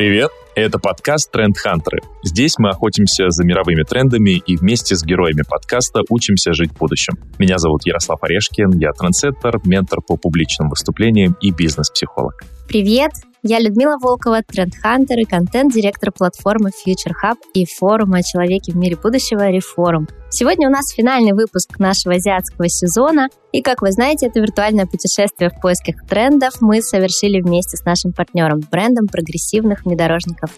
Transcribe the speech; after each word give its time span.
Привет! 0.00 0.30
Это 0.54 0.78
подкаст 0.78 1.30
«Тренд 1.30 1.58
Хантеры». 1.58 1.98
Здесь 2.24 2.54
мы 2.56 2.70
охотимся 2.70 3.28
за 3.28 3.44
мировыми 3.44 3.82
трендами 3.82 4.42
и 4.46 4.56
вместе 4.56 4.96
с 4.96 5.04
героями 5.04 5.42
подкаста 5.46 6.00
учимся 6.08 6.54
жить 6.54 6.70
в 6.70 6.78
будущем. 6.78 7.18
Меня 7.38 7.58
зовут 7.58 7.84
Ярослав 7.84 8.18
Орешкин, 8.22 8.78
я 8.78 8.92
трендсеттер, 8.92 9.60
ментор 9.66 10.00
по 10.00 10.16
публичным 10.16 10.70
выступлениям 10.70 11.36
и 11.42 11.50
бизнес-психолог. 11.50 12.32
Привет! 12.66 13.10
Я 13.42 13.58
Людмила 13.58 13.98
Волкова, 14.00 14.42
тренд-хантер 14.42 15.18
и 15.18 15.24
контент-директор 15.24 16.12
платформы 16.12 16.70
Future 16.70 17.12
Hub 17.22 17.36
и 17.52 17.66
форума 17.66 18.20
о 18.20 18.22
человеке 18.22 18.72
в 18.72 18.76
мире 18.76 18.96
будущего 18.96 19.50
Reform. 19.50 20.08
Сегодня 20.32 20.68
у 20.68 20.70
нас 20.70 20.92
финальный 20.92 21.32
выпуск 21.32 21.80
нашего 21.80 22.14
азиатского 22.14 22.68
сезона, 22.68 23.28
и, 23.52 23.62
как 23.62 23.82
вы 23.82 23.90
знаете, 23.90 24.28
это 24.28 24.38
виртуальное 24.38 24.86
путешествие 24.86 25.50
в 25.50 25.60
поисках 25.60 26.06
трендов 26.08 26.60
мы 26.60 26.82
совершили 26.82 27.40
вместе 27.40 27.76
с 27.76 27.84
нашим 27.84 28.12
партнером, 28.12 28.60
брендом 28.70 29.08
прогрессивных 29.08 29.84
внедорожников. 29.84 30.50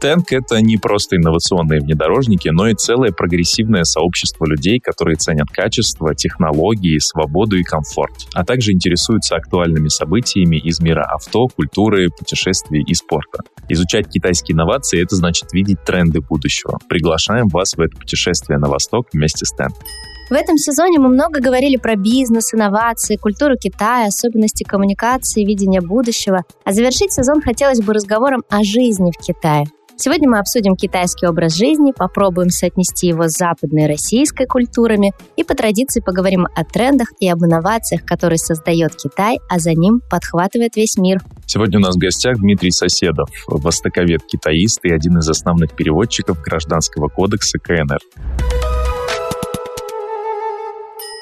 Тэнк— 0.00 0.26
это 0.32 0.60
не 0.60 0.76
просто 0.76 1.16
инновационные 1.16 1.80
внедорожники, 1.80 2.48
но 2.48 2.68
и 2.68 2.74
целое 2.74 3.10
прогрессивное 3.10 3.84
сообщество 3.84 4.46
людей, 4.46 4.80
которые 4.80 5.16
ценят 5.16 5.48
качество, 5.48 6.14
технологии, 6.14 6.98
свободу 6.98 7.56
и 7.56 7.62
комфорт, 7.62 8.14
а 8.34 8.44
также 8.44 8.72
интересуются 8.72 9.36
актуальными 9.36 9.88
событиями 9.88 10.56
из 10.56 10.80
мира 10.80 11.04
авто, 11.04 11.46
культуры, 11.48 12.10
путешествий 12.10 12.82
и 12.82 12.94
спорта. 12.94 13.40
Изучать 13.68 14.08
китайские 14.08 14.54
инновации— 14.54 15.02
это 15.02 15.16
значит 15.16 15.52
видеть 15.52 15.84
тренды 15.84 16.20
будущего. 16.20 16.78
Приглашаем 16.88 17.48
вас 17.48 17.74
в 17.76 17.80
это 17.80 17.96
путешествие 17.96 18.58
на 18.58 18.68
восток 18.68 18.87
вместе 19.12 19.44
с 19.44 19.50
Тэнк. 19.52 19.74
В 20.30 20.34
этом 20.34 20.58
сезоне 20.58 20.98
мы 20.98 21.08
много 21.08 21.40
говорили 21.40 21.76
про 21.76 21.96
бизнес, 21.96 22.52
инновации, 22.52 23.16
культуру 23.16 23.56
Китая, 23.56 24.08
особенности 24.08 24.62
коммуникации, 24.62 25.44
видения 25.44 25.80
будущего. 25.80 26.42
А 26.64 26.72
завершить 26.72 27.12
сезон 27.12 27.40
хотелось 27.40 27.80
бы 27.80 27.94
разговором 27.94 28.42
о 28.50 28.62
жизни 28.62 29.10
в 29.10 29.24
Китае. 29.24 29.66
Сегодня 30.00 30.30
мы 30.30 30.38
обсудим 30.38 30.76
китайский 30.76 31.26
образ 31.26 31.56
жизни, 31.56 31.90
попробуем 31.90 32.50
соотнести 32.50 33.08
его 33.08 33.26
с 33.26 33.36
западной 33.36 33.86
и 33.86 33.88
российской 33.88 34.46
культурами 34.46 35.12
и 35.36 35.42
по 35.42 35.56
традиции 35.56 36.00
поговорим 36.00 36.46
о 36.54 36.64
трендах 36.64 37.08
и 37.18 37.28
об 37.28 37.44
инновациях, 37.44 38.04
которые 38.04 38.38
создает 38.38 38.94
Китай, 38.94 39.38
а 39.50 39.58
за 39.58 39.72
ним 39.72 40.00
подхватывает 40.08 40.76
весь 40.76 40.96
мир. 40.98 41.18
Сегодня 41.46 41.78
у 41.78 41.82
нас 41.82 41.96
в 41.96 41.98
гостях 41.98 42.36
Дмитрий 42.36 42.70
Соседов, 42.70 43.28
востоковед-китаист 43.48 44.84
и 44.84 44.92
один 44.92 45.18
из 45.18 45.28
основных 45.28 45.74
переводчиков 45.74 46.40
Гражданского 46.42 47.08
кодекса 47.08 47.58
КНР. 47.58 47.98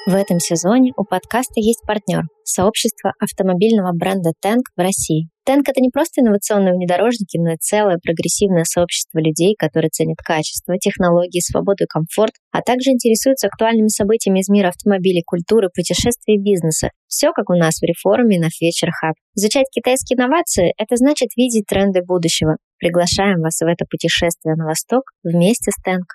В 0.07 0.15
этом 0.15 0.39
сезоне 0.39 0.93
у 0.97 1.03
подкаста 1.03 1.55
есть 1.57 1.83
партнер– 1.85 2.23
сообщество 2.45 3.13
автомобильного 3.19 3.91
бренда 3.93 4.31
Tank 4.41 4.63
в 4.77 4.81
России. 4.81 5.27
Tank– 5.45 5.63
это 5.67 5.81
не 5.81 5.91
просто 5.91 6.21
инновационные 6.21 6.75
внедорожники, 6.75 7.37
но 7.39 7.55
и 7.55 7.57
целое 7.59 7.99
прогрессивное 7.99 8.63
сообщество 8.63 9.19
людей, 9.19 9.57
которые 9.59 9.91
ценят 9.91 10.19
качество, 10.19 10.79
технологии, 10.79 11.41
свободу 11.41 11.83
и 11.83 11.87
комфорт, 11.89 12.31
а 12.53 12.63
также 12.63 12.91
интересуются 12.91 13.49
актуальными 13.49 13.89
событиями 13.89 14.39
из 14.39 14.49
мира 14.49 14.69
автомобилей, 14.69 15.25
культуры, 15.27 15.71
путешествий 15.75 16.37
и 16.37 16.41
бизнеса. 16.41 16.91
Все 17.09 17.33
как 17.33 17.51
у 17.51 17.55
нас 17.55 17.81
в 17.81 17.83
реформе 17.83 18.39
на 18.39 18.47
Future 18.47 18.95
Hub. 19.03 19.15
Изучать 19.35 19.67
китайские 19.73 20.19
инновации– 20.19 20.73
это 20.79 20.95
значит 20.95 21.31
видеть 21.37 21.67
тренды 21.67 22.03
будущего. 22.07 22.59
Приглашаем 22.79 23.41
вас 23.41 23.59
в 23.59 23.67
это 23.67 23.85
путешествие 23.91 24.55
на 24.55 24.67
восток 24.67 25.11
вместе 25.25 25.73
с 25.73 25.85
Tank. 25.85 26.07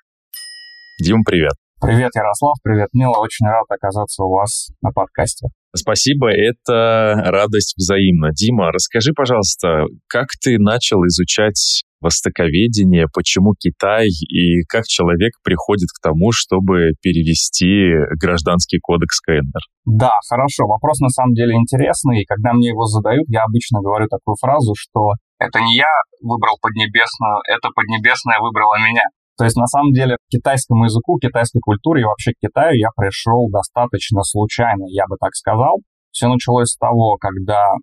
Дим, 1.03 1.25
привет. 1.25 1.55
Привет, 1.81 2.11
Ярослав, 2.13 2.57
привет, 2.61 2.89
Мила. 2.93 3.17
Очень 3.17 3.47
рад 3.47 3.65
оказаться 3.67 4.21
у 4.21 4.29
вас 4.29 4.69
на 4.83 4.91
подкасте. 4.91 5.47
Спасибо, 5.75 6.29
это 6.29 7.15
радость 7.25 7.73
взаимна. 7.75 8.29
Дима, 8.31 8.71
расскажи, 8.71 9.13
пожалуйста, 9.15 9.85
как 10.07 10.27
ты 10.39 10.59
начал 10.59 11.01
изучать 11.07 11.81
востоковедение, 11.99 13.07
почему 13.11 13.53
Китай 13.57 14.09
и 14.09 14.61
как 14.69 14.85
человек 14.85 15.33
приходит 15.43 15.89
к 15.89 16.01
тому, 16.03 16.31
чтобы 16.31 16.93
перевести 17.01 17.97
гражданский 18.21 18.77
кодекс 18.79 19.19
КНР? 19.21 19.61
Да, 19.85 20.13
хорошо. 20.29 20.67
Вопрос 20.67 20.99
на 20.99 21.09
самом 21.09 21.33
деле 21.33 21.55
интересный. 21.55 22.21
И 22.21 22.25
когда 22.25 22.53
мне 22.53 22.69
его 22.69 22.85
задают, 22.85 23.25
я 23.27 23.43
обычно 23.43 23.81
говорю 23.81 24.05
такую 24.07 24.35
фразу, 24.39 24.73
что 24.77 25.13
это 25.39 25.59
не 25.59 25.77
я 25.77 25.89
выбрал 26.21 26.57
Поднебесную, 26.61 27.41
это 27.49 27.69
Поднебесная 27.73 28.39
выбрала 28.39 28.77
меня. 28.77 29.01
То 29.41 29.45
есть, 29.45 29.57
на 29.57 29.65
самом 29.65 29.89
деле, 29.89 30.17
к 30.17 30.29
китайскому 30.29 30.85
языку, 30.85 31.17
китайской 31.17 31.61
культуре 31.61 32.01
и 32.01 32.05
вообще 32.05 32.29
к 32.29 32.45
Китаю 32.45 32.77
я 32.77 32.89
пришел 32.95 33.49
достаточно 33.49 34.21
случайно, 34.21 34.85
я 34.85 35.05
бы 35.09 35.17
так 35.19 35.33
сказал. 35.33 35.81
Все 36.11 36.27
началось 36.27 36.69
с 36.69 36.77
того, 36.77 37.17
когда 37.19 37.73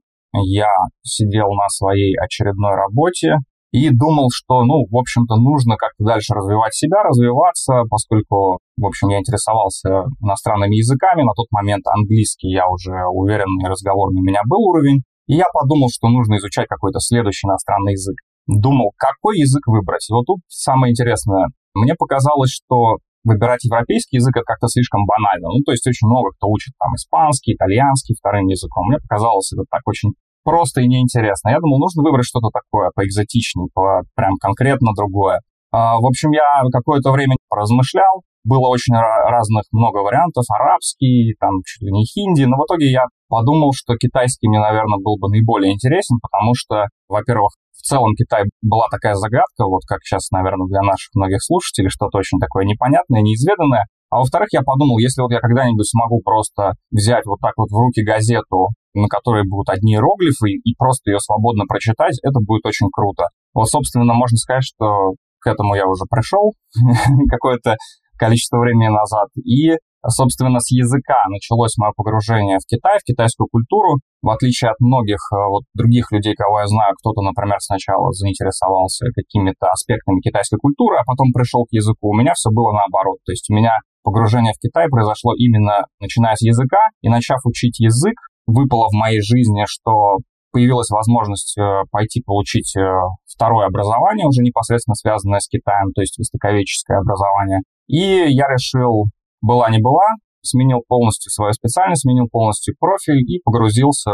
я 0.47 0.71
сидел 1.03 1.51
на 1.59 1.69
своей 1.69 2.15
очередной 2.15 2.77
работе 2.77 3.39
и 3.73 3.91
думал, 3.91 4.29
что, 4.33 4.63
ну, 4.63 4.87
в 4.89 4.97
общем-то, 4.97 5.35
нужно 5.35 5.75
как-то 5.75 6.05
дальше 6.05 6.33
развивать 6.33 6.77
себя, 6.77 7.03
развиваться, 7.03 7.83
поскольку, 7.91 8.61
в 8.77 8.87
общем, 8.87 9.09
я 9.09 9.19
интересовался 9.19 10.07
иностранными 10.23 10.77
языками. 10.77 11.27
На 11.27 11.35
тот 11.35 11.51
момент 11.51 11.83
английский 11.89 12.51
я 12.55 12.69
уже 12.69 12.95
уверен, 13.11 13.51
и 13.59 13.67
разговорный 13.67 14.21
у 14.21 14.25
меня 14.25 14.43
был 14.47 14.63
уровень. 14.63 15.03
И 15.27 15.35
я 15.35 15.47
подумал, 15.53 15.89
что 15.91 16.07
нужно 16.07 16.37
изучать 16.37 16.69
какой-то 16.69 17.01
следующий 17.01 17.49
иностранный 17.49 17.95
язык 17.95 18.15
думал, 18.49 18.93
какой 18.97 19.39
язык 19.39 19.67
выбрать. 19.67 20.09
И 20.09 20.13
вот 20.13 20.25
тут 20.27 20.41
самое 20.49 20.91
интересное. 20.91 21.49
Мне 21.75 21.95
показалось, 21.95 22.51
что 22.51 22.99
выбирать 23.25 23.65
европейский 23.65 24.17
язык 24.17 24.37
это 24.37 24.45
как-то 24.45 24.69
слишком 24.69 25.05
банально. 25.05 25.49
Ну, 25.49 25.61
то 25.65 25.73
есть 25.73 25.87
очень 25.87 26.09
много 26.09 26.31
кто 26.33 26.49
учит 26.49 26.73
там 26.81 26.95
испанский, 26.95 27.55
итальянский 27.55 28.17
вторым 28.19 28.47
языком. 28.47 28.89
Мне 28.89 28.99
показалось 28.99 29.53
это 29.53 29.65
так 29.71 29.83
очень 29.87 30.13
просто 30.45 30.81
и 30.81 30.89
неинтересно. 30.89 31.51
Я 31.51 31.61
думал, 31.61 31.79
нужно 31.79 32.03
выбрать 32.03 32.25
что-то 32.25 32.49
такое 32.49 32.91
поэкзотичнее, 32.95 33.69
по, 33.75 34.03
прям 34.15 34.37
конкретно 34.41 34.93
другое. 34.97 35.41
А, 35.71 36.01
в 36.01 36.07
общем, 36.07 36.31
я 36.31 36.63
какое-то 36.73 37.13
время 37.13 37.37
размышлял, 37.51 38.23
было 38.45 38.69
очень 38.69 38.95
разных 38.95 39.65
много 39.73 39.99
вариантов, 39.99 40.45
арабский, 40.49 41.35
там 41.39 41.51
чуть 41.67 41.83
ли 41.83 41.93
не 41.93 42.05
хинди, 42.07 42.45
но 42.45 42.57
в 42.57 42.65
итоге 42.65 42.91
я 42.91 43.05
подумал, 43.29 43.73
что 43.75 43.97
китайский 43.97 44.49
мне, 44.49 44.59
наверное, 44.59 44.99
был 45.05 45.19
бы 45.19 45.29
наиболее 45.29 45.75
интересен, 45.75 46.17
потому 46.23 46.55
что, 46.55 46.87
во-первых, 47.09 47.53
в 47.79 47.83
целом 47.87 48.15
Китай 48.15 48.45
была 48.61 48.87
такая 48.91 49.15
загадка, 49.15 49.65
вот 49.65 49.83
как 49.87 50.03
сейчас, 50.03 50.31
наверное, 50.31 50.67
для 50.67 50.83
наших 50.83 51.15
многих 51.15 51.43
слушателей, 51.43 51.91
что-то 51.91 52.19
очень 52.19 52.39
такое 52.39 52.65
непонятное, 52.65 53.23
неизведанное. 53.23 53.87
А 54.11 54.19
во-вторых, 54.19 54.49
я 54.53 54.63
подумал, 54.63 54.99
если 54.99 55.23
вот 55.23 55.31
я 55.31 55.41
когда-нибудь 55.41 55.87
смогу 55.87 56.21
просто 56.25 56.75
взять 56.91 57.27
вот 57.27 57.41
так 57.41 57.53
вот 57.57 57.69
в 57.71 57.77
руки 57.77 58.03
газету, 58.03 58.69
на 58.95 59.07
которой 59.07 59.47
будут 59.47 59.69
одни 59.69 59.95
иероглифы, 59.95 60.51
и 60.51 60.75
просто 60.77 61.11
ее 61.11 61.21
свободно 61.21 61.65
прочитать, 61.69 62.19
это 62.23 62.41
будет 62.41 62.65
очень 62.67 62.89
круто. 62.91 63.25
Вот, 63.55 63.69
собственно, 63.69 64.15
можно 64.15 64.37
сказать, 64.37 64.65
что 64.65 65.15
к 65.41 65.47
этому 65.47 65.75
я 65.75 65.87
уже 65.87 66.05
пришел 66.11 66.53
какое-то 67.31 67.77
количество 68.19 68.59
времени 68.59 68.89
назад. 68.89 69.29
И 69.45 69.77
собственно, 70.07 70.61
с 70.61 70.71
языка 70.71 71.17
началось 71.29 71.77
мое 71.77 71.93
погружение 71.97 72.59
в 72.59 72.67
Китай, 72.67 72.99
в 72.99 73.05
китайскую 73.05 73.49
культуру. 73.51 73.99
В 74.23 74.31
отличие 74.31 74.71
от 74.71 74.81
многих 74.81 75.19
э, 75.33 75.37
вот, 75.49 75.63
других 75.75 76.11
людей, 76.11 76.35
кого 76.35 76.61
я 76.61 76.67
знаю, 76.67 76.95
кто-то, 76.99 77.23
например, 77.23 77.59
сначала 77.61 78.13
заинтересовался 78.13 79.07
какими-то 79.15 79.71
аспектами 79.71 80.21
китайской 80.21 80.59
культуры, 80.59 80.99
а 80.99 81.07
потом 81.07 81.33
пришел 81.33 81.65
к 81.65 81.73
языку. 81.73 82.11
У 82.11 82.17
меня 82.17 82.33
все 82.35 82.51
было 82.51 82.73
наоборот. 82.73 83.19
То 83.27 83.33
есть 83.33 83.49
у 83.51 83.55
меня 83.55 83.73
погружение 84.03 84.53
в 84.55 84.61
Китай 84.61 84.89
произошло 84.89 85.35
именно 85.35 85.87
начиная 86.01 86.35
с 86.35 86.43
языка, 86.43 86.79
и 87.03 87.09
начав 87.09 87.39
учить 87.45 87.79
язык, 87.79 88.15
выпало 88.47 88.89
в 88.89 88.95
моей 88.95 89.21
жизни, 89.21 89.65
что 89.69 90.19
появилась 90.51 90.91
возможность 90.91 91.57
э, 91.59 91.83
пойти 91.91 92.23
получить 92.23 92.75
э, 92.77 92.83
второе 93.27 93.67
образование, 93.67 94.27
уже 94.27 94.43
непосредственно 94.43 94.95
связанное 94.95 95.41
с 95.41 95.49
Китаем, 95.49 95.93
то 95.95 96.01
есть 96.01 96.19
востоковедческое 96.19 96.99
образование. 96.99 97.61
И 97.87 98.01
я 98.33 98.47
решил 98.49 99.07
была 99.41 99.71
не 99.71 99.79
была, 99.79 100.05
сменил 100.43 100.83
полностью 100.87 101.31
свою 101.31 101.53
специальность, 101.53 102.03
сменил 102.03 102.29
полностью 102.31 102.75
профиль 102.79 103.21
и 103.21 103.41
погрузился, 103.45 104.11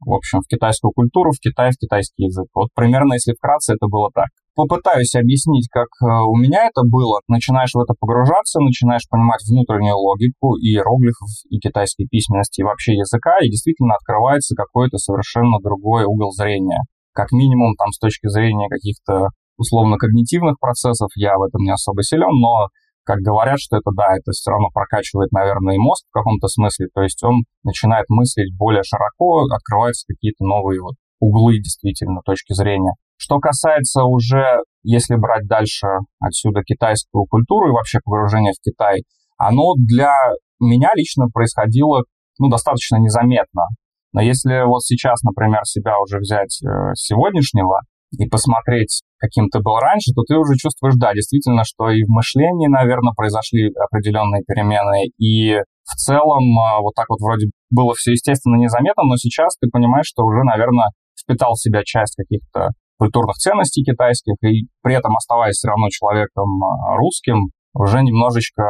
в 0.00 0.12
общем, 0.12 0.40
в 0.40 0.48
китайскую 0.48 0.92
культуру, 0.92 1.32
в 1.32 1.40
Китай, 1.40 1.70
в 1.72 1.78
китайский 1.78 2.24
язык. 2.24 2.46
Вот 2.54 2.68
примерно, 2.74 3.14
если 3.14 3.32
вкратце, 3.32 3.74
это 3.74 3.86
было 3.86 4.10
так. 4.14 4.28
Попытаюсь 4.54 5.14
объяснить, 5.14 5.68
как 5.70 5.88
э, 6.02 6.06
у 6.06 6.36
меня 6.36 6.66
это 6.66 6.82
было. 6.84 7.20
Начинаешь 7.28 7.72
в 7.72 7.78
это 7.78 7.94
погружаться, 7.98 8.60
начинаешь 8.60 9.08
понимать 9.08 9.40
внутреннюю 9.48 9.96
логику 9.96 10.56
и 10.56 10.74
иероглифов, 10.74 11.28
и 11.48 11.58
китайской 11.58 12.06
письменности, 12.06 12.60
и 12.60 12.64
вообще 12.64 12.94
языка, 12.94 13.38
и 13.42 13.48
действительно 13.48 13.94
открывается 13.94 14.54
какой-то 14.54 14.98
совершенно 14.98 15.58
другой 15.62 16.04
угол 16.04 16.32
зрения. 16.32 16.80
Как 17.12 17.32
минимум, 17.32 17.74
там, 17.76 17.92
с 17.92 17.98
точки 17.98 18.28
зрения 18.28 18.68
каких-то 18.68 19.28
условно-когнитивных 19.56 20.58
процессов, 20.58 21.10
я 21.14 21.36
в 21.36 21.42
этом 21.42 21.62
не 21.62 21.70
особо 21.70 22.02
силен, 22.02 22.32
но 22.40 22.68
как 23.10 23.18
говорят, 23.26 23.58
что 23.58 23.76
это 23.76 23.90
да, 23.90 24.14
это 24.14 24.30
все 24.30 24.52
равно 24.52 24.68
прокачивает, 24.72 25.32
наверное, 25.32 25.74
и 25.74 25.78
мозг 25.78 26.06
в 26.08 26.12
каком-то 26.12 26.46
смысле, 26.46 26.86
то 26.94 27.02
есть 27.02 27.20
он 27.24 27.42
начинает 27.64 28.06
мыслить 28.08 28.56
более 28.56 28.84
широко, 28.84 29.46
открываются 29.50 30.06
какие-то 30.06 30.44
новые 30.44 30.80
вот 30.80 30.94
углы 31.18 31.58
действительно 31.58 32.20
точки 32.24 32.52
зрения. 32.52 32.92
Что 33.16 33.40
касается 33.40 34.04
уже, 34.04 34.62
если 34.84 35.16
брать 35.16 35.48
дальше 35.48 35.88
отсюда 36.20 36.62
китайскую 36.62 37.26
культуру 37.26 37.68
и 37.68 37.72
вообще 37.72 37.98
погружение 38.04 38.52
в 38.52 38.62
Китай, 38.62 39.02
оно 39.36 39.74
для 39.74 40.14
меня 40.60 40.90
лично 40.94 41.26
происходило 41.34 42.04
ну, 42.38 42.48
достаточно 42.48 42.96
незаметно. 42.96 43.64
Но 44.12 44.20
если 44.22 44.66
вот 44.66 44.82
сейчас, 44.82 45.22
например, 45.22 45.64
себя 45.64 45.98
уже 46.00 46.18
взять 46.18 46.62
э, 46.62 46.94
сегодняшнего, 46.94 47.80
и 48.12 48.28
посмотреть, 48.28 49.02
каким 49.18 49.48
ты 49.48 49.60
был 49.60 49.76
раньше, 49.78 50.12
то 50.14 50.22
ты 50.22 50.36
уже 50.36 50.56
чувствуешь, 50.56 50.94
да, 50.96 51.14
действительно, 51.14 51.62
что 51.64 51.90
и 51.90 52.02
в 52.04 52.08
мышлении, 52.08 52.66
наверное, 52.66 53.12
произошли 53.16 53.70
определенные 53.70 54.42
перемены, 54.46 55.08
и 55.18 55.58
в 55.84 55.94
целом 55.96 56.58
а, 56.58 56.80
вот 56.80 56.94
так 56.94 57.06
вот 57.08 57.20
вроде 57.20 57.46
было 57.70 57.94
все 57.94 58.12
естественно 58.12 58.56
незаметно, 58.56 59.04
но 59.04 59.16
сейчас 59.16 59.56
ты 59.60 59.68
понимаешь, 59.70 60.06
что 60.06 60.24
уже, 60.24 60.42
наверное, 60.42 60.90
впитал 61.20 61.54
в 61.54 61.60
себя 61.60 61.82
часть 61.84 62.16
каких-то 62.16 62.70
культурных 62.98 63.36
ценностей 63.36 63.82
китайских, 63.82 64.34
и 64.42 64.68
при 64.82 64.94
этом 64.94 65.16
оставаясь 65.16 65.56
все 65.56 65.68
равно 65.68 65.88
человеком 65.90 66.48
а, 66.62 66.96
русским, 66.96 67.50
уже 67.74 68.02
немножечко, 68.02 68.62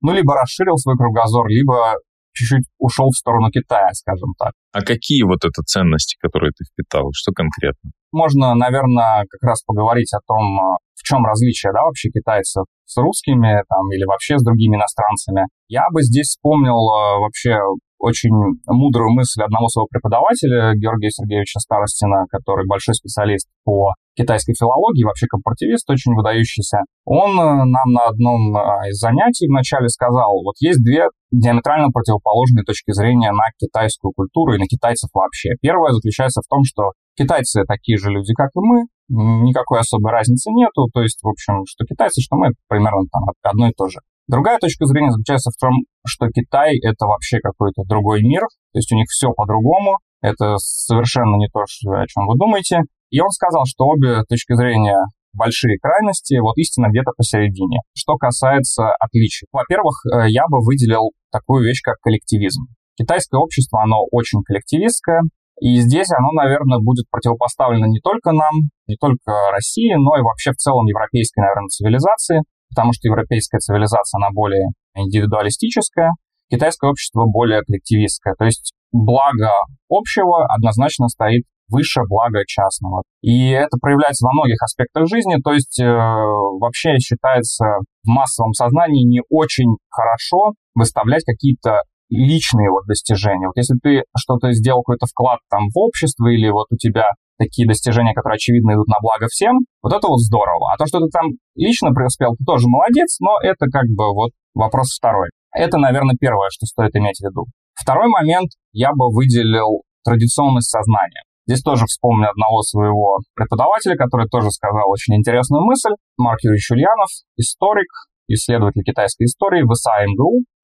ну, 0.00 0.12
либо 0.12 0.34
расширил 0.34 0.76
свой 0.76 0.96
кругозор, 0.96 1.48
либо 1.48 1.94
чуть-чуть 2.34 2.64
ушел 2.78 3.10
в 3.10 3.16
сторону 3.16 3.50
Китая, 3.50 3.90
скажем 3.92 4.34
так. 4.38 4.52
А 4.72 4.82
какие 4.82 5.22
вот 5.22 5.44
это 5.44 5.62
ценности, 5.62 6.16
которые 6.20 6.50
ты 6.50 6.64
впитал? 6.64 7.10
Что 7.12 7.32
конкретно? 7.32 7.90
Можно, 8.14 8.54
наверное, 8.54 9.26
как 9.28 9.42
раз 9.42 9.64
поговорить 9.66 10.12
о 10.14 10.20
том, 10.24 10.38
а, 10.60 10.76
в 10.94 11.02
чем 11.02 11.26
различие, 11.26 11.72
да, 11.72 11.82
вообще 11.82 12.10
китайцев 12.10 12.62
с 12.86 12.96
русскими 12.96 13.60
там 13.68 13.90
или 13.90 14.04
вообще 14.04 14.38
с 14.38 14.44
другими 14.44 14.76
иностранцами. 14.76 15.48
Я 15.66 15.82
бы 15.92 16.00
здесь 16.02 16.28
вспомнил 16.28 16.78
а, 16.78 17.18
вообще 17.18 17.58
очень 18.04 18.36
мудрую 18.68 19.10
мысль 19.14 19.42
одного 19.42 19.68
своего 19.68 19.88
преподавателя, 19.90 20.74
Георгия 20.74 21.10
Сергеевича 21.10 21.58
Старостина, 21.58 22.26
который 22.30 22.66
большой 22.66 22.94
специалист 22.94 23.48
по 23.64 23.94
китайской 24.14 24.54
филологии, 24.54 25.04
вообще 25.04 25.26
компартивист 25.26 25.88
очень 25.88 26.14
выдающийся. 26.14 26.84
Он 27.04 27.32
э, 27.32 27.64
нам 27.64 27.88
на 27.92 28.06
одном 28.06 28.56
э, 28.56 28.90
из 28.90 29.00
занятий 29.00 29.48
вначале 29.48 29.88
сказал, 29.88 30.42
вот 30.44 30.54
есть 30.60 30.84
две 30.84 31.08
диаметрально 31.32 31.88
противоположные 31.90 32.62
точки 32.64 32.92
зрения 32.92 33.32
на 33.32 33.44
китайскую 33.58 34.12
культуру 34.12 34.54
и 34.54 34.58
на 34.58 34.66
китайцев 34.66 35.10
вообще. 35.12 35.50
Первая 35.60 35.92
заключается 35.92 36.42
в 36.42 36.48
том, 36.48 36.62
что 36.62 36.92
китайцы 37.16 37.64
такие 37.66 37.98
же 37.98 38.10
люди, 38.10 38.32
как 38.34 38.50
и 38.54 38.60
мы, 38.60 38.86
никакой 39.08 39.80
особой 39.80 40.12
разницы 40.12 40.50
нету, 40.50 40.88
то 40.92 41.02
есть, 41.02 41.18
в 41.22 41.28
общем, 41.28 41.64
что 41.66 41.84
китайцы, 41.84 42.20
что 42.20 42.36
мы, 42.36 42.50
примерно 42.68 43.02
там 43.10 43.22
одно 43.42 43.68
и 43.68 43.72
то 43.76 43.88
же. 43.88 43.98
Другая 44.26 44.58
точка 44.58 44.86
зрения 44.86 45.10
заключается 45.10 45.50
в 45.50 45.60
том, 45.60 45.84
что 46.06 46.28
Китай— 46.28 46.78
это 46.82 47.06
вообще 47.06 47.38
какой-то 47.40 47.82
другой 47.84 48.22
мир, 48.22 48.40
то 48.72 48.78
есть 48.78 48.90
у 48.92 48.96
них 48.96 49.06
все 49.08 49.32
по-другому, 49.32 49.98
это 50.22 50.56
совершенно 50.56 51.36
не 51.36 51.48
то, 51.48 51.60
о 51.60 52.06
чем 52.06 52.26
вы 52.26 52.38
думаете. 52.38 52.80
И 53.10 53.20
он 53.20 53.28
сказал, 53.28 53.64
что 53.66 53.84
обе 53.84 54.24
точки 54.24 54.54
зрения 54.54 54.96
большие 55.34 55.78
крайности, 55.78 56.40
вот 56.40 56.56
истина 56.56 56.88
где-то 56.88 57.12
посередине. 57.16 57.80
Что 57.94 58.16
касается 58.16 58.94
отличий. 58.98 59.46
Во-первых, 59.52 59.94
э, 60.06 60.30
я 60.30 60.44
бы 60.48 60.64
выделил 60.64 61.12
такую 61.30 61.64
вещь, 61.64 61.82
как 61.82 61.96
коллективизм. 62.00 62.62
Китайское 62.96 63.38
общество, 63.38 63.82
оно 63.82 64.06
очень 64.10 64.42
коллективистское, 64.42 65.22
и 65.60 65.76
здесь 65.76 66.10
оно, 66.10 66.30
наверное, 66.32 66.78
будет 66.78 67.06
противопоставлено 67.10 67.86
не 67.86 68.00
только 68.00 68.32
нам, 68.32 68.70
не 68.86 68.96
только 68.96 69.50
России, 69.52 69.92
но 69.94 70.16
и 70.16 70.22
вообще 70.22 70.52
в 70.52 70.56
целом 70.56 70.86
европейской, 70.86 71.40
наверное, 71.40 71.68
цивилизации 71.68 72.42
потому 72.74 72.92
что 72.92 73.08
европейская 73.08 73.58
цивилизация, 73.58 74.18
она 74.18 74.28
более 74.32 74.68
индивидуалистическая, 74.94 76.10
китайское 76.50 76.90
общество 76.90 77.24
более 77.26 77.62
коллективистское. 77.62 78.34
То 78.38 78.44
есть 78.44 78.74
благо 78.92 79.50
общего 79.88 80.46
однозначно 80.46 81.08
стоит 81.08 81.44
выше 81.68 82.00
блага 82.08 82.40
частного. 82.46 83.02
И 83.22 83.50
это 83.50 83.78
проявляется 83.80 84.26
во 84.26 84.32
многих 84.32 84.62
аспектах 84.62 85.08
жизни, 85.08 85.36
то 85.42 85.52
есть 85.52 85.80
э, 85.80 85.86
вообще 85.86 86.98
считается 86.98 87.64
в 88.04 88.08
массовом 88.08 88.52
сознании 88.52 89.04
не 89.04 89.22
очень 89.30 89.76
хорошо 89.88 90.52
выставлять 90.74 91.24
какие-то 91.24 91.80
личные 92.10 92.70
вот 92.70 92.86
достижения. 92.86 93.46
Вот 93.46 93.56
если 93.56 93.76
ты 93.82 94.02
что-то 94.16 94.52
сделал, 94.52 94.82
какой-то 94.82 95.06
вклад 95.06 95.40
там 95.50 95.68
в 95.74 95.78
общество 95.78 96.26
или 96.28 96.50
вот 96.50 96.66
у 96.70 96.76
тебя 96.76 97.10
такие 97.38 97.66
достижения, 97.66 98.14
которые, 98.14 98.36
очевидно, 98.36 98.72
идут 98.72 98.86
на 98.88 98.96
благо 99.00 99.26
всем, 99.28 99.58
вот 99.82 99.92
это 99.92 100.06
вот 100.06 100.18
здорово. 100.18 100.72
А 100.72 100.76
то, 100.76 100.86
что 100.86 101.00
ты 101.00 101.06
там 101.10 101.32
лично 101.56 101.90
преуспел, 101.90 102.36
ты 102.38 102.44
тоже 102.44 102.66
молодец, 102.68 103.18
но 103.20 103.36
это 103.42 103.66
как 103.66 103.86
бы 103.88 104.12
вот 104.14 104.30
вопрос 104.54 104.94
второй. 104.96 105.30
Это, 105.52 105.78
наверное, 105.78 106.16
первое, 106.18 106.48
что 106.50 106.66
стоит 106.66 106.94
иметь 106.96 107.18
в 107.18 107.24
виду. 107.24 107.46
Второй 107.74 108.08
момент 108.08 108.50
я 108.72 108.90
бы 108.92 109.10
выделил 109.10 109.82
традиционность 110.04 110.70
сознания. 110.70 111.22
Здесь 111.46 111.60
тоже 111.60 111.84
вспомню 111.86 112.30
одного 112.30 112.62
своего 112.62 113.18
преподавателя, 113.34 113.96
который 113.96 114.26
тоже 114.28 114.50
сказал 114.50 114.88
очень 114.90 115.14
интересную 115.14 115.62
мысль. 115.62 115.90
Марк 116.16 116.38
Юрьевич 116.42 116.70
Ульянов, 116.70 117.10
историк, 117.36 117.90
исследователь 118.28 118.82
китайской 118.82 119.24
истории 119.24 119.62
в 119.62 119.72
ИСА 119.72 120.04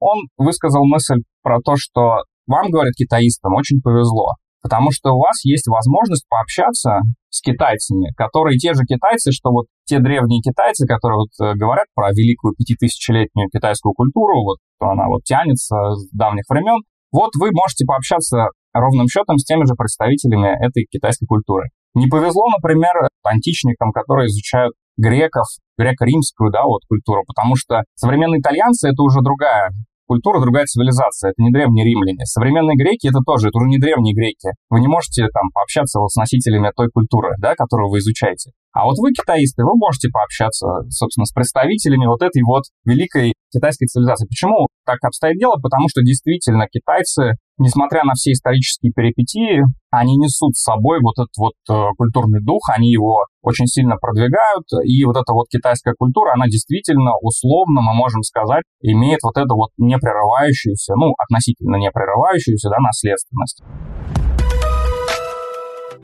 Он 0.00 0.18
высказал 0.36 0.84
мысль 0.86 1.22
про 1.42 1.60
то, 1.60 1.74
что 1.76 2.24
вам, 2.46 2.70
говорит 2.70 2.94
китаистам, 2.94 3.54
очень 3.54 3.80
повезло. 3.80 4.34
Потому 4.62 4.90
что 4.92 5.12
у 5.12 5.20
вас 5.20 5.44
есть 5.44 5.68
возможность 5.68 6.26
пообщаться 6.28 7.00
с 7.30 7.40
китайцами, 7.40 8.12
которые 8.16 8.58
те 8.58 8.74
же 8.74 8.84
китайцы, 8.84 9.32
что 9.32 9.50
вот 9.50 9.66
те 9.86 10.00
древние 10.00 10.42
китайцы, 10.42 10.86
которые 10.86 11.24
вот 11.24 11.32
э, 11.40 11.54
говорят 11.54 11.86
про 11.94 12.10
великую 12.10 12.54
пятитысячелетнюю 12.58 13.48
китайскую 13.48 13.94
культуру, 13.94 14.42
вот 14.44 14.58
она 14.80 15.08
вот 15.08 15.22
тянется 15.24 15.76
с 15.94 16.10
давних 16.12 16.44
времен, 16.50 16.82
вот 17.12 17.30
вы 17.40 17.50
можете 17.52 17.86
пообщаться 17.86 18.48
ровным 18.74 19.08
счетом 19.08 19.38
с 19.38 19.44
теми 19.44 19.64
же 19.64 19.74
представителями 19.74 20.54
этой 20.64 20.86
китайской 20.90 21.26
культуры. 21.26 21.70
Не 21.94 22.06
повезло, 22.06 22.44
например, 22.50 22.92
античникам, 23.24 23.92
которые 23.92 24.26
изучают 24.26 24.74
греков, 24.96 25.46
греко-римскую, 25.78 26.50
да, 26.50 26.64
вот 26.64 26.82
культуру, 26.88 27.22
потому 27.26 27.56
что 27.56 27.82
современные 27.94 28.40
итальянцы— 28.40 28.88
это 28.90 29.02
уже 29.02 29.20
другая 29.22 29.70
культура, 30.10 30.40
другая 30.40 30.66
цивилизация. 30.66 31.30
Это 31.30 31.40
не 31.40 31.52
древние 31.52 31.86
римляне. 31.86 32.26
Современные 32.26 32.74
греки 32.74 33.06
это 33.06 33.20
тоже, 33.24 33.48
это 33.48 33.58
уже 33.58 33.68
не 33.68 33.78
древние 33.78 34.12
греки. 34.12 34.50
Вы 34.68 34.80
не 34.80 34.88
можете 34.88 35.28
там 35.30 35.46
пообщаться 35.54 36.00
вот 36.00 36.10
с 36.10 36.16
носителями 36.16 36.72
той 36.74 36.88
культуры, 36.90 37.38
да, 37.38 37.54
которую 37.54 37.90
вы 37.90 37.98
изучаете. 37.98 38.50
А 38.72 38.86
вот 38.86 38.98
вы, 38.98 39.12
китаисты, 39.12 39.62
вы 39.62 39.78
можете 39.78 40.08
пообщаться, 40.10 40.66
собственно, 40.90 41.26
с 41.26 41.32
представителями 41.32 42.06
вот 42.06 42.22
этой 42.22 42.42
вот 42.42 42.64
великой 42.84 43.34
китайской 43.52 43.86
цивилизации. 43.86 44.26
Почему 44.26 44.66
так 44.84 44.98
обстоит 45.02 45.38
дело? 45.38 45.62
Потому 45.62 45.88
что 45.88 46.02
действительно 46.02 46.66
китайцы, 46.66 47.38
несмотря 47.60 48.02
на 48.04 48.14
все 48.14 48.32
исторические 48.32 48.92
перипетии, 48.92 49.62
они 49.90 50.16
несут 50.16 50.56
с 50.56 50.62
собой 50.62 51.00
вот 51.00 51.14
этот 51.18 51.36
вот 51.36 51.54
э, 51.68 51.94
культурный 51.96 52.40
дух, 52.42 52.62
они 52.74 52.90
его 52.90 53.26
очень 53.42 53.66
сильно 53.66 53.96
продвигают, 53.96 54.64
и 54.84 55.04
вот 55.04 55.16
эта 55.16 55.32
вот 55.32 55.46
китайская 55.48 55.94
культура, 55.96 56.32
она 56.34 56.46
действительно 56.46 57.12
условно, 57.20 57.82
мы 57.82 57.94
можем 57.94 58.22
сказать, 58.22 58.64
имеет 58.80 59.20
вот 59.22 59.36
эту 59.36 59.54
вот 59.54 59.70
непрерывающуюся, 59.78 60.94
ну, 60.96 61.12
относительно 61.18 61.76
непрерывающуюся, 61.76 62.70
да, 62.70 62.78
наследственность. 62.80 63.62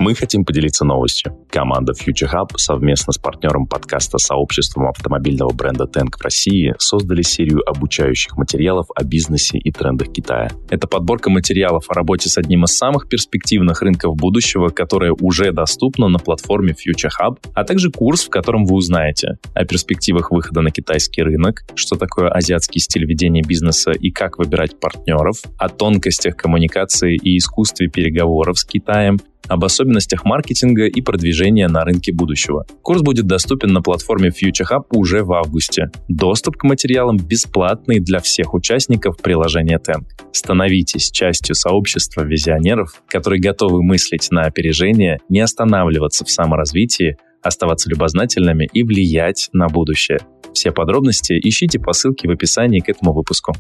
Мы 0.07 0.15
хотим 0.15 0.45
поделиться 0.45 0.85
новостью. 0.85 1.37
Команда 1.51 1.93
Future 1.93 2.33
Hub 2.33 2.51
совместно 2.59 3.13
с 3.13 3.19
партнером 3.19 3.67
подкаста 3.67 4.19
сообществом 4.19 4.87
автомобильного 4.87 5.53
бренда 5.53 5.83
Tank 5.93 6.17
в 6.17 6.23
России 6.23 6.75
создали 6.79 7.23
серию 7.23 7.69
обучающих 7.69 8.37
материалов 8.37 8.87
о 8.95 9.03
бизнесе 9.03 9.59
и 9.59 9.73
трендах 9.73 10.13
Китая. 10.13 10.53
Это 10.71 10.87
подборка 10.87 11.29
материалов 11.29 11.87
о 11.89 11.95
работе 11.95 12.29
с 12.29 12.39
одним 12.39 12.63
из 12.63 12.77
самых 12.77 13.09
перспективных 13.09 13.83
рынков 13.83 14.15
будущего, 14.15 14.69
которая 14.69 15.11
уже 15.11 15.51
доступна 15.51 16.07
на 16.07 16.21
платформе 16.21 16.73
Future 16.73 17.11
Hub, 17.21 17.39
а 17.53 17.65
также 17.65 17.91
курс, 17.91 18.27
в 18.27 18.31
котором 18.31 18.65
вы 18.65 18.77
узнаете 18.77 19.39
о 19.55 19.65
перспективах 19.65 20.31
выхода 20.31 20.61
на 20.61 20.71
китайский 20.71 21.25
рынок, 21.25 21.65
что 21.75 21.97
такое 21.97 22.29
азиатский 22.29 22.81
стиль 22.81 23.07
ведения 23.07 23.43
бизнеса 23.43 23.91
и 23.91 24.13
как 24.13 24.39
выбирать 24.39 24.79
партнеров, 24.79 25.39
о 25.59 25.69
тонкостях 25.69 26.37
коммуникации 26.37 27.17
и 27.17 27.37
искусстве 27.37 27.89
переговоров 27.89 28.57
с 28.57 28.65
Китаем, 28.65 29.19
об 29.49 29.65
особенностях 29.65 30.25
маркетинга 30.25 30.87
и 30.87 31.01
продвижения 31.01 31.69
на 31.69 31.85
рынке 31.85 32.13
будущего. 32.13 32.67
Курс 32.83 33.03
будет 33.03 33.27
доступен 33.27 33.73
на 33.73 33.83
платформе 33.83 34.31
Future 34.31 34.67
Hub 34.71 34.85
уже 34.91 35.23
в 35.23 35.33
августе. 35.33 35.91
Доступ 36.09 36.57
к 36.57 36.65
материалам 36.65 37.17
бесплатный 37.17 38.01
для 38.01 38.21
всех 38.21 38.55
участников 38.55 39.19
приложения 39.19 39.79
Tank. 39.79 40.05
Становитесь 40.33 41.11
частью 41.11 41.55
сообщества 41.55 42.23
визионеров, 42.23 43.03
которые 43.09 43.41
готовы 43.41 43.83
мыслить 43.83 44.29
на 44.31 44.43
опережение, 44.43 45.19
не 45.29 45.41
останавливаться 45.41 46.25
в 46.25 46.31
саморазвитии, 46.31 47.17
оставаться 47.43 47.89
любознательными 47.89 48.69
и 48.73 48.83
влиять 48.83 49.49
на 49.53 49.69
будущее. 49.69 50.19
Все 50.53 50.73
подробности 50.73 51.39
ищите 51.39 51.79
по 51.79 51.93
ссылке 51.93 52.29
в 52.29 52.31
описании 52.31 52.81
к 52.81 52.89
этому 52.89 53.13
выпуску. 53.13 53.55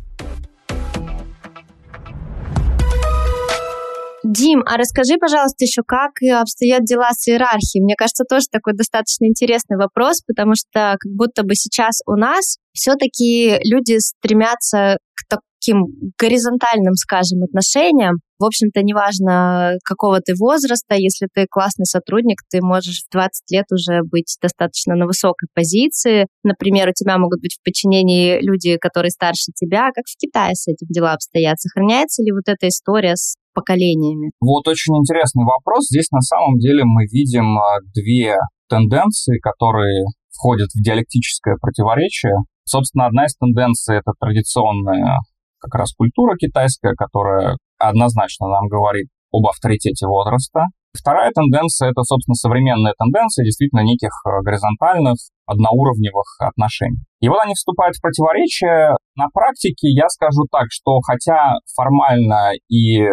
Дим, 4.36 4.62
а 4.66 4.76
расскажи, 4.76 5.16
пожалуйста, 5.18 5.64
еще, 5.64 5.82
как 5.86 6.12
обстоят 6.40 6.84
дела 6.84 7.10
с 7.12 7.26
иерархией? 7.28 7.82
Мне 7.82 7.94
кажется, 7.96 8.24
тоже 8.28 8.46
такой 8.50 8.74
достаточно 8.74 9.24
интересный 9.26 9.76
вопрос, 9.76 10.20
потому 10.26 10.52
что 10.54 10.96
как 10.98 11.12
будто 11.12 11.42
бы 11.42 11.54
сейчас 11.54 12.00
у 12.06 12.16
нас 12.16 12.58
все-таки 12.72 13.58
люди 13.64 13.98
стремятся 13.98 14.98
к 15.14 15.22
таким 15.28 15.86
горизонтальным, 16.18 16.94
скажем, 16.94 17.42
отношениям. 17.42 18.16
В 18.38 18.44
общем-то, 18.44 18.82
неважно, 18.82 19.78
какого 19.84 20.20
ты 20.20 20.34
возраста, 20.34 20.94
если 20.94 21.28
ты 21.32 21.46
классный 21.50 21.86
сотрудник, 21.86 22.40
ты 22.50 22.60
можешь 22.60 23.04
в 23.04 23.12
20 23.12 23.50
лет 23.50 23.64
уже 23.72 24.02
быть 24.02 24.36
достаточно 24.42 24.94
на 24.94 25.06
высокой 25.06 25.48
позиции. 25.54 26.26
Например, 26.44 26.88
у 26.88 26.92
тебя 26.92 27.16
могут 27.16 27.40
быть 27.40 27.56
в 27.58 27.64
подчинении 27.64 28.38
люди, 28.42 28.76
которые 28.76 29.10
старше 29.10 29.52
тебя. 29.54 29.90
Как 29.94 30.04
в 30.06 30.16
Китае 30.18 30.54
с 30.54 30.68
этим 30.68 30.86
дела 30.90 31.14
обстоят? 31.14 31.58
Сохраняется 31.58 32.22
ли 32.22 32.32
вот 32.32 32.44
эта 32.46 32.68
история 32.68 33.16
с 33.16 33.36
поколениями? 33.54 34.32
Вот 34.40 34.68
очень 34.68 34.94
интересный 34.96 35.44
вопрос. 35.44 35.86
Здесь 35.88 36.10
на 36.10 36.20
самом 36.20 36.58
деле 36.58 36.84
мы 36.84 37.06
видим 37.06 37.58
а, 37.58 37.80
две 37.94 38.36
тенденций, 38.68 39.38
которые 39.40 40.04
входят 40.30 40.68
в 40.74 40.82
диалектическое 40.82 41.56
противоречие. 41.60 42.34
Собственно, 42.64 43.06
одна 43.06 43.24
из 43.24 43.34
тенденций— 43.36 43.96
это 43.98 44.12
традиционная 44.20 45.18
как 45.66 45.80
раз 45.80 45.92
культура 45.92 46.36
китайская, 46.36 46.94
которая 46.94 47.56
однозначно 47.78 48.48
нам 48.48 48.68
говорит 48.68 49.08
об 49.32 49.46
авторитете 49.46 50.06
возраста. 50.06 50.66
Вторая 50.96 51.30
тенденция— 51.30 51.90
это, 51.90 52.02
собственно, 52.02 52.34
современная 52.34 52.94
тенденция 52.98 53.44
действительно 53.44 53.80
неких 53.80 54.10
э, 54.24 54.30
горизонтальных, 54.42 55.16
одноуровневых 55.44 56.24
отношений. 56.40 57.04
И 57.20 57.28
вот 57.28 57.38
они 57.44 57.52
вступают 57.52 57.96
в 57.96 58.00
противоречие. 58.00 58.96
На 59.14 59.26
практике 59.32 59.88
я 59.92 60.08
скажу 60.08 60.46
так, 60.50 60.66
что 60.70 61.00
хотя 61.00 61.58
формально 61.76 62.52
и 62.70 63.04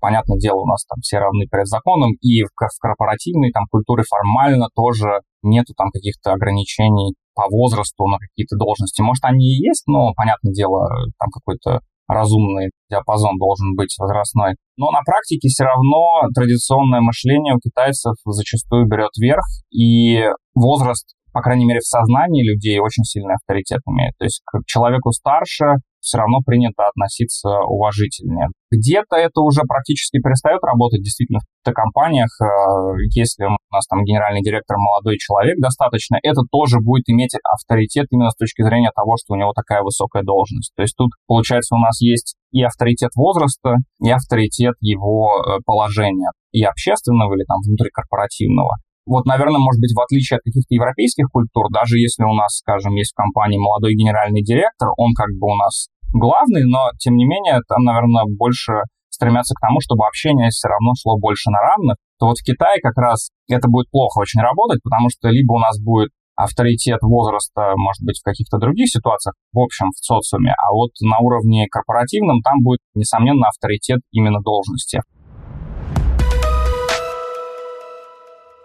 понятное 0.00 0.38
дело, 0.38 0.60
у 0.60 0.66
нас 0.66 0.84
там 0.86 1.00
все 1.02 1.18
равны 1.18 1.46
перед 1.50 1.66
законом, 1.66 2.12
и 2.22 2.44
в 2.44 2.50
корпоративной 2.80 3.50
там 3.52 3.64
культуре 3.70 4.04
формально 4.08 4.68
тоже 4.74 5.20
нету 5.42 5.74
там 5.76 5.90
каких-то 5.90 6.32
ограничений 6.32 7.14
по 7.38 7.46
возрасту 7.48 8.04
на 8.10 8.18
какие-то 8.18 8.58
должности. 8.58 9.00
Может, 9.00 9.22
они 9.22 9.46
и 9.46 9.62
есть, 9.62 9.86
но, 9.86 10.10
понятное 10.16 10.52
дело, 10.52 10.90
там 11.22 11.30
какой-то 11.30 11.86
разумный 12.08 12.70
диапазон 12.90 13.38
должен 13.38 13.76
быть 13.76 13.94
возрастной. 13.96 14.56
Но 14.76 14.90
на 14.90 15.02
практике 15.06 15.46
все 15.46 15.62
равно 15.62 16.26
традиционное 16.34 17.00
мышление 17.00 17.54
у 17.54 17.60
китайцев 17.60 18.14
зачастую 18.24 18.88
берет 18.88 19.14
верх, 19.20 19.44
и 19.70 20.24
возраст 20.54 21.06
по 21.38 21.42
крайней 21.42 21.66
мере, 21.66 21.78
в 21.78 21.86
сознании 21.86 22.42
людей 22.42 22.80
очень 22.80 23.04
сильный 23.04 23.36
авторитет 23.38 23.78
имеет. 23.86 24.10
То 24.18 24.24
есть 24.24 24.42
к 24.44 24.58
человеку 24.66 25.12
старше 25.12 25.78
все 26.00 26.18
равно 26.18 26.40
принято 26.44 26.82
относиться 26.88 27.48
уважительнее. 27.62 28.48
Где-то 28.72 29.14
это 29.14 29.40
уже 29.40 29.62
практически 29.62 30.18
перестает 30.18 30.58
работать 30.64 31.00
действительно 31.00 31.38
в 31.38 31.70
компаниях. 31.70 32.26
Э, 32.42 32.98
если 33.14 33.44
у 33.44 33.54
нас 33.70 33.86
там 33.86 34.02
генеральный 34.02 34.42
директор 34.42 34.76
молодой 34.78 35.16
человек 35.18 35.60
достаточно, 35.60 36.18
это 36.24 36.42
тоже 36.50 36.78
будет 36.82 37.04
иметь 37.06 37.38
авторитет 37.54 38.06
именно 38.10 38.30
с 38.30 38.36
точки 38.36 38.62
зрения 38.62 38.90
того, 38.90 39.14
что 39.14 39.34
у 39.34 39.36
него 39.36 39.52
такая 39.54 39.82
высокая 39.82 40.24
должность. 40.24 40.72
То 40.74 40.82
есть 40.82 40.96
тут, 40.96 41.10
получается, 41.28 41.76
у 41.76 41.78
нас 41.78 42.00
есть 42.00 42.34
и 42.50 42.64
авторитет 42.64 43.10
возраста, 43.14 43.76
и 44.02 44.10
авторитет 44.10 44.74
его 44.80 45.30
э, 45.38 45.60
положения, 45.64 46.30
и 46.50 46.64
общественного 46.64 47.32
или 47.34 47.44
там 47.44 47.58
внутрикорпоративного. 47.64 48.74
Вот, 49.08 49.24
наверное, 49.24 49.56
может 49.56 49.80
быть, 49.80 49.96
в 49.96 50.00
отличие 50.04 50.36
от 50.36 50.44
каких-то 50.44 50.68
европейских 50.68 51.32
культур, 51.32 51.72
даже 51.72 51.96
если 51.96 52.24
у 52.28 52.34
нас, 52.36 52.60
скажем, 52.60 52.92
есть 52.92 53.12
в 53.12 53.16
компании 53.16 53.56
молодой 53.56 53.96
генеральный 53.96 54.44
директор, 54.44 54.92
он 55.00 55.16
как 55.16 55.32
бы 55.40 55.48
у 55.48 55.56
нас 55.56 55.88
главный, 56.12 56.68
но, 56.68 56.92
тем 57.00 57.16
не 57.16 57.24
менее, 57.24 57.64
там, 57.68 57.88
наверное, 57.88 58.28
больше 58.28 58.84
стремятся 59.08 59.54
к 59.56 59.64
тому, 59.64 59.80
чтобы 59.80 60.04
общение 60.04 60.52
все 60.52 60.68
равно 60.68 60.92
шло 61.00 61.16
больше 61.16 61.48
на 61.48 61.58
равных, 61.58 61.96
то 62.20 62.26
вот 62.26 62.36
в 62.36 62.44
Китае 62.44 62.84
как 62.84 62.96
раз 63.00 63.30
это 63.48 63.66
будет 63.68 63.90
плохо 63.90 64.20
очень 64.20 64.44
работать, 64.44 64.84
потому 64.84 65.08
что 65.08 65.32
либо 65.32 65.56
у 65.56 65.58
нас 65.58 65.80
будет 65.80 66.10
авторитет 66.36 67.00
возраста, 67.00 67.72
может 67.80 68.04
быть, 68.04 68.20
в 68.20 68.22
каких-то 68.22 68.58
других 68.58 68.92
ситуациях, 68.92 69.34
в 69.52 69.58
общем, 69.58 69.88
в 69.90 69.98
социуме, 70.04 70.52
а 70.52 70.70
вот 70.70 70.90
на 71.00 71.18
уровне 71.18 71.66
корпоративном 71.66 72.42
там 72.42 72.60
будет, 72.62 72.78
несомненно, 72.94 73.48
авторитет 73.48 74.00
именно 74.12 74.38
должности. 74.44 75.00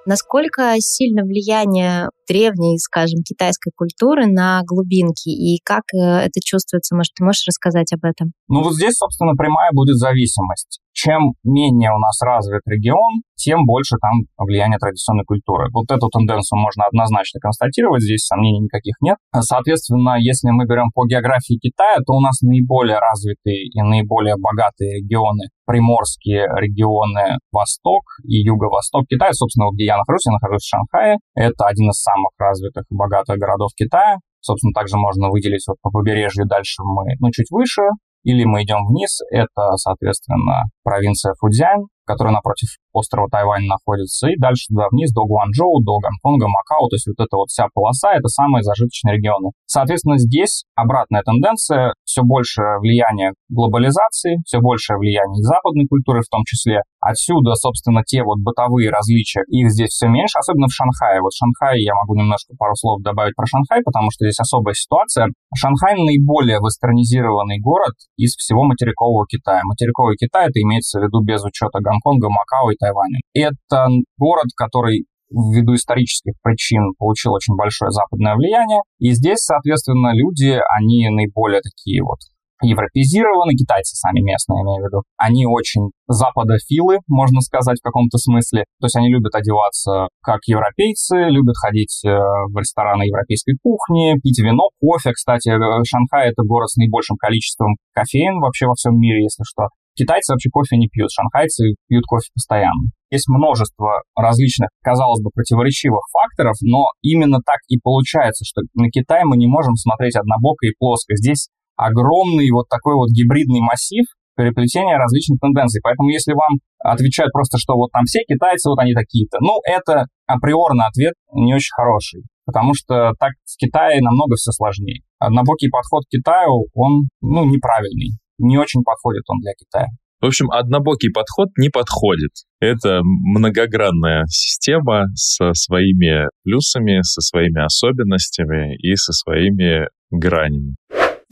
Насколько 0.06 0.76
сильно 0.80 1.24
влияние 1.24 2.10
древней, 2.28 2.78
скажем, 2.78 3.22
китайской 3.24 3.72
культуры 3.76 4.28
на 4.28 4.62
глубинки 4.66 5.30
и 5.30 5.60
как 5.64 5.84
э, 5.94 5.98
это 5.98 6.40
чувствуется? 6.44 6.96
Может, 6.96 7.14
ты 7.16 7.24
можешь 7.24 7.48
рассказать 7.48 7.94
об 7.94 8.04
этом? 8.04 8.34
Ну 8.50 8.64
вот 8.64 8.76
здесь, 8.76 8.96
собственно, 8.96 9.34
прямая 9.36 9.72
будет 9.74 9.96
зависимость. 9.96 10.80
Чем 10.94 11.34
менее 11.44 11.92
у 11.92 12.00
нас 12.00 12.22
развит 12.22 12.62
регион, 12.66 13.24
тем 13.36 13.66
больше 13.66 13.98
там 14.00 14.24
влияние 14.38 14.78
традиционной 14.78 15.26
культуры. 15.26 15.68
Вот 15.74 15.92
эту 15.92 16.08
тенденцию 16.08 16.60
можно 16.60 16.86
однозначно 16.86 17.40
констатировать, 17.40 18.04
здесь 18.04 18.26
сомнений 18.26 18.62
никаких 18.62 18.96
нет. 19.02 19.18
Соответственно, 19.36 20.16
если 20.20 20.50
мы 20.52 20.66
берем 20.66 20.92
по 20.94 21.06
географии 21.06 21.58
Китая, 21.60 21.98
то 22.06 22.14
у 22.14 22.22
нас 22.22 22.42
наиболее 22.42 23.00
развитые 23.00 23.68
и 23.68 23.82
наиболее 23.82 24.36
богатые 24.38 25.02
регионы, 25.02 25.50
приморские 25.66 26.46
регионы 26.62 27.38
Восток 27.52 28.04
и 28.24 28.38
Юго-Восток 28.44 29.06
Китая, 29.10 29.34
собственно, 29.34 29.66
вот 29.66 29.76
где 29.76 29.86
я 29.86 29.98
нахожусь, 29.98 30.26
я 30.26 30.32
нахожусь 30.34 30.64
в 30.64 30.70
Шанхае, 30.70 31.18
это 31.36 31.66
один 31.66 31.90
из 31.90 32.00
самых 32.02 32.32
развитых 32.38 32.84
и 32.90 32.96
богатых 32.96 33.38
городов 33.38 33.72
Китая. 33.76 34.18
Собственно, 34.42 34.74
также 34.74 34.98
можно 34.98 35.30
выделить 35.30 35.64
вот 35.68 35.78
по 35.82 35.90
побережью 35.90 36.46
дальше 36.46 36.84
мы, 36.84 37.16
ну, 37.20 37.32
чуть 37.32 37.50
выше, 37.50 37.84
или 38.24 38.44
мы 38.46 38.64
идем 38.64 38.86
вниз, 38.88 39.20
это, 39.32 39.76
соответственно, 39.76 40.64
провинция 40.84 41.34
Фудзянь, 41.40 41.84
которая 42.06 42.34
напротив 42.34 42.70
острова 42.94 43.28
Тайвань 43.30 43.66
находится, 43.66 44.28
и 44.28 44.38
дальше 44.38 44.68
туда 44.70 44.88
вниз 44.92 45.12
до 45.12 45.26
Гуанчжоу, 45.26 45.82
до 45.84 45.98
Гонконга, 46.00 46.48
Макао, 46.48 46.88
то 46.90 46.96
есть 46.96 47.08
вот 47.08 47.20
эта 47.20 47.36
вот 47.38 47.50
вся 47.50 47.68
полоса, 47.74 48.14
это 48.14 48.28
самые 48.28 48.64
зажиточные 48.64 49.18
регионы. 49.18 49.52
Соответственно, 49.66 50.18
здесь 50.18 50.66
обратная 50.76 51.24
тенденция, 51.24 51.94
все 52.04 52.22
большее 52.24 52.80
влияние 52.80 53.34
глобализации, 53.50 54.38
все 54.46 54.60
большее 54.60 54.98
влияние 54.98 55.42
западной 55.42 55.86
культуры 55.88 56.22
в 56.22 56.30
том 56.30 56.44
числе. 56.46 56.82
Отсюда, 57.02 57.56
собственно, 57.56 58.04
те 58.06 58.24
вот 58.24 58.40
бытовые 58.40 58.90
различия, 58.90 59.44
их 59.50 59.72
здесь 59.72 59.90
все 59.90 60.08
меньше, 60.08 60.40
особенно 60.40 60.68
в 60.68 60.74
Шанхае. 60.74 61.20
Вот 61.22 61.34
в 61.34 61.38
Шанхае 61.38 61.84
я 61.84 61.94
могу 61.96 62.16
немножко 62.16 62.56
пару 62.58 62.76
слов 62.76 63.02
добавить 63.02 63.36
про 63.36 63.46
Шанхай, 63.46 63.82
потому 63.84 64.08
что 64.12 64.26
здесь 64.26 64.40
особая 64.40 64.74
ситуация. 64.74 65.28
Шанхай 65.56 65.96
наиболее 65.96 66.60
вестернизированный 66.64 67.60
город 67.60 67.96
из 68.16 68.36
всего 68.36 68.64
материкового 68.64 69.26
Китая. 69.28 69.62
Материковый 69.66 70.16
Китай, 70.16 70.48
это 70.48 70.62
имеется 70.62 71.00
в 71.00 71.04
виду 71.04 71.22
без 71.22 71.44
учета 71.44 71.80
Гонконга, 71.94 72.30
Макао 72.30 72.72
и 72.72 72.76
Тайваня. 72.76 73.20
Это 73.34 73.88
город, 74.18 74.48
который 74.56 75.06
ввиду 75.30 75.74
исторических 75.74 76.34
причин 76.44 76.94
получил 76.98 77.34
очень 77.34 77.56
большое 77.56 77.92
западное 77.92 78.36
влияние. 78.36 78.82
И 79.00 79.12
здесь, 79.12 79.40
соответственно, 79.40 80.14
люди, 80.14 80.60
они 80.78 81.10
наиболее 81.10 81.62
такие 81.62 82.04
вот 82.04 82.20
европезированы, 82.62 83.54
китайцы 83.54 83.96
сами 83.96 84.22
местные, 84.22 84.64
имею 84.64 84.84
в 84.84 84.88
виду. 84.88 85.04
Они 85.18 85.46
очень 85.46 85.92
западофилы, 86.08 87.00
можно 87.08 87.42
сказать, 87.42 87.78
в 87.80 87.84
каком-то 87.84 88.18
смысле. 88.18 88.64
То 88.80 88.86
есть 88.86 88.96
они 88.96 89.10
любят 89.10 89.36
одеваться 89.36 90.08
как 90.24 90.40
европейцы, 90.48 91.28
любят 91.28 91.56
ходить 91.58 92.02
э, 92.06 92.10
в 92.10 92.56
рестораны 92.58 93.04
европейской 93.04 93.58
кухни, 93.62 94.16
пить 94.22 94.40
вино, 94.40 94.70
кофе. 94.80 95.12
Кстати, 95.12 95.50
э, 95.50 95.84
Шанхай— 95.84 96.30
это 96.32 96.44
город 96.44 96.70
с 96.70 96.78
наибольшим 96.78 97.18
количеством 97.18 97.76
кофеин 97.94 98.40
вообще 98.40 98.68
во 98.68 98.76
всем 98.76 98.98
мире, 98.98 99.24
если 99.24 99.44
что. 99.44 99.68
Китайцы 99.96 100.34
вообще 100.34 100.50
кофе 100.50 100.78
не 100.78 100.88
пьют, 100.88 101.12
шанхайцы 101.12 101.76
пьют 101.88 102.06
кофе 102.08 102.30
постоянно. 102.34 102.90
Есть 103.12 103.30
множество 103.30 104.02
различных, 104.18 104.70
казалось 104.82 105.22
бы, 105.22 105.30
противоречивых 105.30 106.02
факторов, 106.12 106.56
но 106.62 106.90
именно 107.04 107.38
так 107.46 107.62
и 107.68 107.78
получается, 107.78 108.44
что 108.44 108.62
на 108.74 108.90
Китай 108.90 109.22
мы 109.24 109.38
не 109.38 109.46
можем 109.46 109.76
смотреть 109.76 110.16
однобоко 110.16 110.66
и 110.66 110.74
плоско. 110.80 111.16
Здесь 111.16 111.50
огромный 111.78 112.50
вот 112.50 112.66
такой 112.70 112.96
вот 112.96 113.10
гибридный 113.10 113.62
массив 113.62 114.06
переплетения 114.36 114.98
различных 114.98 115.40
тенденций. 115.40 115.80
Поэтому 115.84 116.10
если 116.10 116.34
вам 116.34 116.58
отвечают 116.80 117.32
просто, 117.32 117.60
что 117.60 117.76
вот 117.76 117.92
там 117.92 118.06
все 118.06 118.22
китайцы, 118.28 118.70
вот 118.70 118.80
они 118.80 118.94
такие-то, 118.94 119.38
ну, 119.42 119.62
это 119.64 120.08
априорный 120.26 120.86
ответ 120.90 121.14
не 121.34 121.54
очень 121.54 121.74
хороший. 121.76 122.24
Потому 122.46 122.74
что 122.74 123.14
так 123.20 123.34
в 123.46 123.58
Китае 123.58 124.02
намного 124.02 124.36
все 124.36 124.52
сложнее. 124.52 125.02
Однобокий 125.20 125.70
подход 125.70 126.04
к 126.06 126.10
Китаю, 126.10 126.66
он, 126.74 127.10
ну, 127.22 127.46
неправильный 127.46 128.18
не 128.44 128.58
очень 128.58 128.84
подходит 128.84 129.24
он 129.28 129.40
для 129.40 129.54
Китая. 129.54 129.88
В 130.22 130.28
общем, 130.28 130.50
однобокий 130.52 131.10
подход 131.12 131.50
не 131.58 131.70
подходит. 131.70 132.32
Это 132.62 133.02
многогранная 133.04 134.24
система 134.30 135.08
со 135.16 135.54
своими 135.54 136.30
плюсами, 136.46 137.02
со 137.02 137.20
своими 137.20 137.62
особенностями 137.62 138.78
и 138.78 138.96
со 138.96 139.12
своими 139.12 139.90
гранями. 140.12 140.76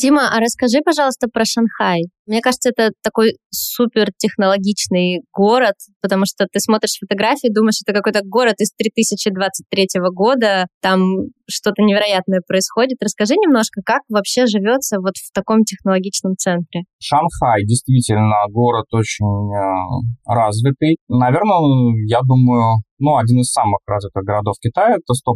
Дима, 0.02 0.30
а 0.34 0.40
расскажи, 0.40 0.80
пожалуйста, 0.84 1.28
про 1.28 1.46
Шанхай. 1.46 2.02
Мне 2.26 2.42
кажется, 2.42 2.70
это 2.70 2.92
такой 3.04 3.38
супер 3.52 4.08
технологичный 4.18 5.22
город, 5.34 5.76
потому 6.02 6.26
что 6.26 6.48
ты 6.52 6.60
смотришь 6.60 6.98
фотографии, 7.00 7.54
думаешь, 7.54 7.82
это 7.86 7.94
какой-то 7.96 8.22
город 8.26 8.56
из 8.60 8.72
3023 8.72 9.88
года, 10.14 10.68
там 10.82 11.02
что-то 11.50 11.84
невероятное 11.84 12.42
происходит. 12.48 12.98
Расскажи 13.02 13.36
немножко, 13.36 13.82
как 13.86 14.02
вообще 14.10 14.46
живется 14.48 14.98
вот 15.00 15.18
в 15.18 15.32
таком 15.34 15.64
технологичном 15.64 16.36
центре. 16.38 16.82
Шанхай 17.00 17.66
действительно 17.66 18.48
город 18.50 18.86
очень 18.92 19.52
э, 19.52 20.34
развитый. 20.34 20.98
Наверное, 21.10 21.94
я 22.08 22.22
думаю, 22.24 22.78
ну, 23.02 23.18
один 23.18 23.40
из 23.42 23.52
самых 23.52 23.80
развитых 23.86 24.24
городов 24.24 24.56
Китая, 24.62 24.96
это 24.96 25.12
100%. 25.12 25.34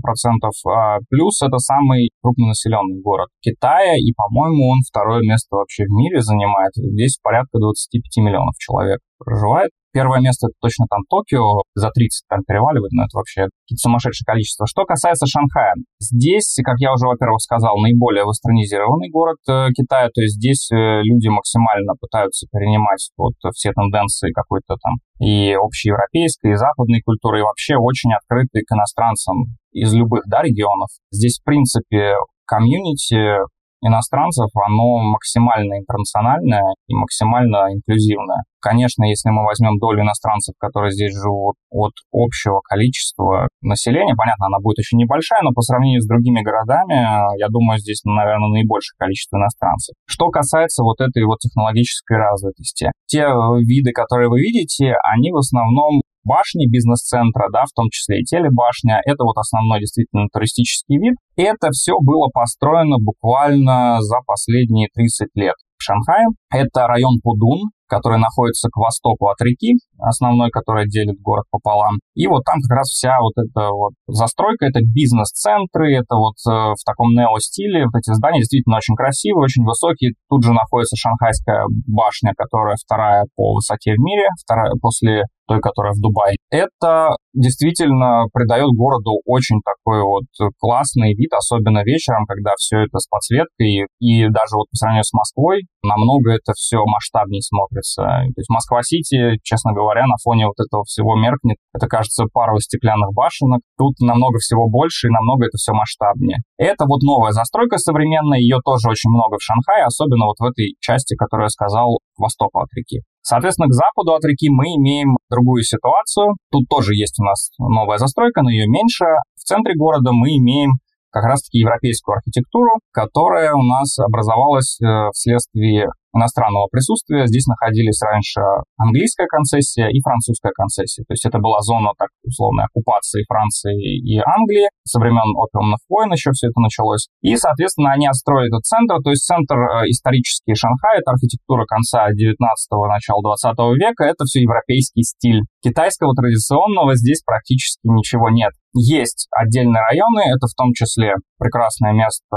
А 0.71 0.99
плюс 1.09 1.41
это 1.41 1.57
самый 1.57 2.11
крупнонаселенный 2.21 3.01
город 3.01 3.29
Китая, 3.41 3.97
и, 3.97 4.13
по-моему, 4.13 4.69
он 4.69 4.79
второе 4.87 5.21
место 5.21 5.55
вообще 5.55 5.83
в 5.85 5.91
мире 5.91 6.21
занимает. 6.21 6.71
Здесь 6.75 7.17
порядка 7.21 7.57
25 7.59 8.23
миллионов 8.23 8.55
человек 8.57 8.99
проживает. 9.17 9.71
Первое 9.95 10.19
место 10.19 10.47
это 10.51 10.55
точно 10.59 10.91
там 10.91 11.07
Токио, 11.07 11.63
за 11.73 11.87
30 11.87 12.27
там 12.27 12.43
переваливает, 12.43 12.91
но 12.91 13.07
это 13.07 13.15
вообще 13.15 13.47
сумасшедшее 13.79 14.27
количество. 14.27 14.67
Что 14.67 14.83
касается 14.83 15.25
Шанхая, 15.25 15.71
здесь, 16.03 16.59
как 16.65 16.75
я 16.79 16.91
уже, 16.91 17.07
во-первых, 17.07 17.39
сказал, 17.39 17.79
наиболее 17.79 18.27
вестернизированный 18.27 19.07
город 19.09 19.39
э, 19.47 19.71
Китая, 19.71 20.11
то 20.13 20.19
есть 20.19 20.35
здесь 20.35 20.67
э, 20.69 20.75
люди 20.75 21.29
максимально 21.29 21.93
пытаются 21.95 22.45
перенимать 22.51 23.07
вот 23.15 23.35
все 23.55 23.71
тенденции 23.71 24.35
какой-то 24.35 24.75
там 24.83 24.99
и 25.23 25.55
общеевропейской, 25.55 26.51
и 26.51 26.59
западной 26.59 26.99
культуры, 26.99 27.39
и 27.39 27.47
вообще 27.47 27.77
очень 27.77 28.11
открыты 28.11 28.67
к 28.67 28.75
иностранцам 28.75 29.55
из 29.71 29.93
любых 29.93 30.23
да, 30.27 30.41
регионов. 30.41 30.89
Здесь, 31.09 31.39
в 31.39 31.45
принципе, 31.45 32.15
комьюнити 32.45 33.39
иностранцев, 33.81 34.49
оно 34.55 34.97
максимально 34.97 35.79
интернациональное 35.79 36.75
и 36.87 36.95
максимально 36.95 37.71
инклюзивное. 37.73 38.43
Конечно, 38.65 39.05
если 39.05 39.29
мы 39.29 39.45
возьмем 39.45 39.77
долю 39.77 40.01
иностранцев, 40.01 40.55
которые 40.57 40.89
здесь 40.89 41.13
живут 41.13 41.53
от 41.69 41.93
общего 42.11 42.61
количества 42.65 43.47
населения, 43.61 44.15
понятно, 44.17 44.47
она 44.47 44.57
будет 44.57 44.79
очень 44.79 44.97
небольшая, 44.97 45.43
но 45.43 45.51
по 45.53 45.61
сравнению 45.61 46.01
с 46.01 46.07
другими 46.07 46.41
городами, 46.41 46.97
я 47.37 47.47
думаю, 47.49 47.77
здесь, 47.77 48.01
наверное, 48.05 48.49
наибольшее 48.49 48.97
количество 48.97 49.37
иностранцев. 49.37 49.93
Что 50.09 50.29
касается 50.29 50.81
вот 50.81 50.99
этой 50.99 51.23
вот 51.25 51.37
технологической 51.45 52.17
развитости, 52.17 52.89
те 53.05 53.29
виды, 53.61 53.91
которые 53.91 54.29
вы 54.29 54.41
видите, 54.41 54.95
они 55.13 55.29
в 55.31 55.37
основном 55.37 56.01
башни 56.23 56.65
бизнес-центра, 56.65 57.49
да, 57.53 57.65
в 57.69 57.73
том 57.75 57.89
числе 57.91 58.21
и 58.21 58.23
телебашня. 58.23 58.99
Это 59.05 59.23
вот 59.25 59.37
основной 59.37 59.79
действительно 59.79 60.25
туристический 60.33 60.97
вид. 60.97 61.13
Это 61.37 61.69
все 61.69 61.93
было 62.01 62.29
построено 62.33 62.97
буквально 62.97 64.01
за 64.01 64.17
последние 64.25 64.89
30 64.91 65.29
лет 65.35 65.53
в 65.77 65.83
Шанхае. 65.83 66.25
Это 66.51 66.87
район 66.87 67.19
Пудун, 67.23 67.69
который 67.87 68.19
находится 68.19 68.69
к 68.69 68.77
востоку 68.77 69.27
от 69.29 69.39
реки, 69.41 69.75
основной, 69.99 70.49
которая 70.49 70.85
делит 70.85 71.19
город 71.21 71.45
пополам. 71.51 71.99
И 72.15 72.27
вот 72.27 72.43
там 72.43 72.59
как 72.61 72.77
раз 72.77 72.87
вся 72.89 73.15
вот 73.21 73.33
эта 73.37 73.69
вот 73.69 73.93
застройка, 74.07 74.65
это 74.65 74.79
бизнес-центры, 74.81 75.93
это 75.95 76.15
вот 76.15 76.35
э, 76.47 76.73
в 76.73 76.83
таком 76.85 77.13
нео-стиле. 77.13 77.85
Вот 77.85 77.95
эти 77.97 78.13
здания 78.13 78.39
действительно 78.39 78.77
очень 78.77 78.95
красивые, 78.95 79.43
очень 79.43 79.63
высокие. 79.63 80.13
Тут 80.29 80.43
же 80.43 80.53
находится 80.53 80.95
Шанхайская 80.95 81.65
башня, 81.87 82.33
которая 82.35 82.75
вторая 82.83 83.25
по 83.35 83.53
высоте 83.53 83.93
в 83.93 83.99
мире, 83.99 84.27
вторая 84.43 84.71
после 84.81 85.23
той, 85.47 85.59
которая 85.59 85.93
в 85.93 86.01
Дубае. 86.01 86.37
Это 86.49 87.15
действительно 87.35 88.25
придает 88.33 88.67
городу 88.75 89.21
очень 89.25 89.59
такой 89.61 90.01
вот 90.01 90.25
классный 90.57 91.13
вид, 91.13 91.31
особенно 91.33 91.83
вечером, 91.83 92.25
когда 92.25 92.55
все 92.57 92.79
это 92.87 92.97
с 92.99 93.07
подсветкой. 93.07 93.87
И 93.99 94.27
даже 94.27 94.55
вот 94.55 94.67
по 94.71 94.75
сравнению 94.75 95.03
с 95.03 95.13
Москвой 95.13 95.67
намного 95.83 96.33
это 96.33 96.53
все 96.55 96.79
масштабнее 96.85 97.41
смотрится. 97.41 98.01
То 98.01 98.39
есть 98.39 98.49
Москва-Сити, 98.49 99.37
честно 99.43 99.73
говоря, 99.73 100.07
на 100.07 100.15
фоне 100.23 100.47
вот 100.47 100.57
этого 100.57 100.83
всего 100.85 101.15
меркнет. 101.15 101.57
Это, 101.73 101.87
кажется, 101.87 102.25
пара 102.31 102.57
стеклянных 102.59 103.13
башенок. 103.13 103.61
Тут 103.77 103.99
намного 103.99 104.39
всего 104.39 104.69
больше 104.69 105.07
и 105.07 105.11
намного 105.11 105.45
это 105.45 105.57
все 105.57 105.73
масштабнее. 105.73 106.39
Это 106.57 106.85
вот 106.87 107.01
новая 107.03 107.31
застройка 107.31 107.77
современная, 107.77 108.39
ее 108.39 108.57
тоже 108.63 108.89
очень 108.89 109.11
много 109.11 109.37
в 109.37 109.43
Шанхае, 109.43 109.85
особенно 109.85 110.25
вот 110.25 110.39
в 110.39 110.45
этой 110.45 110.75
части, 110.79 111.15
которую 111.15 111.45
я 111.45 111.49
сказал, 111.49 111.99
к 112.15 112.19
востоку 112.19 112.59
от 112.59 112.69
реки. 112.73 113.01
Соответственно, 113.27 113.67
к 113.67 113.73
западу 113.73 114.13
от 114.13 114.23
реки 114.23 114.49
мы 114.49 114.77
имеем 114.77 115.17
другую 115.31 115.63
ситуацию. 115.63 116.37
Тут 116.51 116.69
тоже 116.69 116.93
есть 116.93 117.19
у 117.19 117.23
нас 117.25 117.49
новая 117.57 117.97
застройка, 117.97 118.41
но 118.41 118.49
ее 118.49 118.67
меньше. 118.67 119.05
В 119.35 119.43
центре 119.43 119.73
города 119.75 120.11
мы 120.13 120.37
имеем 120.37 120.73
как 121.11 121.23
раз-таки 121.23 121.59
европейскую 121.59 122.17
архитектуру, 122.17 122.79
которая 122.91 123.53
у 123.53 123.63
нас 123.63 123.97
образовалась 123.99 124.79
э, 124.81 125.09
вследствие 125.13 125.87
иностранного 126.15 126.67
присутствия. 126.71 127.27
Здесь 127.27 127.45
находились 127.45 128.01
раньше 128.01 128.41
английская 128.77 129.27
концессия 129.27 129.87
и 129.91 129.99
французская 130.01 130.51
концессия. 130.55 131.03
То 131.03 131.13
есть 131.13 131.25
это 131.25 131.39
была 131.39 131.59
зона, 131.61 131.91
так 131.97 132.09
условной, 132.23 132.65
оккупации 132.65 133.23
Франции 133.27 133.75
и 133.75 134.17
Англии. 134.17 134.69
Со 134.87 134.99
времен 134.99 135.35
опиумных 135.35 135.79
войн 135.89 136.11
еще 136.13 136.31
все 136.31 136.47
это 136.47 136.59
началось. 136.59 137.07
И, 137.21 137.35
соответственно, 137.35 137.91
они 137.91 138.07
отстроили 138.07 138.47
этот 138.47 138.63
центр. 138.63 138.95
То 139.03 139.09
есть 139.11 139.25
центр 139.25 139.55
э, 139.55 139.91
исторический 139.91 140.55
Шанхай, 140.55 140.99
это 140.99 141.11
архитектура 141.11 141.65
конца 141.65 142.07
19-го, 142.09 142.87
начала 142.87 143.21
20 143.21 143.77
века. 143.77 144.05
Это 144.05 144.23
все 144.25 144.41
европейский 144.41 145.03
стиль. 145.03 145.41
Китайского 145.61 146.13
традиционного 146.15 146.95
здесь 146.95 147.21
практически 147.25 147.81
ничего 147.83 148.29
нет. 148.29 148.53
Есть 148.77 149.27
отдельные 149.31 149.81
районы, 149.81 150.19
это 150.35 150.47
в 150.47 150.53
том 150.53 150.73
числе 150.73 151.15
прекрасное 151.39 151.93
место 151.93 152.35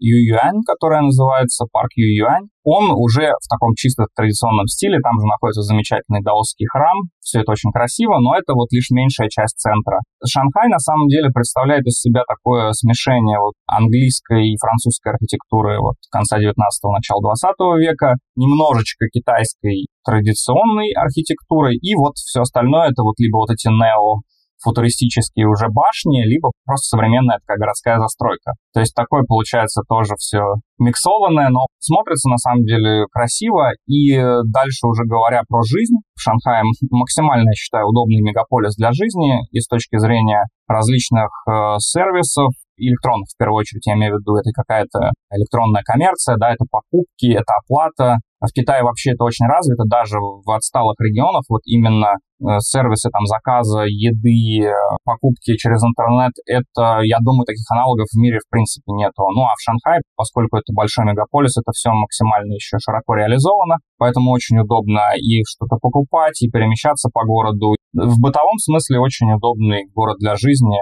Ююань, 0.00 0.62
которое 0.66 1.02
называется 1.02 1.66
парк 1.70 1.90
Ююань. 1.94 2.48
Он 2.68 2.92
уже 2.92 3.32
в 3.40 3.48
таком 3.48 3.72
чисто 3.72 4.04
традиционном 4.12 4.66
стиле, 4.68 5.00
там 5.00 5.16
же 5.16 5.24
находится 5.24 5.62
замечательный 5.62 6.20
даосский 6.20 6.68
храм, 6.68 7.08
все 7.24 7.40
это 7.40 7.52
очень 7.52 7.72
красиво, 7.72 8.20
но 8.20 8.36
это 8.36 8.52
вот 8.52 8.68
лишь 8.72 8.90
меньшая 8.90 9.32
часть 9.32 9.56
центра. 9.56 10.04
Шанхай 10.20 10.68
на 10.68 10.78
самом 10.78 11.08
деле 11.08 11.32
представляет 11.32 11.86
из 11.86 11.96
себя 11.96 12.28
такое 12.28 12.72
смешение 12.72 13.40
вот 13.40 13.56
английской 13.64 14.52
и 14.52 14.60
французской 14.60 15.16
архитектуры 15.16 15.80
вот 15.80 15.96
конца 16.12 16.36
19-го, 16.36 16.92
начала 16.92 17.24
20 17.24 17.80
века, 17.80 18.20
немножечко 18.36 19.08
китайской 19.08 19.88
традиционной 20.04 20.92
архитектуры, 20.92 21.72
и 21.72 21.96
вот 21.96 22.20
все 22.20 22.42
остальное 22.44 22.92
это 22.92 23.00
вот 23.00 23.16
либо 23.16 23.48
вот 23.48 23.48
эти 23.48 23.68
нео 23.72 24.20
футуристические 24.62 25.46
уже 25.46 25.68
башни, 25.68 26.24
либо 26.24 26.50
просто 26.64 26.96
современная 26.96 27.38
такая 27.38 27.58
городская 27.58 27.98
застройка. 27.98 28.52
То 28.74 28.80
есть 28.80 28.94
такое 28.94 29.22
получается 29.22 29.82
тоже 29.88 30.14
все 30.18 30.40
миксованное, 30.78 31.48
но 31.50 31.66
смотрится 31.78 32.28
на 32.28 32.38
самом 32.38 32.64
деле 32.64 33.06
красиво. 33.10 33.70
И 33.86 34.16
дальше 34.46 34.86
уже 34.86 35.04
говоря 35.04 35.42
про 35.48 35.62
жизнь, 35.62 35.96
в 36.14 36.20
Шанхае 36.20 36.62
максимально, 36.90 37.50
я 37.50 37.54
считаю, 37.54 37.86
удобный 37.88 38.20
мегаполис 38.20 38.74
для 38.76 38.92
жизни 38.92 39.46
и 39.50 39.60
с 39.60 39.66
точки 39.66 39.98
зрения 39.98 40.44
различных 40.66 41.30
э, 41.48 41.78
сервисов, 41.78 42.52
электронных, 42.76 43.26
в 43.34 43.36
первую 43.38 43.60
очередь, 43.60 43.86
я 43.86 43.94
имею 43.94 44.16
в 44.16 44.20
виду, 44.20 44.36
это 44.36 44.50
какая-то 44.54 45.10
электронная 45.32 45.82
коммерция, 45.82 46.36
да, 46.36 46.52
это 46.52 46.64
покупки, 46.70 47.32
это 47.32 47.52
оплата, 47.64 48.18
а 48.40 48.46
в 48.46 48.52
Китае 48.52 48.82
вообще 48.82 49.12
это 49.12 49.24
очень 49.24 49.46
развито, 49.46 49.82
даже 49.86 50.18
в 50.18 50.48
отсталых 50.50 50.94
регионах, 51.00 51.42
вот 51.48 51.62
именно 51.66 52.14
э, 52.38 52.60
сервисы 52.60 53.10
там 53.10 53.26
заказа 53.26 53.82
еды, 53.82 54.62
э, 54.62 54.72
покупки 55.04 55.56
через 55.56 55.82
интернет, 55.82 56.32
это, 56.46 57.02
я 57.02 57.18
думаю, 57.20 57.46
таких 57.46 57.66
аналогов 57.70 58.06
в 58.06 58.18
мире 58.18 58.38
в 58.38 58.48
принципе 58.48 58.92
нету. 58.94 59.26
Ну 59.34 59.42
а 59.42 59.58
в 59.58 59.60
Шанхае, 59.60 60.02
поскольку 60.14 60.56
это 60.56 60.70
большой 60.72 61.04
мегаполис, 61.06 61.58
это 61.58 61.72
все 61.74 61.90
максимально 61.90 62.54
еще 62.54 62.78
широко 62.78 63.14
реализовано, 63.14 63.82
поэтому 63.98 64.30
очень 64.30 64.58
удобно 64.58 65.18
и 65.18 65.42
что-то 65.42 65.76
покупать, 65.82 66.40
и 66.42 66.48
перемещаться 66.48 67.10
по 67.12 67.24
городу. 67.26 67.74
В 67.92 68.20
бытовом 68.20 68.58
смысле 68.58 69.00
очень 69.00 69.32
удобный 69.32 69.90
город 69.94 70.18
для 70.20 70.36
жизни, 70.36 70.78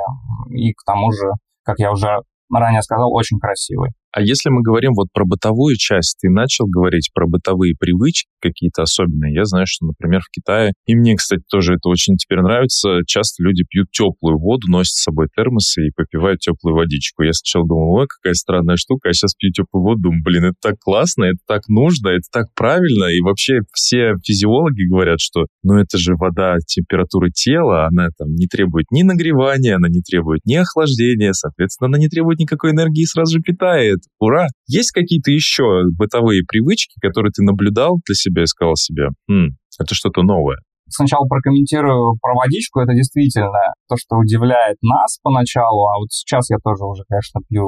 и 0.53 0.73
к 0.73 0.85
тому 0.85 1.11
же, 1.11 1.33
как 1.65 1.79
я 1.79 1.91
уже 1.91 2.21
ранее 2.53 2.83
сказал, 2.83 3.13
очень 3.13 3.39
красивый. 3.39 3.91
А 4.17 4.23
если 4.23 4.49
мы 4.49 4.63
говорим 4.63 4.93
вот 4.97 5.09
про 5.13 5.27
бытовую 5.27 5.77
часть, 5.77 6.17
ты 6.23 6.31
начал 6.31 6.65
говорить 6.67 7.11
про 7.13 7.27
бытовые 7.27 7.75
привычки 7.79 8.31
какие-то 8.41 8.81
особенные. 8.81 9.35
Я 9.35 9.45
знаю, 9.45 9.67
что, 9.69 9.85
например, 9.85 10.23
в 10.23 10.31
Китае, 10.31 10.73
и 10.87 10.95
мне, 10.95 11.17
кстати, 11.17 11.43
тоже 11.51 11.75
это 11.75 11.91
очень 11.91 12.17
теперь 12.17 12.41
нравится, 12.41 13.01
часто 13.07 13.43
люди 13.43 13.65
пьют 13.69 13.91
теплую 13.91 14.39
воду, 14.39 14.69
носят 14.71 14.95
с 14.95 15.03
собой 15.03 15.27
термосы 15.37 15.89
и 15.89 15.91
попивают 15.95 16.41
теплую 16.41 16.77
водичку. 16.77 17.25
Я 17.25 17.35
сначала 17.35 17.69
думал, 17.69 17.93
ой, 17.93 18.07
какая 18.07 18.33
странная 18.33 18.77
штука, 18.77 19.11
а 19.11 19.13
сейчас 19.13 19.35
пью 19.35 19.51
теплую 19.53 19.85
воду, 19.85 20.01
думаю, 20.05 20.23
блин, 20.25 20.45
это 20.45 20.57
так 20.63 20.79
классно, 20.79 21.25
это 21.25 21.41
так 21.47 21.69
нужно, 21.69 22.09
это 22.09 22.25
так 22.33 22.47
правильно, 22.55 23.13
и 23.13 23.21
вообще 23.21 23.61
все 23.75 24.15
физиологи 24.25 24.89
говорят, 24.89 25.21
что, 25.21 25.45
ну, 25.63 25.75
это 25.75 25.99
же 25.99 26.15
вода 26.17 26.57
температуры 26.67 27.33
тела, 27.33 27.87
она 27.89 28.09
там 28.17 28.33
не 28.33 28.47
требует 28.47 28.87
ни 28.91 29.03
нагревания, 29.03 29.77
она 29.77 29.91
не 29.91 30.01
требует 30.01 30.41
ни 30.47 30.55
охлаждения, 30.55 31.35
соответственно, 31.35 31.89
она 31.89 31.99
не 31.99 32.09
требует 32.09 32.39
никакой 32.39 32.71
энергии 32.71 33.03
и 33.03 33.07
сразу 33.07 33.35
же 33.35 33.43
питает 33.43 34.06
ура. 34.19 34.47
Есть 34.67 34.93
какие-то 34.93 35.31
еще 35.31 35.83
бытовые 35.97 36.43
привычки, 36.47 36.99
которые 37.01 37.33
ты 37.33 37.43
наблюдал 37.43 37.99
для 38.07 38.15
себя 38.15 38.43
и 38.43 38.47
сказал 38.47 38.77
себе, 38.77 39.09
хм, 39.29 39.57
это 39.79 39.95
что-то 39.95 40.23
новое? 40.23 40.59
Сначала 40.89 41.27
прокомментирую 41.27 42.17
про 42.21 42.35
водичку. 42.35 42.81
Это 42.81 42.95
действительно 42.95 43.75
то, 43.89 43.97
что 43.97 44.17
удивляет 44.17 44.77
нас 44.83 45.19
поначалу. 45.23 45.89
А 45.89 45.99
вот 45.99 46.11
сейчас 46.11 46.49
я 46.51 46.59
тоже 46.63 46.85
уже, 46.85 47.03
конечно, 47.09 47.41
пью 47.49 47.67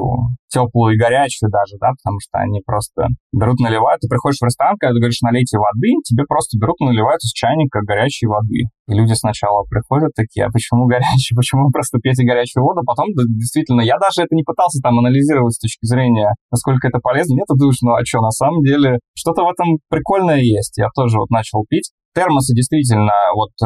теплую 0.49 0.95
и 0.95 0.97
горячую 0.97 1.51
даже, 1.51 1.77
да, 1.79 1.91
потому 1.93 2.19
что 2.19 2.39
они 2.39 2.61
просто 2.65 3.07
берут, 3.31 3.59
наливают. 3.59 4.01
Ты 4.01 4.07
приходишь 4.07 4.39
в 4.39 4.45
ресторан, 4.45 4.75
когда 4.79 4.93
ты 4.93 4.99
говоришь, 4.99 5.21
налейте 5.21 5.57
воды, 5.57 5.93
тебе 6.03 6.23
просто 6.27 6.57
берут, 6.57 6.79
наливают 6.79 7.21
из 7.21 7.31
чайника 7.31 7.81
горячей 7.81 8.27
воды. 8.27 8.71
И 8.89 8.93
люди 8.93 9.13
сначала 9.13 9.63
приходят 9.69 10.11
такие, 10.15 10.45
а 10.45 10.49
почему 10.49 10.87
горячий, 10.87 11.35
почему 11.35 11.69
просто 11.69 11.99
пьете 11.99 12.25
горячую 12.25 12.63
воду? 12.63 12.81
Потом, 12.85 13.13
да, 13.13 13.23
действительно, 13.27 13.81
я 13.81 13.97
даже 13.99 14.25
это 14.25 14.33
не 14.33 14.43
пытался 14.43 14.79
там 14.81 14.97
анализировать 14.97 15.53
с 15.53 15.59
точки 15.59 15.85
зрения, 15.85 16.33
насколько 16.51 16.87
это 16.87 16.99
полезно. 16.99 17.35
Нет, 17.35 17.45
ты 17.47 17.55
думаешь, 17.55 17.77
ну 17.81 17.93
а 17.93 18.03
что, 18.03 18.21
на 18.21 18.31
самом 18.31 18.63
деле, 18.63 18.99
что-то 19.13 19.43
в 19.43 19.49
этом 19.49 19.77
прикольное 19.89 20.41
есть. 20.41 20.77
Я 20.77 20.89
тоже 20.95 21.19
вот 21.19 21.29
начал 21.29 21.65
пить. 21.69 21.91
Термосы 22.19 22.53
действительно, 22.53 23.13
вот 23.33 23.55
э, 23.63 23.65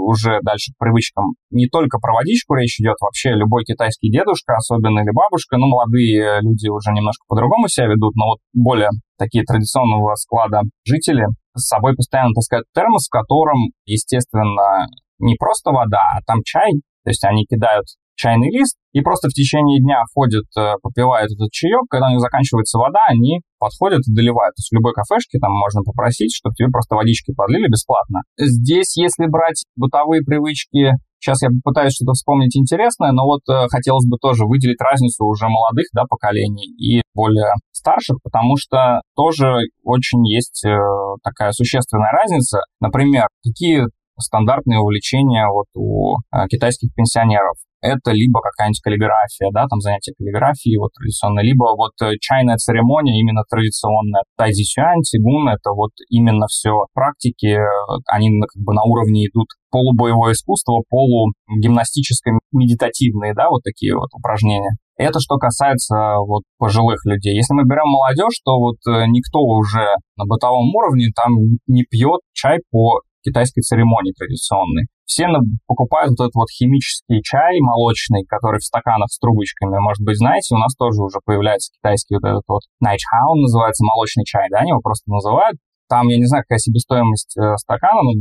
уже 0.00 0.40
дальше 0.40 0.72
к 0.72 0.78
привычкам, 0.78 1.36
не 1.50 1.66
только 1.68 1.98
про 1.98 2.14
водичку 2.14 2.54
речь 2.54 2.80
идет, 2.80 2.96
вообще 3.02 3.32
любой 3.36 3.64
китайский 3.64 4.10
дедушка, 4.10 4.56
особенно 4.56 5.00
или 5.00 5.12
бабушка, 5.12 5.58
ну, 5.58 5.68
молодые 5.68 6.40
люди 6.40 6.68
уже 6.68 6.90
немножко 6.90 7.20
по-другому 7.28 7.68
себя 7.68 7.88
ведут, 7.88 8.14
но 8.16 8.32
вот 8.32 8.38
более 8.54 8.88
такие 9.18 9.44
традиционного 9.44 10.14
склада 10.14 10.62
жители, 10.86 11.26
с 11.54 11.68
собой 11.68 11.94
постоянно 11.94 12.32
таскают 12.32 12.64
термос, 12.74 13.08
в 13.08 13.12
котором, 13.12 13.58
естественно, 13.84 14.88
не 15.18 15.36
просто 15.36 15.70
вода, 15.70 16.00
а 16.16 16.22
там 16.24 16.38
чай. 16.46 16.72
То 17.04 17.10
есть 17.10 17.24
они 17.24 17.44
кидают 17.44 17.84
чайный 18.14 18.50
лист 18.50 18.76
и 18.92 19.00
просто 19.00 19.28
в 19.28 19.32
течение 19.32 19.80
дня 19.80 20.02
ходят, 20.14 20.44
э, 20.58 20.74
попивают 20.82 21.32
этот 21.32 21.50
чаек. 21.50 21.88
Когда 21.88 22.08
у 22.08 22.10
них 22.10 22.20
заканчивается 22.20 22.78
вода, 22.78 23.00
они 23.08 23.40
подходят 23.58 24.00
и 24.06 24.14
доливают. 24.14 24.54
То 24.56 24.60
есть 24.60 24.70
в 24.70 24.74
любой 24.74 24.92
кафешке 24.92 25.38
там 25.38 25.52
можно 25.52 25.82
попросить, 25.82 26.34
чтобы 26.34 26.54
тебе 26.54 26.68
просто 26.68 26.94
водички 26.94 27.32
подлили 27.32 27.68
бесплатно. 27.68 28.20
Здесь, 28.38 28.96
если 28.96 29.26
брать 29.26 29.64
бытовые 29.76 30.22
привычки, 30.22 30.92
Сейчас 31.22 31.40
я 31.40 31.50
попытаюсь 31.50 31.94
что-то 31.94 32.14
вспомнить 32.14 32.56
интересное, 32.56 33.12
но 33.12 33.24
вот 33.24 33.42
э, 33.48 33.68
хотелось 33.70 34.04
бы 34.08 34.16
тоже 34.20 34.44
выделить 34.44 34.80
разницу 34.80 35.24
уже 35.24 35.46
молодых 35.46 35.86
да, 35.92 36.02
поколений 36.10 36.66
и 36.66 37.02
более 37.14 37.52
старших, 37.70 38.16
потому 38.24 38.56
что 38.56 39.02
тоже 39.14 39.46
очень 39.84 40.26
есть 40.26 40.64
э, 40.66 40.76
такая 41.22 41.52
существенная 41.52 42.10
разница. 42.10 42.62
Например, 42.80 43.28
какие 43.44 43.84
стандартные 44.22 44.80
увлечения 44.80 45.46
вот 45.48 45.66
у 45.74 46.16
э, 46.32 46.46
китайских 46.48 46.94
пенсионеров 46.94 47.56
это 47.82 48.12
либо 48.12 48.40
какая-нибудь 48.40 48.80
каллиграфия, 48.80 49.50
да, 49.52 49.66
там 49.66 49.80
занятие 49.80 50.14
каллиграфией 50.16 50.78
вот 50.78 50.92
традиционное, 50.94 51.42
либо 51.42 51.74
вот 51.76 51.92
э, 52.00 52.14
чайная 52.20 52.56
церемония 52.56 53.18
именно 53.18 53.42
традиционная. 53.50 54.22
Тайзи 54.38 54.62
сюань, 54.62 55.02
цигун, 55.02 55.48
это 55.48 55.72
вот 55.74 55.90
именно 56.08 56.46
все 56.46 56.86
практики, 56.94 57.58
э, 57.58 57.66
они 58.06 58.30
как 58.40 58.62
бы 58.62 58.72
на 58.72 58.84
уровне 58.84 59.26
идут 59.26 59.48
полубоевое 59.70 60.32
искусство, 60.32 60.82
полугимнастическое, 60.88 62.38
медитативные, 62.52 63.34
да, 63.34 63.50
вот 63.50 63.62
такие 63.64 63.96
вот 63.96 64.10
упражнения. 64.14 64.70
Это 64.96 65.18
что 65.18 65.36
касается 65.38 66.18
вот 66.24 66.42
пожилых 66.58 67.04
людей. 67.04 67.34
Если 67.34 67.54
мы 67.54 67.64
берем 67.64 67.88
молодежь, 67.88 68.38
то 68.44 68.60
вот 68.60 68.76
никто 69.08 69.40
уже 69.40 69.96
на 70.16 70.26
бытовом 70.26 70.72
уровне 70.72 71.08
там 71.16 71.32
не 71.66 71.82
пьет 71.84 72.20
чай 72.34 72.58
по 72.70 73.00
китайской 73.22 73.62
церемонии 73.62 74.12
традиционной 74.12 74.86
все 75.12 75.26
покупают 75.66 76.16
вот 76.16 76.24
этот 76.24 76.34
вот 76.34 76.48
химический 76.48 77.20
чай 77.22 77.60
молочный, 77.60 78.24
который 78.24 78.58
в 78.58 78.64
стаканах 78.64 79.10
с 79.10 79.18
трубочками. 79.18 79.78
Может 79.78 80.00
быть, 80.00 80.16
знаете, 80.16 80.54
у 80.54 80.58
нас 80.58 80.74
тоже 80.74 81.02
уже 81.02 81.18
появляется 81.24 81.72
китайский 81.76 82.16
вот 82.16 82.24
этот 82.24 82.44
вот 82.48 82.62
Найчхаун 82.80 83.42
называется, 83.42 83.84
молочный 83.84 84.24
чай, 84.24 84.48
да, 84.50 84.60
они 84.60 84.70
его 84.70 84.80
просто 84.80 85.10
называют. 85.10 85.58
Там, 85.88 86.08
я 86.08 86.16
не 86.16 86.24
знаю, 86.24 86.44
какая 86.48 86.58
себестоимость 86.58 87.36
э, 87.36 87.56
стакана, 87.58 88.00
но 88.00 88.12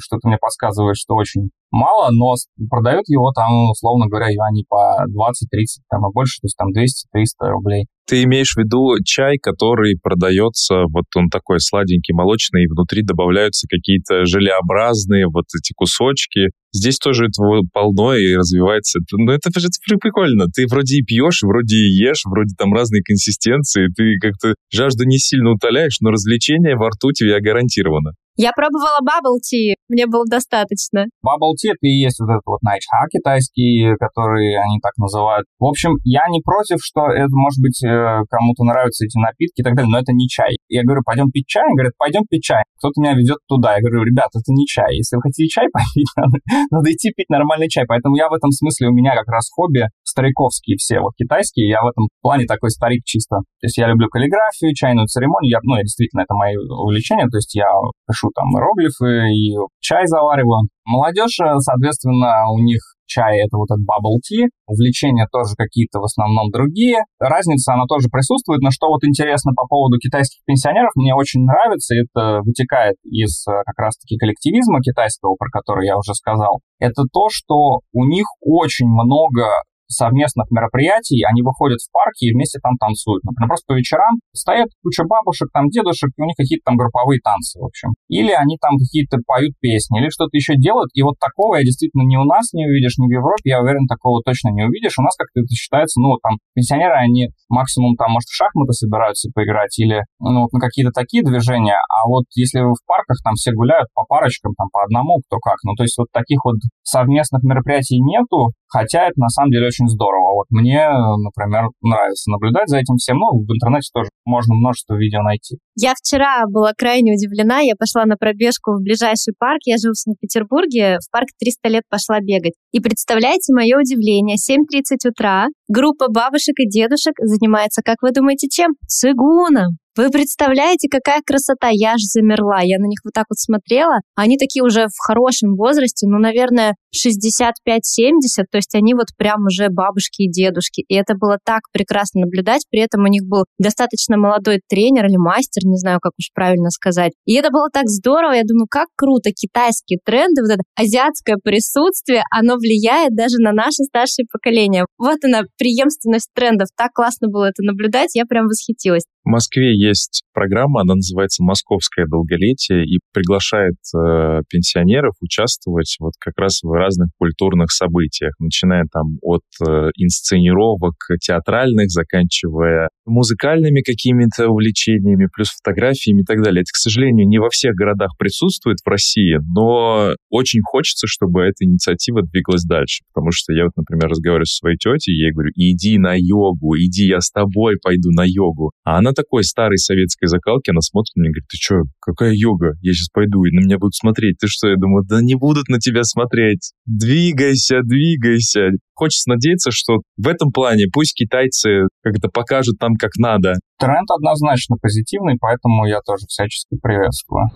что-то 0.00 0.28
мне 0.28 0.38
подсказывает, 0.40 0.96
что 0.96 1.14
очень 1.14 1.50
мало, 1.70 2.08
но 2.10 2.32
продают 2.70 3.06
его 3.08 3.32
там, 3.32 3.68
условно 3.68 4.06
говоря, 4.06 4.32
юаней 4.32 4.64
по 4.66 5.04
20-30, 5.04 5.84
там 5.90 6.08
и 6.08 6.12
больше, 6.14 6.40
то 6.40 6.46
есть 6.46 6.56
там 6.56 6.68
200-300 6.72 7.50
рублей. 7.50 7.84
Ты 8.08 8.22
имеешь 8.22 8.54
в 8.54 8.56
виду 8.56 8.96
чай, 9.04 9.36
который 9.36 9.98
продается, 10.02 10.84
вот 10.90 11.04
он 11.14 11.28
такой 11.28 11.60
сладенький, 11.60 12.14
молочный, 12.14 12.64
и 12.64 12.66
внутри 12.66 13.02
добавляются 13.02 13.66
какие-то 13.68 14.24
желеобразные 14.24 15.26
вот 15.26 15.44
эти 15.54 15.74
кусочки. 15.76 16.48
Здесь 16.72 16.96
тоже 16.98 17.26
этого 17.26 17.60
полно 17.70 18.14
и 18.14 18.34
развивается. 18.34 19.00
Ну, 19.12 19.30
это, 19.30 19.50
это 19.50 19.68
прикольно. 20.00 20.46
Ты 20.46 20.66
вроде 20.66 20.96
и 20.96 21.02
пьешь, 21.02 21.42
вроде 21.42 21.76
и 21.76 22.02
ешь, 22.02 22.22
вроде 22.24 22.54
там 22.56 22.72
разные 22.72 23.02
консистенции. 23.02 23.88
Ты 23.94 24.16
как-то 24.20 24.54
жажду 24.72 25.04
не 25.04 25.18
сильно 25.18 25.52
утоляешь, 25.52 26.00
но 26.00 26.10
развлечение 26.10 26.76
во 26.76 26.88
рту 26.88 27.12
тебе 27.12 27.38
гарантировано. 27.40 28.12
Я 28.38 28.54
пробовала 28.54 29.02
bubble 29.02 29.42
tea, 29.42 29.74
мне 29.90 30.06
было 30.06 30.22
достаточно. 30.22 31.10
Bubble 31.26 31.58
tea 31.58 31.74
это 31.74 31.82
и 31.82 31.98
есть 32.06 32.22
вот 32.22 32.30
этот 32.30 32.46
вот 32.46 32.62
найчха 32.62 33.10
китайский, 33.10 33.98
который 33.98 34.54
они 34.54 34.78
так 34.78 34.94
называют. 34.94 35.42
В 35.58 35.66
общем, 35.66 35.98
я 36.04 36.22
не 36.30 36.38
против, 36.38 36.78
что 36.78 37.10
это, 37.10 37.34
может 37.34 37.58
быть, 37.58 37.82
э, 37.82 38.22
кому-то 38.30 38.62
нравятся 38.62 39.10
эти 39.10 39.18
напитки 39.18 39.58
и 39.58 39.64
так 39.66 39.74
далее, 39.74 39.90
но 39.90 39.98
это 39.98 40.14
не 40.14 40.28
чай. 40.30 40.54
Я 40.70 40.86
говорю, 40.86 41.02
пойдем 41.04 41.34
пить 41.34 41.50
чай? 41.50 41.66
Они 41.66 41.74
говорят, 41.74 41.98
пойдем 41.98 42.22
пить 42.30 42.44
чай. 42.46 42.62
Кто-то 42.78 42.94
меня 43.02 43.18
ведет 43.18 43.42
туда. 43.50 43.74
Я 43.74 43.82
говорю, 43.82 44.06
ребят, 44.06 44.30
это 44.30 44.54
не 44.54 44.70
чай. 44.70 44.94
Если 44.94 45.16
вы 45.16 45.22
хотите 45.22 45.50
чай 45.50 45.66
попить, 45.74 46.06
надо, 46.14 46.38
надо 46.70 46.86
идти 46.94 47.10
пить 47.10 47.30
нормальный 47.34 47.68
чай. 47.68 47.90
Поэтому 47.90 48.14
я 48.14 48.30
в 48.30 48.38
этом 48.38 48.54
смысле, 48.54 48.86
у 48.86 48.94
меня 48.94 49.18
как 49.18 49.26
раз 49.26 49.50
хобби 49.50 49.90
стариковские 50.06 50.76
все, 50.78 51.00
вот 51.00 51.18
китайские. 51.18 51.68
Я 51.68 51.82
в 51.82 51.90
этом 51.90 52.06
плане 52.22 52.46
такой 52.46 52.70
старик 52.70 53.02
чисто. 53.04 53.42
То 53.58 53.66
есть 53.66 53.76
я 53.78 53.88
люблю 53.88 54.06
каллиграфию, 54.06 54.74
чайную 54.78 55.10
церемонию. 55.10 55.50
Я, 55.50 55.58
ну, 55.62 55.74
я 55.74 55.82
действительно, 55.82 56.22
это 56.22 56.34
мое 56.34 56.54
увлечение. 56.54 57.26
То 57.26 57.36
есть 57.38 57.54
я 57.54 57.66
пишу 58.06 58.27
пишу 58.28 58.30
там 58.34 58.46
иероглифы 58.52 59.30
и 59.32 59.56
чай 59.80 60.06
завариваю. 60.06 60.68
Молодежь, 60.84 61.40
э, 61.40 61.58
соответственно, 61.58 62.48
у 62.50 62.58
них 62.58 62.80
чай 63.06 63.40
это 63.40 63.56
вот 63.56 63.68
этот 63.72 63.84
bubble 63.88 64.20
tea, 64.20 64.48
увлечения 64.66 65.26
тоже 65.32 65.54
какие-то 65.56 66.00
в 66.00 66.04
основном 66.04 66.50
другие. 66.50 67.00
Разница, 67.18 67.72
она 67.72 67.84
тоже 67.88 68.08
присутствует, 68.12 68.60
но 68.60 68.70
что 68.70 68.88
вот 68.88 69.02
интересно 69.04 69.52
по 69.56 69.66
поводу 69.66 69.96
китайских 69.98 70.44
пенсионеров, 70.44 70.90
мне 70.94 71.14
очень 71.14 71.44
нравится, 71.44 71.94
это 71.96 72.40
вытекает 72.44 72.96
из 73.04 73.46
э, 73.48 73.52
как 73.64 73.78
раз-таки 73.78 74.16
коллективизма 74.18 74.80
китайского, 74.80 75.36
про 75.36 75.48
который 75.50 75.86
я 75.86 75.96
уже 75.96 76.12
сказал, 76.14 76.60
это 76.78 77.04
то, 77.10 77.28
что 77.30 77.80
у 77.92 78.04
них 78.04 78.26
очень 78.40 78.86
много 78.86 79.44
совместных 79.88 80.50
мероприятий, 80.50 81.24
они 81.24 81.42
выходят 81.42 81.80
в 81.80 81.90
парки 81.90 82.28
и 82.28 82.32
вместе 82.32 82.60
там 82.60 82.76
танцуют. 82.76 83.24
Например, 83.24 83.48
просто 83.48 83.72
по 83.72 83.76
вечерам 83.76 84.20
стоят 84.32 84.68
куча 84.82 85.04
бабушек, 85.04 85.48
там 85.52 85.68
дедушек, 85.68 86.10
и 86.16 86.22
у 86.22 86.26
них 86.26 86.36
какие-то 86.36 86.62
там 86.64 86.76
групповые 86.76 87.20
танцы, 87.24 87.58
в 87.58 87.64
общем. 87.64 87.96
Или 88.08 88.32
они 88.32 88.56
там 88.60 88.76
какие-то 88.76 89.18
поют 89.26 89.56
песни, 89.60 90.00
или 90.00 90.08
что-то 90.08 90.36
еще 90.36 90.56
делают, 90.56 90.90
и 90.92 91.02
вот 91.02 91.18
такого 91.18 91.56
я 91.56 91.64
действительно 91.64 92.04
ни 92.04 92.16
у 92.16 92.24
нас 92.24 92.52
не 92.52 92.66
увидишь, 92.66 92.98
ни 92.98 93.08
в 93.08 93.12
Европе, 93.12 93.50
я 93.50 93.60
уверен, 93.60 93.86
такого 93.88 94.22
точно 94.22 94.50
не 94.50 94.64
увидишь. 94.64 94.98
У 94.98 95.02
нас 95.02 95.16
как-то 95.16 95.40
это 95.40 95.52
считается, 95.54 96.00
ну, 96.00 96.16
там, 96.22 96.38
пенсионеры, 96.54 96.94
они 96.94 97.28
максимум 97.48 97.96
там, 97.96 98.12
может, 98.12 98.28
в 98.28 98.36
шахматы 98.36 98.72
собираются 98.72 99.30
поиграть 99.34 99.76
или, 99.78 100.04
ну, 100.20 100.42
вот 100.46 100.52
на 100.52 100.60
какие-то 100.60 100.92
такие 100.92 101.24
движения, 101.24 101.80
а 101.88 102.06
вот 102.06 102.24
если 102.34 102.60
вы 102.60 102.74
в 102.74 102.84
парках, 102.86 103.16
там 103.24 103.34
все 103.34 103.52
гуляют 103.52 103.88
по 103.94 104.04
парочкам, 104.04 104.52
там, 104.54 104.68
по 104.70 104.84
одному, 104.84 105.20
кто 105.26 105.38
как. 105.38 105.56
Ну, 105.64 105.74
то 105.74 105.82
есть 105.82 105.96
вот 105.98 106.08
таких 106.12 106.38
вот 106.44 106.56
совместных 106.82 107.42
мероприятий 107.42 108.00
нету, 108.00 108.52
хотя 108.68 109.08
это 109.08 109.16
на 109.16 109.28
самом 109.28 109.50
деле 109.50 109.66
очень 109.66 109.88
здорово. 109.88 110.34
Вот 110.34 110.46
мне, 110.50 110.86
например, 110.88 111.68
нравится 111.82 112.30
наблюдать 112.30 112.68
за 112.68 112.78
этим 112.78 112.96
всем. 112.96 113.18
Ну, 113.18 113.44
в 113.44 113.50
интернете 113.50 113.90
тоже 113.92 114.10
можно 114.24 114.54
множество 114.54 114.94
видео 114.94 115.22
найти. 115.22 115.58
Я 115.74 115.94
вчера 115.94 116.44
была 116.48 116.72
крайне 116.76 117.12
удивлена. 117.12 117.60
Я 117.60 117.74
пошла 117.78 118.04
на 118.04 118.16
пробежку 118.16 118.72
в 118.72 118.82
ближайший 118.82 119.34
парк. 119.38 119.60
Я 119.64 119.76
живу 119.76 119.92
в 119.92 119.98
Санкт-Петербурге. 119.98 120.98
В 121.00 121.10
парк 121.10 121.28
300 121.38 121.68
лет 121.68 121.82
пошла 121.88 122.20
бегать. 122.20 122.54
И 122.72 122.80
представляете 122.80 123.54
мое 123.54 123.78
удивление. 123.78 124.36
7.30 124.36 125.08
утра. 125.08 125.46
Группа 125.68 126.08
бабушек 126.08 126.54
и 126.58 126.68
дедушек 126.68 127.14
занимается, 127.18 127.82
как 127.84 127.96
вы 128.02 128.12
думаете, 128.12 128.48
чем? 128.48 128.72
Цигуном. 128.86 129.78
Вы 129.98 130.10
представляете, 130.10 130.86
какая 130.88 131.22
красота? 131.26 131.70
Я 131.72 131.94
аж 131.94 132.02
замерла. 132.02 132.60
Я 132.62 132.78
на 132.78 132.86
них 132.86 133.00
вот 133.02 133.10
так 133.12 133.24
вот 133.28 133.36
смотрела. 133.36 133.98
Они 134.14 134.38
такие 134.38 134.62
уже 134.62 134.86
в 134.86 134.96
хорошем 135.04 135.56
возрасте, 135.56 136.06
ну, 136.06 136.20
наверное, 136.20 136.76
65-70, 136.94 138.46
то 138.48 138.58
есть 138.58 138.76
они 138.76 138.94
вот 138.94 139.08
прям 139.16 139.46
уже 139.46 139.70
бабушки 139.70 140.22
и 140.22 140.30
дедушки. 140.30 140.84
И 140.86 140.94
это 140.94 141.14
было 141.18 141.38
так 141.44 141.62
прекрасно 141.72 142.20
наблюдать. 142.20 142.62
При 142.70 142.80
этом 142.80 143.02
у 143.02 143.08
них 143.08 143.24
был 143.26 143.46
достаточно 143.58 144.16
молодой 144.16 144.60
тренер 144.68 145.06
или 145.06 145.16
мастер, 145.16 145.62
не 145.64 145.76
знаю, 145.76 145.98
как 146.00 146.12
уж 146.16 146.30
правильно 146.32 146.70
сказать. 146.70 147.10
И 147.24 147.34
это 147.34 147.50
было 147.50 147.68
так 147.68 147.88
здорово. 147.88 148.34
Я 148.34 148.44
думаю, 148.46 148.68
как 148.70 148.86
круто 148.94 149.30
китайские 149.32 149.98
тренды, 150.04 150.42
вот 150.42 150.52
это 150.52 150.62
азиатское 150.76 151.38
присутствие, 151.42 152.22
оно 152.30 152.54
влияет 152.54 153.16
даже 153.16 153.38
на 153.40 153.50
наше 153.50 153.82
старшее 153.82 154.26
поколение. 154.30 154.84
Вот 154.96 155.18
она, 155.24 155.42
преемственность 155.58 156.30
трендов. 156.36 156.68
Так 156.76 156.92
классно 156.92 157.26
было 157.26 157.46
это 157.46 157.64
наблюдать. 157.64 158.14
Я 158.14 158.26
прям 158.26 158.46
восхитилась. 158.46 159.02
В 159.24 159.30
Москве 159.30 159.76
есть 159.76 159.87
программа, 160.32 160.82
она 160.82 160.94
называется 160.94 161.42
«Московское 161.42 162.06
долголетие» 162.06 162.84
и 162.84 163.00
приглашает 163.12 163.76
э, 163.94 164.42
пенсионеров 164.48 165.14
участвовать 165.20 165.96
вот 166.00 166.12
как 166.18 166.34
раз 166.36 166.60
в 166.62 166.70
разных 166.70 167.08
культурных 167.18 167.70
событиях, 167.70 168.32
начиная 168.38 168.84
там 168.92 169.18
от 169.22 169.42
э, 169.66 169.90
инсценировок 169.96 170.94
театральных, 171.20 171.90
заканчивая 171.90 172.88
музыкальными 173.04 173.80
какими-то 173.80 174.48
увлечениями, 174.48 175.28
плюс 175.34 175.48
фотографиями 175.62 176.22
и 176.22 176.24
так 176.24 176.42
далее. 176.42 176.62
Это, 176.62 176.70
к 176.72 176.76
сожалению, 176.76 177.26
не 177.26 177.38
во 177.38 177.48
всех 177.50 177.74
городах 177.74 178.10
присутствует 178.18 178.78
в 178.84 178.88
России, 178.88 179.38
но 179.54 180.14
очень 180.30 180.60
хочется, 180.62 181.06
чтобы 181.06 181.42
эта 181.42 181.64
инициатива 181.64 182.22
двигалась 182.22 182.64
дальше, 182.64 183.02
потому 183.12 183.30
что 183.32 183.52
я 183.52 183.64
вот, 183.64 183.72
например, 183.76 184.08
разговариваю 184.08 184.46
со 184.46 184.58
своей 184.58 184.76
тетей, 184.76 185.16
я 185.16 185.26
ей 185.26 185.32
говорю, 185.32 185.50
иди 185.54 185.98
на 185.98 186.14
йогу, 186.16 186.76
иди, 186.76 187.06
я 187.06 187.20
с 187.20 187.30
тобой 187.30 187.76
пойду 187.82 188.10
на 188.10 188.24
йогу. 188.26 188.72
А 188.84 188.98
она 188.98 189.12
такой 189.12 189.44
старой 189.68 189.78
советской 189.78 190.26
закалки, 190.26 190.70
она 190.70 190.80
смотрит 190.80 191.14
на 191.16 191.20
меня 191.20 191.30
и 191.30 191.32
говорит, 191.32 191.48
ты 191.48 191.56
что, 191.60 191.74
какая 192.00 192.32
йога? 192.32 192.72
Я 192.80 192.92
сейчас 192.92 193.08
пойду, 193.08 193.44
и 193.44 193.54
на 193.54 193.64
меня 193.64 193.78
будут 193.78 193.94
смотреть. 193.94 194.38
Ты 194.38 194.46
что? 194.48 194.68
Я 194.68 194.76
думаю, 194.76 195.04
да 195.06 195.20
не 195.20 195.34
будут 195.34 195.68
на 195.68 195.78
тебя 195.78 196.04
смотреть. 196.04 196.72
Двигайся, 196.86 197.80
двигайся. 197.82 198.70
Хочется 198.94 199.30
надеяться, 199.30 199.70
что 199.70 199.98
в 200.16 200.26
этом 200.26 200.50
плане 200.52 200.86
пусть 200.92 201.14
китайцы 201.14 201.86
как-то 202.02 202.28
покажут 202.28 202.78
там, 202.78 202.94
как 202.96 203.12
надо. 203.18 203.54
Тренд 203.78 204.10
однозначно 204.10 204.76
позитивный, 204.80 205.36
поэтому 205.38 205.86
я 205.86 206.00
тоже 206.00 206.26
всячески 206.26 206.76
приветствую. 206.82 207.46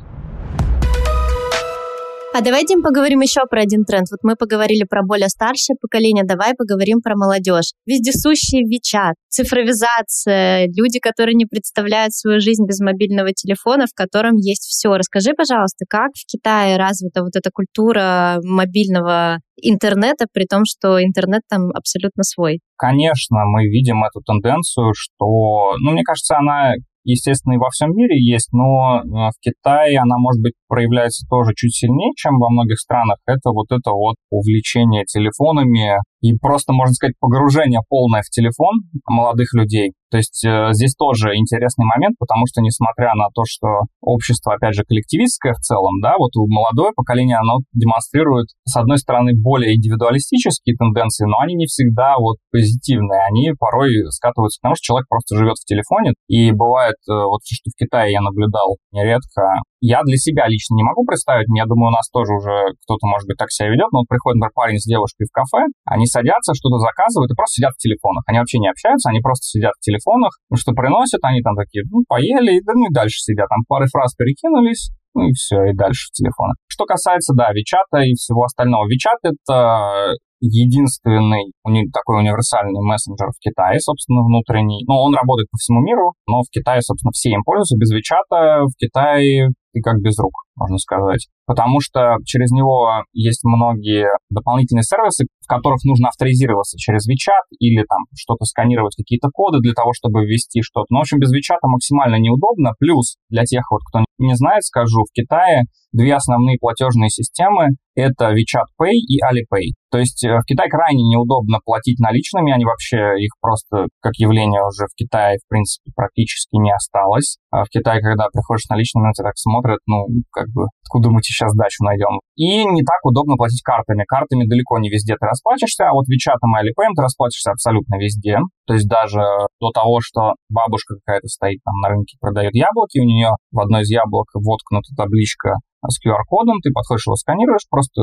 А 2.35 2.40
давайте 2.40 2.77
поговорим 2.79 3.21
еще 3.21 3.42
про 3.45 3.61
один 3.61 3.85
тренд. 3.85 4.07
Вот 4.11 4.21
мы 4.23 4.37
поговорили 4.37 4.85
про 4.88 5.03
более 5.03 5.29
старшее 5.29 5.77
поколение, 5.79 6.25
давай 6.25 6.55
поговорим 6.57 7.03
про 7.03 7.14
молодежь. 7.14 7.73
Вездесущий 7.85 8.64
Вичат, 8.64 9.16
цифровизация, 9.29 10.66
люди, 10.68 10.99
которые 10.99 11.35
не 11.35 11.45
представляют 11.45 12.14
свою 12.14 12.40
жизнь 12.40 12.64
без 12.66 12.81
мобильного 12.81 13.35
телефона, 13.35 13.85
в 13.85 13.95
котором 13.95 14.37
есть 14.37 14.62
все. 14.62 14.97
Расскажи, 14.97 15.35
пожалуйста, 15.37 15.85
как 15.87 16.12
в 16.14 16.25
Китае 16.25 16.79
развита 16.79 17.23
вот 17.23 17.37
эта 17.37 17.51
культура 17.53 18.40
мобильного 18.42 19.40
интернета, 19.61 20.25
при 20.33 20.47
том, 20.47 20.62
что 20.64 21.05
интернет 21.05 21.42
там 21.51 21.71
абсолютно 21.75 22.23
свой? 22.23 22.61
Конечно, 22.77 23.45
мы 23.45 23.64
видим 23.64 24.05
эту 24.05 24.23
тенденцию, 24.23 24.95
что, 24.97 25.77
ну, 25.85 25.92
мне 25.92 26.03
кажется, 26.03 26.38
она 26.38 26.73
естественно, 27.04 27.54
и 27.54 27.58
во 27.58 27.70
всем 27.70 27.90
мире 27.94 28.20
есть, 28.20 28.52
но 28.52 29.00
э, 29.00 29.06
в 29.06 29.38
Китае 29.40 29.98
она, 29.98 30.16
может 30.18 30.42
быть, 30.42 30.54
проявляется 30.68 31.26
тоже 31.28 31.52
чуть 31.54 31.74
сильнее, 31.74 32.12
чем 32.16 32.38
во 32.38 32.50
многих 32.50 32.78
странах. 32.78 33.18
Это 33.26 33.50
вот 33.50 33.66
это 33.70 33.90
вот 33.90 34.16
увлечение 34.30 35.04
телефонами, 35.04 36.00
и 36.20 36.36
просто, 36.38 36.72
можно 36.72 36.94
сказать, 36.94 37.14
погружение 37.20 37.80
полное 37.88 38.22
в 38.22 38.30
телефон 38.30 38.82
молодых 39.06 39.52
людей. 39.54 39.92
То 40.12 40.18
есть 40.18 40.44
э, 40.44 40.68
здесь 40.72 40.94
тоже 40.94 41.33
интересный 41.40 41.88
момент, 41.88 42.16
потому 42.20 42.44
что, 42.44 42.61
несмотря 42.61 43.16
на 43.16 43.33
то, 43.33 43.48
что 43.48 43.88
общество, 44.03 44.53
опять 44.53 44.75
же, 44.75 44.85
коллективистское 44.85 45.55
в 45.55 45.64
целом, 45.64 46.03
да, 46.03 46.16
вот 46.18 46.33
молодое 46.37 46.92
поколение, 46.92 47.38
оно 47.38 47.64
демонстрирует, 47.72 48.48
с 48.68 48.77
одной 48.77 48.98
стороны, 48.98 49.33
более 49.33 49.75
индивидуалистические 49.75 50.77
тенденции, 50.77 51.25
но 51.25 51.40
они 51.40 51.55
не 51.55 51.64
всегда 51.64 52.16
вот 52.20 52.37
позитивные. 52.51 53.25
Они 53.25 53.53
порой 53.59 53.88
скатываются 54.11 54.61
к 54.61 54.62
тому, 54.62 54.75
что 54.75 54.85
человек 54.85 55.09
просто 55.09 55.35
живет 55.35 55.57
в 55.57 55.64
телефоне. 55.64 56.12
И 56.29 56.53
бывает, 56.53 57.01
э, 57.09 57.12
вот 57.16 57.40
что 57.48 57.72
в 57.72 57.79
Китае 57.81 58.12
я 58.12 58.20
наблюдал 58.20 58.77
нередко, 58.92 59.64
я 59.83 59.98
для 60.07 60.16
себя 60.16 60.46
лично 60.46 60.77
не 60.77 60.85
могу 60.85 61.03
представить, 61.05 61.51
я 61.57 61.66
думаю, 61.66 61.88
у 61.90 61.96
нас 61.96 62.07
тоже 62.14 62.38
уже 62.38 62.55
кто-то, 62.87 63.03
может 63.11 63.27
быть, 63.27 63.37
так 63.37 63.51
себя 63.51 63.66
ведет, 63.66 63.90
но 63.90 64.07
вот 64.07 64.09
приходит, 64.09 64.38
например, 64.38 64.55
парень 64.55 64.79
с 64.79 64.87
девушкой 64.87 65.27
в 65.27 65.35
кафе, 65.35 65.66
они 65.85 66.07
садятся, 66.07 66.55
что-то 66.55 66.79
заказывают 66.79 67.33
и 67.33 67.35
просто 67.35 67.59
сидят 67.59 67.75
в 67.75 67.83
телефонах. 67.83 68.22
Они 68.31 68.38
вообще 68.38 68.62
не 68.62 68.70
общаются, 68.70 69.11
они 69.11 69.18
просто 69.18 69.42
сидят 69.42 69.75
в 69.75 69.83
телефонах, 69.83 70.01
ну, 70.50 70.56
что 70.56 70.72
приносят, 70.72 71.20
они 71.22 71.42
там 71.42 71.54
такие, 71.56 71.84
ну, 71.90 72.02
поели, 72.08 72.60
да, 72.64 72.72
ну 72.74 72.86
и 72.90 72.92
дальше 72.92 73.20
сидят, 73.20 73.48
там 73.48 73.64
пары 73.68 73.86
фраз 73.86 74.14
перекинулись, 74.14 74.90
ну 75.14 75.28
и 75.28 75.32
все, 75.32 75.62
и 75.70 75.74
дальше 75.74 76.08
в 76.08 76.12
телефонах. 76.12 76.56
Что 76.66 76.84
касается, 76.84 77.34
да, 77.36 77.52
Вичата 77.52 78.00
и 78.02 78.14
всего 78.14 78.44
остального. 78.44 78.86
Вичат— 78.88 79.18
это 79.22 80.16
единственный 80.40 81.52
уни- 81.64 81.86
такой 81.92 82.18
универсальный 82.18 82.82
мессенджер 82.82 83.30
в 83.30 83.38
Китае, 83.38 83.78
собственно, 83.78 84.22
внутренний. 84.22 84.82
Ну, 84.88 84.94
он 84.94 85.14
работает 85.14 85.48
по 85.50 85.56
всему 85.56 85.80
миру, 85.80 86.14
но 86.26 86.42
в 86.42 86.50
Китае, 86.50 86.82
собственно, 86.82 87.12
все 87.12 87.30
им 87.30 87.42
пользуются. 87.44 87.76
Без 87.78 87.92
Вичата 87.92 88.66
в 88.66 88.74
Китае 88.76 89.50
ты 89.72 89.80
как 89.80 90.00
без 90.02 90.18
рук, 90.18 90.34
можно 90.56 90.78
сказать. 90.78 91.28
Потому 91.46 91.80
что 91.80 92.16
через 92.24 92.50
него 92.50 93.04
есть 93.12 93.42
многие 93.44 94.06
дополнительные 94.30 94.84
сервисы, 94.84 95.26
в 95.40 95.48
которых 95.48 95.84
нужно 95.84 96.08
авторизироваться 96.08 96.78
через 96.78 97.08
WeChat 97.08 97.56
или 97.58 97.84
там 97.88 98.04
что-то 98.14 98.44
сканировать, 98.44 98.94
какие-то 98.96 99.28
коды 99.32 99.58
для 99.60 99.72
того, 99.72 99.92
чтобы 99.92 100.24
ввести 100.24 100.62
что-то. 100.62 100.86
Но, 100.90 100.98
в 100.98 101.02
общем, 101.02 101.18
без 101.18 101.32
WeChat 101.32 101.58
максимально 101.62 102.16
неудобно. 102.16 102.72
Плюс, 102.78 103.16
для 103.28 103.44
тех 103.44 103.62
вот, 103.70 103.80
кто 103.88 104.04
не 104.18 104.34
знает, 104.36 104.62
скажу, 104.62 105.02
в 105.02 105.12
Китае 105.12 105.64
две 105.92 106.14
основные 106.14 106.56
платежные 106.58 107.10
системы— 107.10 107.68
это 107.94 108.32
WeChat 108.32 108.70
Pay 108.80 108.92
и 108.92 109.18
Alipay. 109.20 109.76
То 109.90 109.98
есть 109.98 110.24
э, 110.24 110.38
в 110.38 110.44
Китае 110.46 110.70
крайне 110.70 111.02
неудобно 111.04 111.58
платить 111.64 111.98
наличными, 111.98 112.52
они 112.52 112.64
вообще, 112.64 113.20
их 113.20 113.32
просто 113.40 113.88
как 114.00 114.14
явление 114.16 114.62
уже 114.62 114.86
в 114.86 114.94
Китае, 114.96 115.36
в 115.44 115.48
принципе, 115.48 115.90
практически 115.94 116.56
не 116.56 116.72
осталось. 116.72 117.36
А 117.50 117.64
в 117.64 117.68
Китае, 117.68 118.00
когда 118.00 118.28
приходишь 118.32 118.68
наличными, 118.70 119.06
на 119.06 119.12
тебя 119.12 119.28
так 119.28 119.36
смотрят, 119.36 119.80
ну, 119.86 120.06
как 120.42 120.50
бы, 120.50 120.66
откуда 120.83 121.14
мы 121.14 121.22
тебе 121.22 121.38
сейчас 121.38 121.55
дачу 121.55 121.87
найдем? 121.87 122.18
И 122.35 122.66
не 122.66 122.83
так 122.83 122.98
удобно 123.05 123.37
платить 123.37 123.62
картами. 123.62 124.02
Картами 124.02 124.50
далеко 124.50 124.78
не 124.78 124.90
везде 124.90 125.14
ты 125.14 125.26
расплачешься, 125.26 125.87
а 125.87 125.94
вот 125.94 126.11
WeChat 126.11 126.42
и 126.42 126.46
Alipay 126.50 126.90
ты 126.94 127.02
расплачешься 127.02 127.52
абсолютно 127.52 127.96
везде. 127.96 128.38
То 128.66 128.74
есть 128.74 128.88
даже 128.88 129.22
до 129.61 129.70
того, 129.70 130.00
что 130.02 130.35
бабушка 130.50 130.96
какая-то 130.98 131.28
стоит 131.28 131.61
там 131.64 131.78
на 131.78 131.88
рынке, 131.94 132.18
продает 132.20 132.55
яблоки, 132.55 132.98
у 132.98 133.07
нее 133.07 133.31
в 133.52 133.61
одной 133.61 133.83
из 133.83 133.90
яблок 133.90 134.26
воткнута 134.35 134.90
табличка 134.96 135.62
с 135.87 135.98
QR-кодом, 135.98 136.61
ты 136.62 136.70
подходишь 136.70 137.07
его 137.07 137.16
сканируешь, 137.16 137.66
просто 137.68 138.02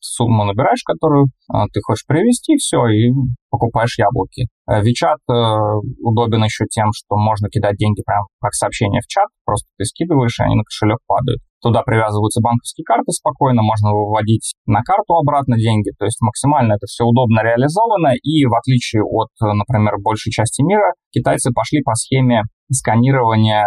сумму 0.00 0.44
набираешь, 0.44 0.82
которую 0.84 1.28
а, 1.52 1.66
ты 1.68 1.80
хочешь 1.82 2.06
привезти, 2.06 2.56
все, 2.56 2.86
и 2.86 3.12
покупаешь 3.50 3.98
яблоки. 3.98 4.48
WeChat 4.70 5.18
э, 5.28 5.32
э, 5.32 5.80
удобен 6.02 6.44
еще 6.44 6.64
тем, 6.70 6.88
что 6.94 7.16
можно 7.16 7.48
кидать 7.48 7.76
деньги 7.76 8.02
прямо 8.06 8.26
как 8.40 8.54
сообщение 8.54 9.00
в 9.02 9.08
чат, 9.08 9.26
просто 9.44 9.68
ты 9.78 9.84
скидываешь, 9.84 10.38
и 10.38 10.44
они 10.44 10.54
на 10.54 10.64
кошелек 10.64 10.98
падают. 11.06 11.42
Туда 11.60 11.82
привязываются 11.82 12.40
банковские 12.40 12.84
карты 12.84 13.12
спокойно, 13.12 13.62
можно 13.62 13.92
выводить 13.92 14.54
на 14.64 14.80
карту 14.82 15.14
обратно 15.16 15.58
деньги, 15.58 15.90
то 15.98 16.06
есть 16.06 16.20
максимально 16.22 16.74
это 16.74 16.86
все 16.86 17.04
удобно 17.04 17.42
реализовано, 17.42 18.14
и 18.22 18.46
в 18.46 18.54
отличие 18.54 19.02
от, 19.02 19.28
например, 19.40 19.98
большей 20.00 20.32
части 20.32 20.62
мира, 20.62 20.94
китайцы 21.12 21.52
пошли 21.52 21.82
по 21.82 21.94
схеме 21.94 22.44
сканирования 22.72 23.66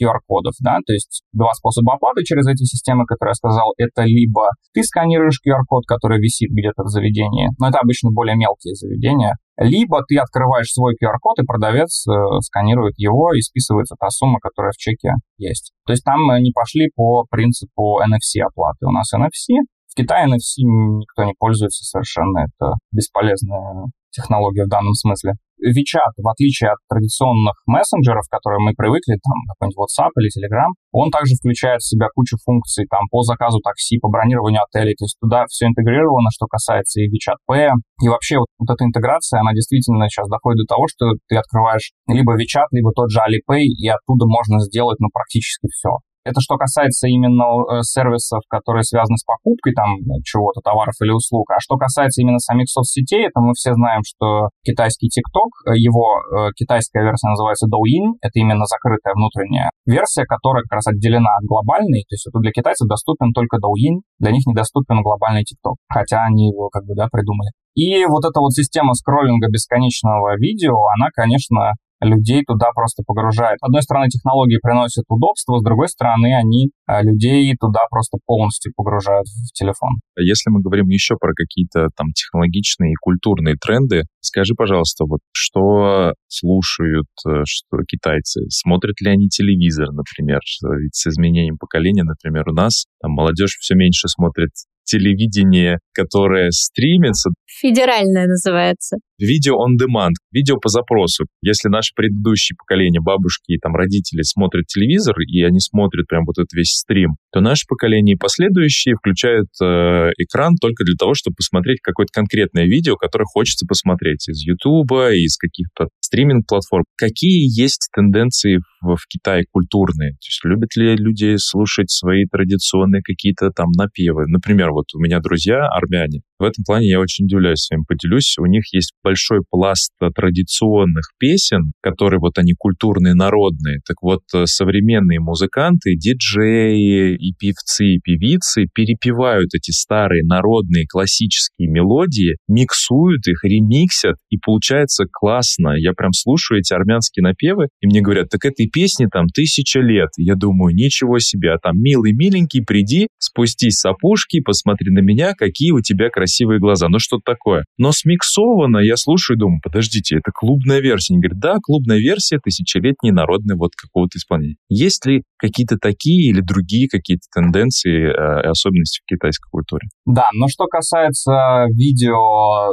QR-кодов, 0.00 0.54
да, 0.60 0.78
то 0.86 0.92
есть 0.92 1.22
два 1.32 1.52
способа 1.52 1.94
оплаты 1.94 2.24
через 2.24 2.46
эти 2.46 2.64
системы, 2.64 3.04
которые 3.04 3.32
я 3.32 3.34
сказал, 3.34 3.74
это 3.76 4.02
либо 4.04 4.48
ты 4.72 4.82
сканируешь 4.82 5.40
QR-код, 5.46 5.84
который 5.86 6.18
висит 6.18 6.50
где-то 6.50 6.84
в 6.84 6.88
заведении, 6.88 7.50
но 7.58 7.68
это 7.68 7.78
обычно 7.78 8.10
более 8.10 8.36
мелкие 8.36 8.74
заведения, 8.74 9.17
либо 9.58 10.02
ты 10.06 10.16
открываешь 10.18 10.70
свой 10.70 10.94
QR-код, 10.94 11.40
и 11.40 11.46
продавец 11.46 12.06
э, 12.06 12.12
сканирует 12.42 12.94
его 12.96 13.34
и 13.34 13.40
списывается 13.40 13.96
та 13.98 14.08
сумма, 14.10 14.38
которая 14.40 14.72
в 14.72 14.76
чеке 14.76 15.10
есть. 15.36 15.72
То 15.84 15.92
есть 15.92 16.04
там 16.04 16.20
не 16.40 16.52
пошли 16.52 16.90
по 16.94 17.24
принципу 17.28 18.00
NFC 18.00 18.40
оплаты. 18.40 18.86
У 18.86 18.92
нас 18.92 19.12
NFC, 19.12 19.58
в 19.90 19.94
Китае 19.96 20.26
NFC 20.28 20.62
никто 20.62 21.24
не 21.24 21.34
пользуется 21.36 21.84
совершенно, 21.84 22.46
это 22.46 22.74
бесполезная 22.92 23.86
технология 24.10 24.64
в 24.64 24.68
данном 24.68 24.94
смысле. 24.94 25.32
WeChat, 25.62 26.14
в 26.16 26.28
отличие 26.28 26.70
от 26.70 26.78
традиционных 26.88 27.54
мессенджеров, 27.66 28.26
к 28.26 28.32
которым 28.32 28.64
мы 28.64 28.72
привыкли, 28.74 29.18
там, 29.18 29.38
какой-нибудь 29.54 29.78
WhatsApp 29.78 30.12
или 30.16 30.30
Telegram, 30.30 30.70
он 30.92 31.10
также 31.10 31.34
включает 31.34 31.80
в 31.80 31.88
себя 31.88 32.06
кучу 32.14 32.36
функций, 32.44 32.86
там, 32.88 33.06
по 33.10 33.22
заказу 33.22 33.60
такси, 33.60 33.98
по 33.98 34.08
бронированию 34.08 34.62
отелей, 34.62 34.94
то 34.94 35.04
есть 35.04 35.16
туда 35.20 35.44
все 35.48 35.66
интегрировано, 35.66 36.30
что 36.30 36.46
касается 36.46 37.00
и 37.00 37.08
WeChat 37.08 37.38
Pay, 37.50 37.70
и 38.02 38.08
вообще 38.08 38.38
вот, 38.38 38.48
вот 38.58 38.70
эта 38.70 38.84
интеграция, 38.84 39.40
она 39.40 39.52
действительно 39.52 40.08
сейчас 40.08 40.28
доходит 40.28 40.66
до 40.66 40.74
того, 40.74 40.86
что 40.88 41.12
ты 41.28 41.36
открываешь 41.36 41.92
либо 42.06 42.34
WeChat, 42.34 42.70
либо 42.72 42.92
тот 42.92 43.10
же 43.10 43.20
Alipay, 43.20 43.62
и 43.62 43.88
оттуда 43.88 44.26
можно 44.26 44.60
сделать, 44.60 44.98
ну, 45.00 45.08
практически 45.12 45.68
все. 45.72 45.98
Это 46.24 46.40
что 46.40 46.56
касается 46.56 47.08
именно 47.08 47.44
э, 47.44 47.82
сервисов, 47.82 48.40
которые 48.48 48.82
связаны 48.82 49.16
с 49.16 49.24
покупкой 49.24 49.72
там 49.74 49.96
чего-то, 50.24 50.60
товаров 50.60 50.94
или 51.00 51.10
услуг. 51.10 51.50
А 51.50 51.60
что 51.60 51.76
касается 51.76 52.22
именно 52.22 52.38
самих 52.38 52.68
соцсетей, 52.68 53.26
это 53.26 53.40
мы 53.40 53.54
все 53.54 53.72
знаем, 53.74 54.02
что 54.04 54.50
китайский 54.62 55.08
TikTok, 55.08 55.72
э, 55.72 55.78
его 55.78 56.20
э, 56.20 56.50
китайская 56.56 57.02
версия 57.02 57.28
называется 57.28 57.66
Douyin, 57.66 58.18
это 58.20 58.38
именно 58.38 58.64
закрытая 58.66 59.14
внутренняя 59.14 59.70
версия, 59.86 60.24
которая 60.24 60.62
как 60.62 60.76
раз 60.76 60.86
отделена 60.88 61.30
от 61.38 61.44
глобальной, 61.44 62.04
то 62.08 62.14
есть 62.14 62.26
это 62.26 62.38
для 62.40 62.52
китайцев 62.52 62.88
доступен 62.88 63.32
только 63.32 63.56
Douyin, 63.56 64.02
для 64.18 64.32
них 64.32 64.46
недоступен 64.46 65.02
глобальный 65.02 65.42
TikTok, 65.42 65.76
хотя 65.88 66.24
они 66.24 66.48
его 66.48 66.68
как 66.68 66.84
бы, 66.84 66.94
да, 66.94 67.08
придумали. 67.10 67.50
И 67.74 68.04
вот 68.06 68.24
эта 68.24 68.40
вот 68.40 68.52
система 68.52 68.92
скроллинга 68.94 69.48
бесконечного 69.48 70.36
видео, 70.36 70.74
она, 70.98 71.08
конечно, 71.14 71.78
людей 72.06 72.42
туда 72.46 72.70
просто 72.74 73.02
погружает. 73.06 73.58
С 73.60 73.64
одной 73.64 73.82
стороны, 73.82 74.08
технологии 74.08 74.58
приносят 74.62 75.04
удобство, 75.08 75.58
с 75.58 75.62
другой 75.62 75.88
стороны, 75.88 76.34
они 76.34 76.70
а, 76.86 77.02
людей 77.02 77.54
туда 77.58 77.80
просто 77.90 78.18
полностью 78.24 78.72
погружают 78.76 79.26
в 79.26 79.52
телефон. 79.52 79.90
А 80.16 80.20
если 80.22 80.50
мы 80.50 80.60
говорим 80.60 80.88
еще 80.88 81.16
про 81.18 81.32
какие-то 81.34 81.88
там 81.96 82.08
технологичные 82.14 82.92
и 82.92 83.00
культурные 83.00 83.56
тренды, 83.56 84.02
скажи, 84.20 84.54
пожалуйста, 84.54 85.04
вот 85.04 85.20
что 85.32 86.12
слушают 86.28 87.08
э, 87.26 87.42
что 87.44 87.78
китайцы? 87.86 88.42
Смотрят 88.48 89.00
ли 89.00 89.10
они 89.10 89.28
телевизор, 89.28 89.88
например? 89.92 90.40
Ведь 90.80 90.94
с 90.94 91.06
изменением 91.06 91.58
поколения, 91.58 92.04
например, 92.04 92.48
у 92.48 92.52
нас 92.52 92.86
там 93.00 93.12
молодежь 93.12 93.56
все 93.60 93.74
меньше 93.74 94.08
смотрит 94.08 94.50
телевидение, 94.84 95.78
которое 95.92 96.50
стримится. 96.50 97.30
Федеральное 97.46 98.26
называется. 98.26 98.96
Видео 99.18 99.56
on 99.56 99.74
demand, 99.74 100.12
видео 100.32 100.58
по 100.58 100.68
запросу. 100.68 101.26
Если 101.42 101.68
наше 101.68 101.92
предыдущее 101.96 102.56
поколение, 102.56 103.00
бабушки 103.00 103.52
и 103.52 103.58
там 103.58 103.74
родители 103.74 104.22
смотрят 104.22 104.66
телевизор, 104.66 105.16
и 105.20 105.42
они 105.42 105.58
смотрят 105.58 106.06
прям 106.06 106.24
вот 106.24 106.38
этот 106.38 106.52
весь 106.52 106.70
стрим, 106.70 107.16
то 107.32 107.40
наше 107.40 107.64
поколение 107.68 108.14
и 108.14 108.18
последующие 108.18 108.94
включают 108.94 109.48
э, 109.60 110.10
экран 110.18 110.54
только 110.60 110.84
для 110.84 110.94
того, 110.96 111.14
чтобы 111.14 111.34
посмотреть 111.34 111.80
какое-то 111.82 112.12
конкретное 112.12 112.66
видео, 112.66 112.94
которое 112.94 113.24
хочется 113.24 113.66
посмотреть 113.66 114.28
из 114.28 114.40
Ютуба, 114.46 115.12
из 115.12 115.36
каких-то 115.36 115.88
стриминг-платформ. 116.00 116.84
Какие 116.96 117.48
есть 117.48 117.88
тенденции 117.92 118.58
в, 118.80 118.96
в 118.96 119.06
Китае 119.08 119.44
культурные? 119.50 120.12
То 120.12 120.26
есть 120.28 120.44
любят 120.44 120.76
ли 120.76 120.94
люди 120.96 121.34
слушать 121.38 121.90
свои 121.90 122.24
традиционные 122.24 123.02
какие-то 123.02 123.50
там 123.50 123.70
напевы? 123.76 124.26
Например, 124.26 124.70
вот 124.70 124.86
у 124.94 125.00
меня 125.00 125.18
друзья 125.18 125.66
армяне, 125.66 126.22
В 126.38 126.44
этом 126.44 126.62
плане 126.64 126.88
я 126.88 127.00
очень 127.00 127.24
удивляюсь 127.24 127.64
с 127.64 127.70
вами, 127.70 127.82
поделюсь. 127.86 128.36
У 128.38 128.46
них 128.46 128.62
есть 128.72 128.92
большой 129.02 129.40
пласт 129.50 129.90
традиционных 130.14 131.10
песен, 131.18 131.72
которые 131.82 132.20
вот 132.20 132.38
они 132.38 132.54
культурные, 132.56 133.14
народные. 133.14 133.80
Так 133.86 133.96
вот, 134.02 134.20
э, 134.34 134.46
современные 134.46 135.18
музыканты, 135.18 135.96
диджеи 135.96 137.16
и 137.16 137.32
певцы, 137.36 137.94
и 137.94 137.98
певицы 137.98 138.66
перепевают 138.72 139.52
эти 139.54 139.72
старые 139.72 140.22
народные 140.24 140.86
классические 140.86 141.68
мелодии, 141.68 142.36
миксуют 142.46 143.26
их, 143.26 143.42
ремиксят, 143.42 144.14
и 144.30 144.38
получается 144.38 145.06
классно. 145.10 145.74
Я 145.76 145.92
прям 145.92 146.12
слушаю 146.12 146.60
эти 146.60 146.72
армянские 146.72 147.24
напевы, 147.24 147.66
и 147.80 147.86
мне 147.86 148.00
говорят, 148.00 148.28
так 148.28 148.44
этой 148.44 148.68
песне 148.68 149.08
там 149.10 149.26
тысяча 149.26 149.80
лет. 149.80 150.10
Я 150.16 150.36
думаю, 150.36 150.72
ничего 150.72 151.18
себе, 151.18 151.50
а 151.54 151.58
там 151.58 151.80
милый, 151.80 152.12
миленький, 152.12 152.62
приди, 152.64 153.08
спустись 153.18 153.78
с 153.80 153.86
опушки, 153.86 154.40
посмотри 154.40 154.92
на 154.92 155.00
меня, 155.00 155.34
какие 155.34 155.72
у 155.72 155.80
тебя 155.80 156.10
красивые 156.10 156.27
глаза. 156.58 156.88
Ну 156.88 156.98
что 156.98 157.18
такое? 157.24 157.64
Но 157.78 157.92
смиксовано, 157.92 158.78
я 158.78 158.96
слушаю 158.96 159.36
и 159.36 159.40
думаю, 159.40 159.60
подождите, 159.62 160.16
это 160.16 160.30
клубная 160.34 160.80
версия. 160.80 161.14
Они 161.14 161.20
говорят, 161.20 161.40
да, 161.40 161.56
клубная 161.62 161.98
версия 161.98 162.38
тысячелетней 162.38 163.12
народной 163.12 163.56
вот 163.56 163.72
какого-то 163.74 164.18
исполнения. 164.18 164.56
Есть 164.68 165.06
ли 165.06 165.22
какие-то 165.38 165.76
такие 165.80 166.30
или 166.30 166.40
другие 166.40 166.88
какие-то 166.88 167.26
тенденции, 167.32 168.10
э, 168.10 168.50
особенности 168.50 169.00
в 169.04 169.08
китайской 169.08 169.48
культуре? 169.50 169.88
Да, 170.04 170.26
но 170.34 170.48
что 170.48 170.66
касается 170.66 171.66
видео 171.74 172.16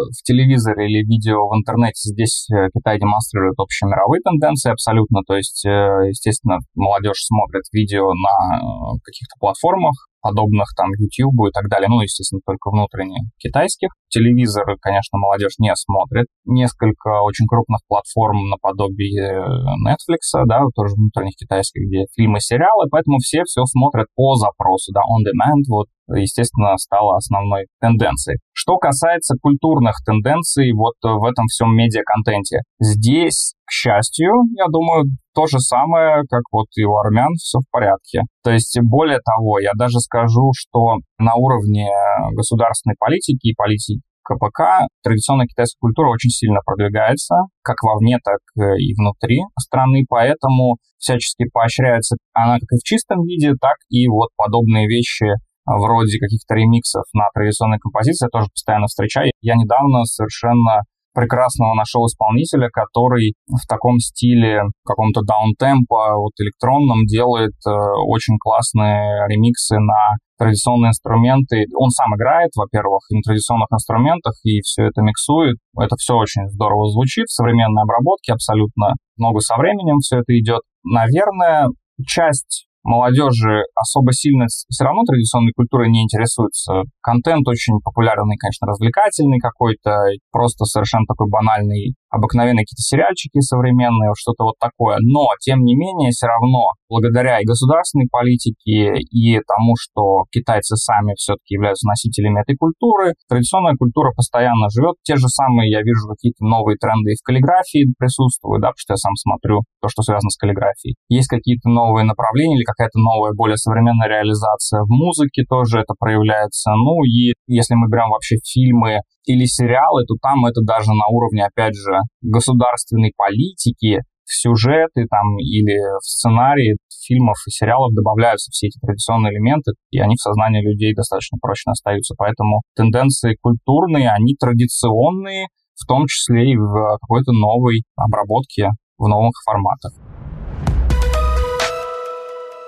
в 0.10 0.24
телевизоре 0.24 0.88
или 0.88 1.06
видео 1.06 1.48
в 1.48 1.58
интернете, 1.58 2.10
здесь 2.10 2.48
э, 2.50 2.70
Китай 2.76 3.00
демонстрирует 3.00 3.60
общемировые 3.60 4.22
тенденции 4.22 4.72
абсолютно. 4.72 5.22
То 5.28 5.36
есть, 5.36 5.66
э, 5.66 5.70
естественно, 6.10 6.60
молодежь 6.76 7.26
смотрит 7.26 7.64
видео 7.72 8.12
на 8.14 8.98
каких-то 9.04 9.36
платформах, 9.40 9.96
подобных 10.26 10.74
там 10.76 10.90
YouTube 10.98 11.38
и 11.46 11.54
так 11.54 11.70
далее, 11.70 11.86
ну, 11.88 12.02
естественно, 12.02 12.42
только 12.42 12.72
внутренне 12.74 13.30
китайских. 13.38 13.90
Телевизор, 14.10 14.66
конечно, 14.82 15.20
молодежь 15.20 15.60
не 15.60 15.70
смотрит. 15.76 16.26
Несколько 16.46 17.22
очень 17.22 17.46
крупных 17.46 17.82
платформ 17.88 18.50
наподобие 18.50 19.38
Netflix, 19.86 20.34
да, 20.50 20.66
тоже 20.74 20.96
внутренних 20.98 21.38
китайских, 21.38 21.86
где 21.86 22.10
фильмы, 22.18 22.40
сериалы, 22.40 22.90
поэтому 22.90 23.20
все 23.20 23.44
все 23.46 23.62
смотрят 23.66 24.08
по 24.16 24.34
запросу, 24.34 24.92
да, 24.94 25.02
on 25.06 25.22
demand, 25.22 25.70
вот 25.70 25.88
естественно, 26.08 26.78
стала 26.78 27.18
основной 27.18 27.68
тенденцией. 27.80 28.40
Что 28.54 28.78
касается 28.78 29.36
культурных 29.42 29.96
тенденций 30.06 30.72
вот 30.74 30.96
в 31.02 31.24
этом 31.26 31.46
всем 31.48 31.76
медиа-контенте, 31.76 32.60
здесь, 32.80 33.54
к 33.66 33.72
счастью, 33.72 34.32
я 34.56 34.66
думаю, 34.68 35.06
то 35.34 35.48
же 35.48 35.60
самое, 35.60 36.24
как 36.30 36.44
вот 36.52 36.68
и 36.76 36.84
у 36.84 36.96
армян, 36.98 37.34
все 37.36 37.60
в 37.60 37.70
порядке. 37.72 38.22
То 38.44 38.52
есть, 38.52 38.78
более 38.82 39.20
того, 39.20 39.60
я 39.60 39.72
даже 39.78 40.00
скажу, 40.00 40.52
что 40.56 40.98
на 41.20 41.36
уровне 41.36 41.90
государственной 42.34 42.96
политики 43.00 43.48
и 43.48 43.56
политики 43.56 44.02
КПК 44.26 44.88
традиционная 45.04 45.46
китайская 45.46 45.78
культура 45.80 46.10
очень 46.10 46.32
сильно 46.32 46.60
продвигается, 46.66 47.36
как 47.62 47.84
вовне, 47.84 48.18
так 48.24 48.40
и 48.58 48.94
внутри 48.96 49.42
страны, 49.60 50.04
поэтому 50.10 50.78
всячески 50.98 51.46
поощряется 51.54 52.18
она 52.34 52.56
как 52.56 52.72
и 52.72 52.78
в 52.78 52.84
чистом 52.84 53.24
виде, 53.24 53.54
так 53.62 53.78
и 53.90 54.08
вот 54.08 54.30
подобные 54.36 54.88
вещи 54.88 55.26
вроде 55.66 56.20
каких-то 56.20 56.56
ремиксов 56.56 57.04
на 57.14 57.30
традиционные 57.34 57.80
композиции, 57.80 58.26
я 58.26 58.30
тоже 58.30 58.50
постоянно 58.52 58.88
встречаю. 58.88 59.32
Я 59.42 59.56
недавно 59.56 60.06
совершенно 60.06 60.84
прекрасного 61.16 61.74
нашел 61.74 62.06
исполнителя, 62.06 62.70
который 62.70 63.34
в 63.48 63.66
таком 63.68 63.98
стиле, 64.00 64.62
каком-то 64.86 65.22
даунтемпо, 65.22 66.20
вот 66.20 66.34
электронном, 66.38 67.06
делает 67.06 67.56
э, 67.66 67.72
очень 68.06 68.38
классные 68.38 69.26
ремиксы 69.30 69.80
на 69.80 70.20
традиционные 70.38 70.90
инструменты. 70.90 71.66
Он 71.80 71.90
сам 71.90 72.14
играет, 72.16 72.52
во-первых, 72.56 73.08
на 73.10 73.22
традиционных 73.22 73.68
инструментах 73.72 74.34
и 74.44 74.60
все 74.62 74.88
это 74.88 75.02
миксует. 75.02 75.56
Это 75.80 75.96
все 75.96 76.16
очень 76.16 76.48
здорово 76.50 76.92
звучит 76.92 77.28
в 77.28 77.34
современной 77.34 77.84
обработке, 77.84 78.34
абсолютно 78.34 78.94
много 79.18 79.40
со 79.40 79.56
временем 79.56 80.00
все 80.00 80.20
это 80.20 80.38
идет. 80.38 80.62
Наверное, 80.84 81.70
часть 82.06 82.68
молодежи 82.86 83.66
особо 83.76 84.14
сильно 84.14 84.46
все 84.48 84.84
равно 84.84 85.04
традиционной 85.04 85.52
культурой 85.52 85.90
не 85.90 86.04
интересуется. 86.04 86.84
Контент 87.02 87.48
очень 87.48 87.82
популярный, 87.84 88.38
конечно, 88.38 88.68
развлекательный 88.68 89.40
какой-то, 89.40 89.92
просто 90.32 90.66
совершенно 90.66 91.06
такой 91.06 91.28
банальный 91.30 91.96
обыкновенные 92.16 92.64
какие-то 92.64 92.82
сериальчики 92.82 93.40
современные, 93.42 94.16
что-то 94.16 94.46
вот 94.46 94.56
такое. 94.60 94.98
Но, 95.02 95.28
тем 95.42 95.64
не 95.64 95.76
менее, 95.76 96.12
все 96.12 96.28
равно, 96.28 96.72
благодаря 96.88 97.40
и 97.40 97.46
государственной 97.46 98.08
политике, 98.10 98.96
и 98.96 99.40
тому, 99.44 99.76
что 99.76 100.24
китайцы 100.32 100.78
сами 100.78 101.14
все-таки 101.18 101.56
являются 101.56 101.88
носителями 101.88 102.40
этой 102.40 102.56
культуры, 102.56 103.14
традиционная 103.28 103.76
культура 103.76 104.14
постоянно 104.16 104.70
живет. 104.70 104.96
Те 105.04 105.18
же 105.18 105.28
самые, 105.28 105.70
я 105.70 105.82
вижу, 105.82 106.08
какие-то 106.08 106.46
новые 106.46 106.78
тренды 106.78 107.12
и 107.12 107.20
в 107.20 107.24
каллиграфии 107.24 107.94
присутствуют, 108.00 108.62
да, 108.62 108.72
потому 108.72 108.80
что 108.80 108.94
я 108.94 108.98
сам 108.98 109.16
смотрю 109.16 109.64
то, 109.82 109.90
что 109.90 110.02
связано 110.02 110.30
с 110.30 110.38
каллиграфией. 110.38 110.96
Есть 111.10 111.28
какие-то 111.28 111.68
новые 111.68 112.06
направления 112.06 112.56
или 112.56 112.64
какая-то 112.76 113.00
новая, 113.00 113.32
более 113.34 113.58
современная 113.58 114.08
реализация 114.08 114.82
в 114.84 114.90
музыке 114.90 115.44
тоже 115.48 115.80
это 115.80 115.94
проявляется. 115.98 116.72
Ну 116.72 117.04
и 117.04 117.34
если 117.48 117.76
мы 117.76 117.88
берем 117.88 118.10
вообще 118.10 118.38
фильмы 118.44 119.00
или 119.26 119.46
сериалы, 119.46 120.04
то 120.06 120.16
там 120.22 120.46
это 120.46 120.62
даже 120.62 120.92
на 120.92 121.08
уровне, 121.08 121.46
опять 121.46 121.76
же, 121.76 121.98
государственной 122.22 123.14
политики, 123.16 124.02
в 124.26 124.34
сюжеты 124.34 125.06
там 125.10 125.38
или 125.38 125.78
в 126.02 126.04
сценарии 126.04 126.78
фильмов 127.06 127.38
и 127.48 127.52
сериалов 127.52 127.94
добавляются 127.94 128.50
все 128.52 128.68
эти 128.68 128.80
традиционные 128.80 129.32
элементы, 129.34 129.74
и 129.92 130.00
они 130.00 130.16
в 130.16 130.22
сознании 130.22 130.66
людей 130.66 130.94
достаточно 130.96 131.38
прочно 131.40 131.72
остаются. 131.72 132.16
Поэтому 132.18 132.62
тенденции 132.76 133.38
культурные, 133.40 134.10
они 134.10 134.36
традиционные, 134.36 135.48
в 135.76 135.86
том 135.86 136.08
числе 136.08 136.52
и 136.52 136.58
в 136.58 136.98
какой-то 137.02 137.32
новой 137.32 137.84
обработке 137.96 138.70
в 138.98 139.08
новых 139.08 139.34
форматах. 139.46 140.15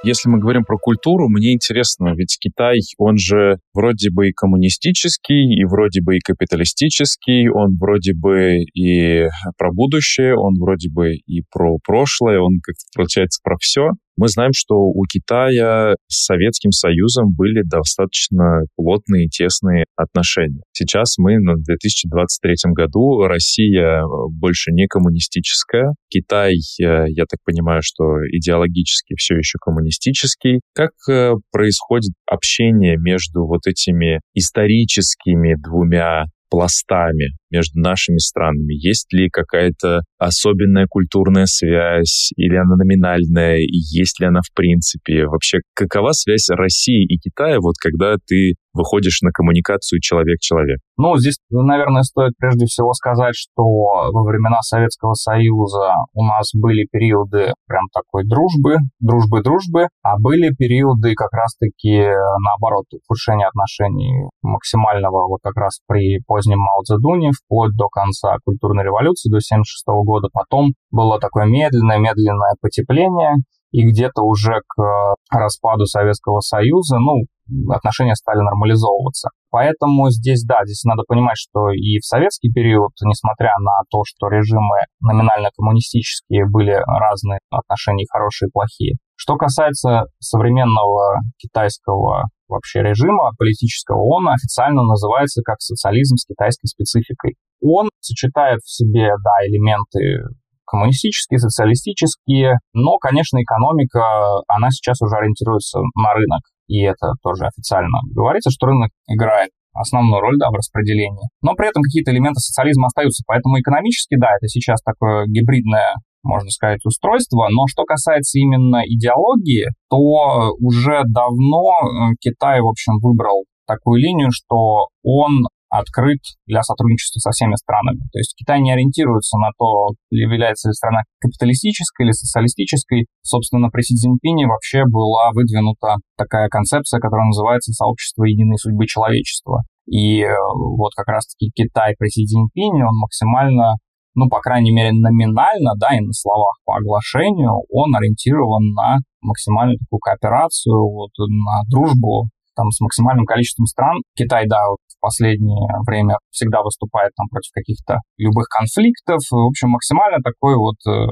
Если 0.08 0.30
мы 0.30 0.40
говорим 0.40 0.64
про 0.64 0.78
культуру, 0.78 1.28
мне 1.28 1.52
интересно, 1.52 2.14
ведь 2.16 2.38
Китай, 2.40 2.78
он 2.98 3.18
же 3.18 3.58
вроде 3.74 4.10
бы 4.10 4.30
и 4.30 4.32
коммунистический, 4.32 5.54
и 5.54 5.66
вроде 5.66 6.02
бы 6.02 6.16
и 6.16 6.20
капиталистический, 6.20 7.50
он 7.50 7.76
вроде 7.78 8.14
бы 8.14 8.56
и 8.74 9.26
про 9.58 9.74
будущее, 9.74 10.34
он 10.38 10.54
вроде 10.62 10.90
бы 10.90 11.16
и 11.16 11.44
про 11.52 11.76
прошлое, 11.86 12.40
он, 12.40 12.62
как 12.64 12.76
получается, 12.96 13.42
про 13.44 13.58
все. 13.60 13.90
Мы 14.18 14.30
знаем, 14.30 14.52
что 14.52 14.76
у 14.76 15.04
Китая 15.04 15.96
с 16.08 16.26
Советским 16.26 16.72
Союзом 16.72 17.36
были 17.36 17.62
достаточно 17.64 18.62
плотные 18.76 19.26
и 19.26 19.30
тесные 19.30 19.86
отношения. 19.96 20.64
Сейчас 20.74 21.20
мы 21.20 21.38
на 21.38 21.54
2023 21.56 22.56
году, 22.74 23.28
Россия 23.28 24.02
э, 24.02 24.04
больше 24.32 24.72
не 24.72 24.88
коммунистическая, 24.88 25.94
Китай, 26.10 26.56
э, 26.56 27.06
я 27.10 27.26
так 27.30 27.40
понимаю, 27.46 27.82
что 27.84 28.04
идеологически 28.32 29.14
все 29.18 29.36
еще 29.36 29.60
коммунистический. 29.62 30.62
Как 30.74 30.92
э, 31.08 31.34
происходит 31.52 32.14
общение 32.26 32.98
между 32.98 33.46
вот 33.46 33.68
этими 33.68 34.20
историческими 34.34 35.56
двумя 35.62 36.26
пластами 36.50 37.36
между 37.50 37.80
нашими 37.80 38.18
странами? 38.18 38.74
Есть 38.74 39.12
ли 39.14 39.30
какая-то 39.30 40.02
особенная 40.18 40.88
культурная 40.90 41.46
связь, 41.46 42.32
или 42.36 42.56
она 42.56 42.76
номинальная, 42.76 43.58
и 43.58 43.78
есть 43.78 44.20
ли 44.20 44.28
она 44.28 44.42
в 44.42 44.54
принципе? 44.54 45.26
Вообще, 45.26 45.60
какова 45.76 46.12
связь 46.12 46.50
России 46.50 47.06
и 47.06 47.18
Китая, 47.18 47.60
вот 47.60 47.76
когда 47.82 48.16
ты 48.26 48.56
выходишь 48.74 49.22
на 49.22 49.32
коммуникацию 49.32 50.00
человек-человек? 50.00 50.80
Ну, 50.98 51.18
здесь, 51.18 51.38
наверное, 51.50 52.04
стоит 52.04 52.34
прежде 52.38 52.66
всего 52.66 52.94
сказать, 52.94 53.36
что 53.36 53.64
во 53.64 54.24
времена 54.24 54.62
Советского 54.62 55.14
Союза 55.14 55.94
у 56.14 56.24
нас 56.24 56.52
были 56.54 56.88
периоды 56.92 57.54
прям 57.68 57.86
такой 57.94 58.24
дружбы, 58.26 58.78
дружбы-дружбы, 59.00 59.88
а 60.04 60.18
были 60.20 60.54
периоды 60.56 61.14
как 61.16 61.34
раз-таки 61.34 62.06
наоборот 62.46 62.86
ухудшения 62.94 63.48
отношений 63.48 64.30
максимального 64.42 65.28
вот 65.28 65.40
как 65.44 65.56
раз 65.58 65.80
при 65.88 66.20
позднем 66.26 66.60
Мао 66.60 66.84
Цзэдуне, 66.84 67.32
вплоть 67.38 67.76
до 67.76 67.88
конца 67.88 68.38
культурной 68.44 68.84
революции, 68.84 69.30
до 69.30 69.38
1976 69.38 69.86
года. 70.06 70.28
Потом 70.34 70.74
было 70.92 71.20
такое 71.20 71.46
медленное-медленное 71.46 72.56
потепление, 72.62 73.36
и 73.72 73.84
где-то 73.86 74.24
уже 74.24 74.62
к 74.68 75.16
распаду 75.32 75.86
Советского 75.86 76.40
Союза, 76.40 76.98
ну, 77.00 77.26
отношения 77.74 78.16
стали 78.16 78.40
нормализовываться. 78.40 79.30
Поэтому 79.50 80.10
здесь, 80.10 80.44
да, 80.44 80.64
здесь 80.66 80.84
надо 80.84 81.04
понимать, 81.08 81.38
что 81.38 81.70
и 81.72 82.00
в 82.00 82.06
советский 82.06 82.52
период, 82.52 82.92
несмотря 83.04 83.52
на 83.60 83.84
то, 83.90 84.04
что 84.06 84.28
режимы 84.28 84.86
номинально 85.02 85.50
коммунистические 85.56 86.46
были 86.50 86.74
разные, 86.74 87.40
отношения 87.50 88.06
хорошие 88.10 88.48
и 88.48 88.52
плохие. 88.52 88.96
Что 89.16 89.36
касается 89.36 90.06
современного 90.20 91.20
китайского 91.38 92.26
вообще 92.48 92.82
режима 92.82 93.32
политического, 93.38 94.02
он 94.02 94.28
официально 94.30 94.84
называется 94.84 95.42
как 95.44 95.62
социализм 95.62 96.16
с 96.16 96.26
китайской 96.26 96.68
спецификой. 96.68 97.36
Он 97.62 97.90
сочетает 98.00 98.60
в 98.64 98.70
себе, 98.70 99.10
да, 99.10 99.46
элементы 99.48 100.30
коммунистические, 100.66 101.40
социалистические, 101.40 102.60
но, 102.74 102.98
конечно, 102.98 103.42
экономика, 103.42 104.42
она 104.48 104.70
сейчас 104.70 105.02
уже 105.02 105.16
ориентируется 105.16 105.80
на 105.96 106.14
рынок, 106.14 106.42
и 106.68 106.84
это 106.84 107.14
тоже 107.24 107.46
официально 107.46 108.00
говорится, 108.14 108.52
что 108.52 108.68
рынок 108.68 108.92
играет 109.08 109.52
основную 109.74 110.22
роль 110.22 110.38
да, 110.40 110.50
в 110.50 110.56
распределении. 110.56 111.30
Но 111.42 111.54
при 111.54 111.70
этом 111.70 111.84
какие-то 111.84 112.12
элементы 112.12 112.40
социализма 112.40 112.88
остаются. 112.88 113.24
Поэтому 113.28 113.60
экономически, 113.60 114.18
да, 114.18 114.30
это 114.36 114.48
сейчас 114.48 114.82
такое 114.82 115.26
гибридное 115.28 115.96
можно 116.28 116.50
сказать, 116.50 116.86
устройство. 116.86 117.48
Но 117.50 117.66
что 117.68 117.84
касается 117.84 118.38
именно 118.40 118.84
идеологии, 118.86 119.68
то 119.90 120.54
уже 120.60 121.04
давно 121.08 121.72
э, 121.72 122.16
Китай, 122.20 122.62
в 122.62 122.68
общем, 122.68 123.00
выбрал 123.02 123.46
такую 123.66 124.00
линию, 124.02 124.30
что 124.32 124.88
он 125.04 125.48
открыт 125.70 126.20
для 126.46 126.64
сотрудничества 126.64 127.20
со 127.20 127.32
всеми 127.32 127.56
странами. 127.56 128.00
То 128.12 128.20
есть 128.20 128.34
Китай 128.38 128.62
не 128.62 128.72
ориентируется 128.72 129.38
на 129.38 129.52
то, 129.58 129.92
является 130.10 130.70
ли 130.70 130.74
страна 130.74 131.02
капиталистической 131.20 132.06
или 132.06 132.12
социалистической. 132.12 133.08
Собственно, 133.22 133.70
при 133.70 133.82
Си 133.82 133.96
Цзиньпине 133.96 134.48
вообще 134.48 134.84
была 134.86 135.32
выдвинута 135.34 135.98
такая 136.18 136.48
концепция, 136.48 137.00
которая 137.00 137.28
называется 137.28 137.74
«Сообщество 137.74 138.24
единой 138.24 138.58
судьбы 138.58 138.86
человечества». 138.88 139.64
И 139.88 140.22
э, 140.22 140.28
вот 140.54 140.92
как 140.96 141.08
раз-таки 141.08 141.52
Китай 141.54 141.96
при 141.98 142.08
Си 142.10 142.26
Цзиньпине, 142.26 142.86
он 142.86 142.96
максимально 143.00 143.76
ну, 144.18 144.28
по 144.30 144.42
крайней 144.42 144.74
мере, 144.74 144.92
номинально, 144.94 145.78
да, 145.78 145.96
и 145.96 146.02
на 146.02 146.12
словах 146.12 146.58
по 146.66 146.76
оглашению, 146.76 147.54
он 147.70 147.94
ориентирован 147.96 148.74
на 148.74 148.98
максимальную 149.22 149.78
такую 149.78 150.00
кооперацию, 150.00 150.74
вот, 150.74 151.12
на 151.20 151.62
дружбу 151.70 152.26
там 152.56 152.72
с 152.72 152.82
максимальным 152.82 153.26
количеством 153.26 153.68
стран. 153.68 154.02
Китай, 154.18 154.48
да, 154.48 154.58
вот 154.68 154.82
в 154.90 155.00
последнее 155.00 155.70
время 155.86 156.18
всегда 156.32 156.64
выступает 156.64 157.12
там 157.16 157.28
против 157.30 157.52
каких-то 157.54 158.02
любых 158.18 158.48
конфликтов. 158.50 159.22
В 159.30 159.46
общем, 159.46 159.70
максимально 159.70 160.18
такой 160.26 160.58
вот 160.58 160.82
э, 160.90 161.06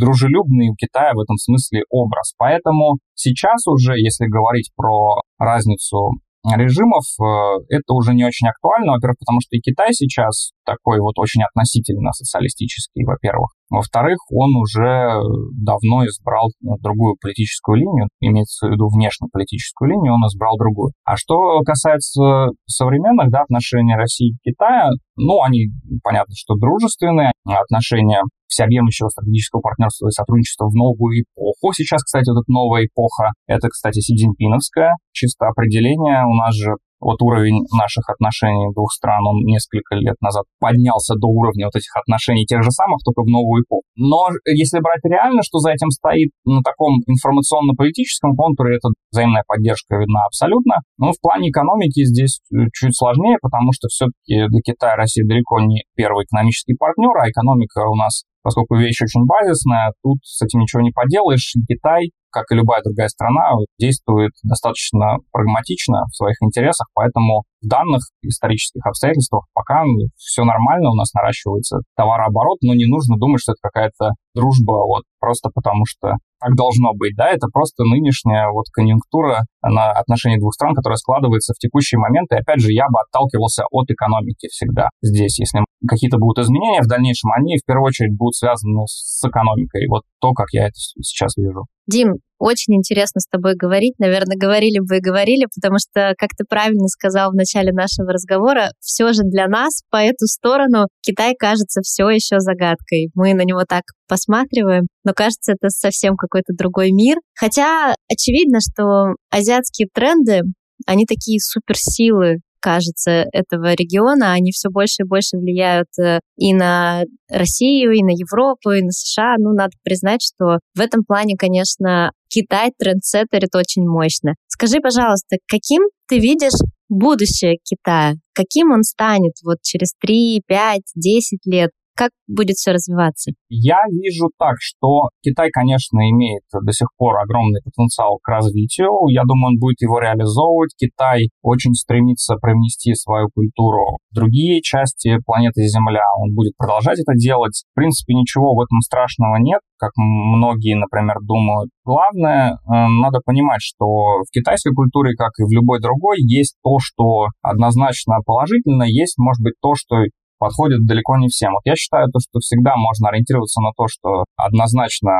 дружелюбный 0.00 0.70
у 0.70 0.74
Китая 0.74 1.12
в 1.12 1.20
этом 1.20 1.36
смысле 1.36 1.82
образ. 1.90 2.32
Поэтому 2.38 2.96
сейчас 3.12 3.66
уже, 3.66 4.00
если 4.00 4.24
говорить 4.24 4.72
про 4.74 5.20
разницу 5.38 6.16
режимов, 6.56 7.04
э, 7.20 7.24
это 7.68 7.92
уже 7.92 8.14
не 8.14 8.24
очень 8.24 8.48
актуально, 8.48 8.92
во-первых, 8.92 9.18
потому 9.18 9.40
что 9.40 9.56
и 9.56 9.60
Китай 9.60 9.92
сейчас 9.92 10.52
такой 10.64 11.00
вот 11.00 11.18
очень 11.18 11.42
относительно 11.42 12.12
социалистический, 12.12 13.04
во-первых. 13.04 13.57
Во-вторых, 13.70 14.18
он 14.30 14.56
уже 14.56 15.12
давно 15.52 16.04
избрал 16.06 16.48
другую 16.80 17.16
политическую 17.20 17.76
линию, 17.76 18.08
имеется 18.20 18.66
в 18.66 18.70
виду 18.70 18.88
внешнеполитическую 18.88 19.90
линию, 19.90 20.14
он 20.14 20.26
избрал 20.26 20.56
другую. 20.56 20.92
А 21.04 21.16
что 21.16 21.60
касается 21.60 22.48
современных 22.66 23.30
да, 23.30 23.42
отношений 23.42 23.94
России 23.94 24.32
и 24.32 24.50
Китая, 24.50 24.90
ну, 25.16 25.42
они, 25.42 25.68
понятно, 26.02 26.34
что 26.36 26.54
дружественные, 26.54 27.32
отношения 27.44 28.22
всеобъемлющего 28.46 29.08
стратегического 29.08 29.60
партнерства 29.60 30.08
и 30.08 30.10
сотрудничества 30.10 30.66
в 30.68 30.74
новую 30.74 31.22
эпоху. 31.22 31.72
Сейчас, 31.74 32.02
кстати, 32.02 32.30
вот 32.30 32.40
эта 32.40 32.50
новая 32.50 32.86
эпоха, 32.86 33.32
это, 33.46 33.68
кстати, 33.68 34.00
Си 34.00 34.16
Цзиньпиновская, 34.16 34.94
чисто 35.12 35.46
определение. 35.46 36.24
У 36.24 36.34
нас 36.34 36.54
же 36.54 36.72
вот 37.00 37.22
уровень 37.22 37.64
наших 37.76 38.08
отношений 38.08 38.72
двух 38.74 38.92
стран, 38.92 39.24
он 39.26 39.44
несколько 39.44 39.94
лет 39.96 40.16
назад 40.20 40.44
поднялся 40.58 41.14
до 41.14 41.28
уровня 41.28 41.66
вот 41.66 41.76
этих 41.76 41.94
отношений 41.96 42.44
тех 42.44 42.62
же 42.62 42.70
самых, 42.70 43.02
только 43.04 43.22
в 43.22 43.30
новую 43.30 43.62
эпоху. 43.62 43.82
Но 43.96 44.28
если 44.46 44.80
брать 44.80 45.02
реально, 45.04 45.42
что 45.42 45.58
за 45.58 45.70
этим 45.70 45.90
стоит 45.90 46.30
на 46.44 46.62
таком 46.62 47.02
информационно-политическом 47.06 48.34
контуре, 48.34 48.76
это 48.76 48.88
взаимная 49.10 49.44
поддержка 49.46 49.96
видна 49.96 50.20
абсолютно. 50.26 50.82
Но 50.98 51.12
в 51.12 51.20
плане 51.20 51.50
экономики 51.50 52.04
здесь 52.04 52.40
э, 52.52 52.66
чуть 52.72 52.96
сложнее, 52.96 53.38
потому 53.42 53.72
что 53.72 53.88
все-таки 53.88 54.46
для 54.48 54.60
Китая 54.60 54.96
Россия 54.96 55.26
далеко 55.26 55.60
не 55.60 55.84
первый 55.94 56.24
экономический 56.24 56.74
партнер, 56.74 57.16
а 57.16 57.30
экономика 57.30 57.86
у 57.88 57.94
нас 57.94 58.24
поскольку 58.48 58.76
вещь 58.76 59.02
очень 59.02 59.26
базисная, 59.26 59.92
тут 60.02 60.18
с 60.22 60.40
этим 60.40 60.60
ничего 60.60 60.80
не 60.80 60.90
поделаешь. 60.90 61.52
Китай 61.68 62.12
как 62.30 62.44
и 62.50 62.54
любая 62.54 62.82
другая 62.82 63.08
страна, 63.08 63.52
действует 63.78 64.32
достаточно 64.42 65.16
прагматично 65.32 66.04
в 66.10 66.16
своих 66.16 66.36
интересах, 66.42 66.86
поэтому 66.94 67.44
в 67.62 67.66
данных 67.66 68.02
исторических 68.22 68.84
обстоятельствах 68.86 69.46
пока 69.54 69.82
все 70.16 70.44
нормально, 70.44 70.90
у 70.90 70.94
нас 70.94 71.12
наращивается 71.12 71.78
товарооборот, 71.96 72.58
но 72.62 72.74
не 72.74 72.86
нужно 72.86 73.16
думать, 73.16 73.40
что 73.40 73.52
это 73.52 73.60
какая-то 73.62 74.10
дружба 74.34 74.86
вот 74.86 75.02
просто 75.18 75.50
потому, 75.52 75.84
что 75.86 76.14
так 76.40 76.54
должно 76.54 76.94
быть, 76.94 77.16
да, 77.16 77.30
это 77.30 77.48
просто 77.52 77.82
нынешняя 77.84 78.48
вот 78.50 78.66
конъюнктура 78.72 79.42
на 79.62 79.90
отношении 79.90 80.38
двух 80.38 80.54
стран, 80.54 80.74
которая 80.74 80.96
складывается 80.96 81.52
в 81.52 81.58
текущий 81.58 81.96
момент, 81.96 82.30
и 82.32 82.36
опять 82.36 82.60
же, 82.60 82.72
я 82.72 82.86
бы 82.86 83.00
отталкивался 83.00 83.64
от 83.70 83.90
экономики 83.90 84.46
всегда 84.48 84.88
здесь, 85.02 85.38
если 85.40 85.60
какие-то 85.86 86.18
будут 86.18 86.44
изменения 86.44 86.82
в 86.82 86.86
дальнейшем, 86.86 87.30
они 87.32 87.56
в 87.58 87.66
первую 87.66 87.86
очередь 87.86 88.16
будут 88.16 88.34
связаны 88.34 88.84
с 88.86 89.24
экономикой, 89.26 89.88
вот 89.88 90.02
то, 90.20 90.32
как 90.32 90.46
я 90.52 90.66
это 90.66 90.76
сейчас 90.76 91.36
вижу. 91.36 91.66
Дим, 91.88 92.16
очень 92.38 92.76
интересно 92.76 93.20
с 93.20 93.26
тобой 93.26 93.54
говорить. 93.56 93.94
Наверное, 93.98 94.36
говорили 94.36 94.78
бы 94.78 94.98
и 94.98 95.00
говорили, 95.00 95.46
потому 95.54 95.78
что, 95.78 96.14
как 96.18 96.30
ты 96.36 96.44
правильно 96.48 96.86
сказал 96.86 97.32
в 97.32 97.34
начале 97.34 97.72
нашего 97.72 98.12
разговора, 98.12 98.70
все 98.78 99.12
же 99.12 99.22
для 99.24 99.48
нас 99.48 99.80
по 99.90 99.96
эту 99.96 100.26
сторону 100.26 100.86
Китай 101.00 101.34
кажется 101.36 101.80
все 101.82 102.08
еще 102.10 102.40
загадкой. 102.40 103.10
Мы 103.14 103.34
на 103.34 103.42
него 103.42 103.62
так 103.66 103.82
посматриваем, 104.06 104.86
но 105.04 105.14
кажется, 105.14 105.52
это 105.52 105.70
совсем 105.70 106.16
какой-то 106.16 106.52
другой 106.56 106.92
мир. 106.92 107.16
Хотя 107.34 107.94
очевидно, 108.08 108.58
что 108.60 109.14
азиатские 109.30 109.88
тренды, 109.92 110.42
они 110.86 111.06
такие 111.06 111.40
суперсилы 111.40 112.36
кажется, 112.60 113.24
этого 113.32 113.74
региона, 113.74 114.32
они 114.32 114.52
все 114.52 114.68
больше 114.68 115.02
и 115.02 115.06
больше 115.06 115.36
влияют 115.36 115.88
э, 116.00 116.20
и 116.36 116.52
на 116.54 117.04
Россию, 117.30 117.92
и 117.92 118.02
на 118.02 118.10
Европу, 118.10 118.70
и 118.70 118.82
на 118.82 118.90
США. 118.90 119.36
Ну, 119.38 119.52
надо 119.52 119.72
признать, 119.82 120.20
что 120.22 120.58
в 120.74 120.80
этом 120.80 121.04
плане, 121.04 121.36
конечно, 121.36 122.12
Китай 122.28 122.72
трендсеттерит 122.78 123.54
очень 123.54 123.86
мощно. 123.86 124.34
Скажи, 124.46 124.80
пожалуйста, 124.80 125.36
каким 125.46 125.82
ты 126.08 126.18
видишь 126.18 126.58
будущее 126.88 127.58
Китая? 127.62 128.14
Каким 128.34 128.70
он 128.72 128.82
станет 128.82 129.34
вот 129.44 129.58
через 129.62 129.92
3, 130.00 130.42
5, 130.46 130.80
10 130.94 131.40
лет? 131.46 131.70
Как 131.98 132.12
будет 132.28 132.54
все 132.54 132.70
развиваться? 132.70 133.32
Я 133.48 133.82
вижу 133.90 134.30
так, 134.38 134.54
что 134.60 135.10
Китай, 135.20 135.50
конечно, 135.50 135.98
имеет 135.98 136.44
до 136.52 136.70
сих 136.70 136.86
пор 136.96 137.18
огромный 137.18 137.60
потенциал 137.64 138.20
к 138.22 138.28
развитию. 138.28 138.90
Я 139.08 139.22
думаю, 139.26 139.54
он 139.54 139.58
будет 139.58 139.82
его 139.82 139.98
реализовывать. 139.98 140.70
Китай 140.78 141.30
очень 141.42 141.74
стремится 141.74 142.36
привнести 142.36 142.94
свою 142.94 143.26
культуру 143.34 143.98
в 144.12 144.14
другие 144.14 144.62
части 144.62 145.18
планеты 145.26 145.66
Земля. 145.66 146.06
Он 146.22 146.36
будет 146.36 146.56
продолжать 146.56 147.00
это 147.00 147.18
делать. 147.18 147.64
В 147.72 147.74
принципе, 147.74 148.14
ничего 148.14 148.54
в 148.54 148.60
этом 148.60 148.78
страшного 148.78 149.34
нет, 149.42 149.58
как 149.76 149.90
многие, 149.96 150.76
например, 150.76 151.16
думают. 151.22 151.70
Главное, 151.84 152.52
э, 152.52 152.56
надо 153.02 153.18
понимать, 153.24 153.60
что 153.60 154.22
в 154.22 154.30
китайской 154.32 154.72
культуре, 154.72 155.14
как 155.16 155.32
и 155.40 155.42
в 155.42 155.50
любой 155.50 155.80
другой, 155.80 156.18
есть 156.20 156.54
то, 156.62 156.78
что 156.78 157.26
однозначно 157.42 158.18
положительно, 158.24 158.84
есть, 158.84 159.18
может 159.18 159.42
быть, 159.42 159.54
то, 159.60 159.74
что 159.74 159.96
подходит 160.38 160.86
далеко 160.86 161.16
не 161.18 161.28
всем. 161.28 161.52
Вот 161.52 161.62
я 161.64 161.74
считаю, 161.76 162.08
то, 162.12 162.18
что 162.20 162.38
всегда 162.40 162.74
можно 162.76 163.08
ориентироваться 163.08 163.60
на 163.60 163.72
то, 163.76 163.86
что 163.88 164.24
однозначно 164.36 165.10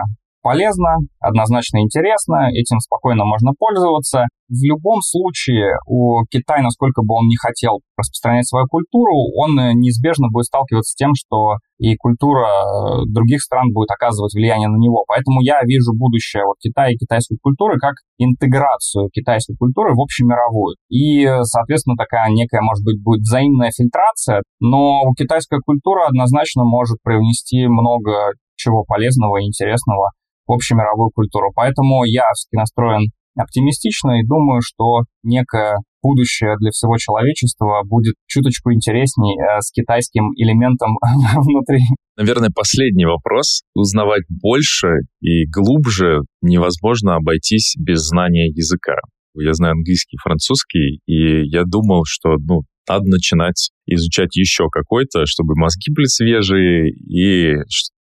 полезно, 0.49 0.97
однозначно 1.21 1.79
интересно, 1.85 2.49
этим 2.49 2.81
спокойно 2.81 3.25
можно 3.27 3.53
пользоваться. 3.53 4.25
В 4.49 4.65
любом 4.65 5.03
случае 5.03 5.77
у 5.85 6.25
Китая, 6.31 6.63
насколько 6.63 7.03
бы 7.03 7.17
он 7.21 7.29
не 7.29 7.37
хотел 7.37 7.81
распространять 7.99 8.49
свою 8.49 8.65
культуру, 8.67 9.13
он 9.37 9.61
э, 9.61 9.75
неизбежно 9.75 10.29
будет 10.33 10.47
сталкиваться 10.47 10.93
с 10.93 10.95
тем, 10.95 11.13
что 11.13 11.57
и 11.77 11.97
культура 11.97 12.49
э, 12.49 13.05
других 13.13 13.43
стран 13.43 13.69
будет 13.75 13.91
оказывать 13.91 14.33
влияние 14.33 14.69
на 14.69 14.81
него. 14.81 15.05
Поэтому 15.07 15.43
я 15.43 15.61
вижу 15.65 15.93
будущее 15.93 16.45
вот 16.47 16.57
Китая 16.61 16.93
и 16.93 16.97
китайской 16.97 17.37
культуры 17.37 17.77
как 17.77 17.97
интеграцию 18.17 19.11
китайской 19.13 19.55
культуры 19.55 19.93
в 19.93 20.01
общемировую. 20.01 20.77
И, 20.89 21.29
соответственно, 21.43 21.97
такая 21.99 22.31
некая, 22.31 22.63
может 22.63 22.83
быть, 22.87 23.03
будет 23.03 23.21
взаимная 23.21 23.71
фильтрация, 23.77 24.41
но 24.61 25.03
китайская 25.13 25.61
культура 25.61 26.07
однозначно 26.09 26.65
может 26.65 26.97
привнести 27.05 27.67
много 27.69 28.33
чего 28.57 28.85
полезного 28.85 29.39
и 29.39 29.47
интересного 29.47 30.11
в 30.49 30.53
общемировую 30.53 31.11
культуру. 31.15 31.53
Поэтому 31.55 32.05
я 32.05 32.25
настроен 32.53 33.11
оптимистично 33.37 34.19
и 34.19 34.27
думаю, 34.27 34.61
что 34.63 35.05
некое 35.23 35.77
будущее 36.03 36.57
для 36.59 36.71
всего 36.71 36.97
человечества 36.97 37.83
будет 37.85 38.15
чуточку 38.27 38.73
интересней 38.73 39.37
э, 39.39 39.61
с 39.61 39.71
китайским 39.71 40.31
элементом 40.37 40.97
внутри. 41.37 41.81
Наверное, 42.17 42.51
последний 42.55 43.05
вопрос. 43.05 43.63
Узнавать 43.75 44.23
больше 44.29 44.89
и 45.21 45.47
глубже 45.47 46.21
невозможно 46.43 47.17
обойтись 47.17 47.75
без 47.79 48.01
знания 48.01 48.49
языка. 48.49 48.97
Я 49.35 49.53
знаю 49.53 49.73
английский 49.73 50.17
французский, 50.23 51.01
и 51.07 51.47
я 51.49 51.63
думал, 51.65 52.03
что 52.05 52.37
ну, 52.39 52.63
надо 52.89 53.05
начинать 53.07 53.71
изучать 53.87 54.35
еще 54.37 54.69
какой-то, 54.71 55.27
чтобы 55.27 55.55
мозги 55.55 55.93
были 55.95 56.07
свежие 56.07 56.91
и 56.91 57.55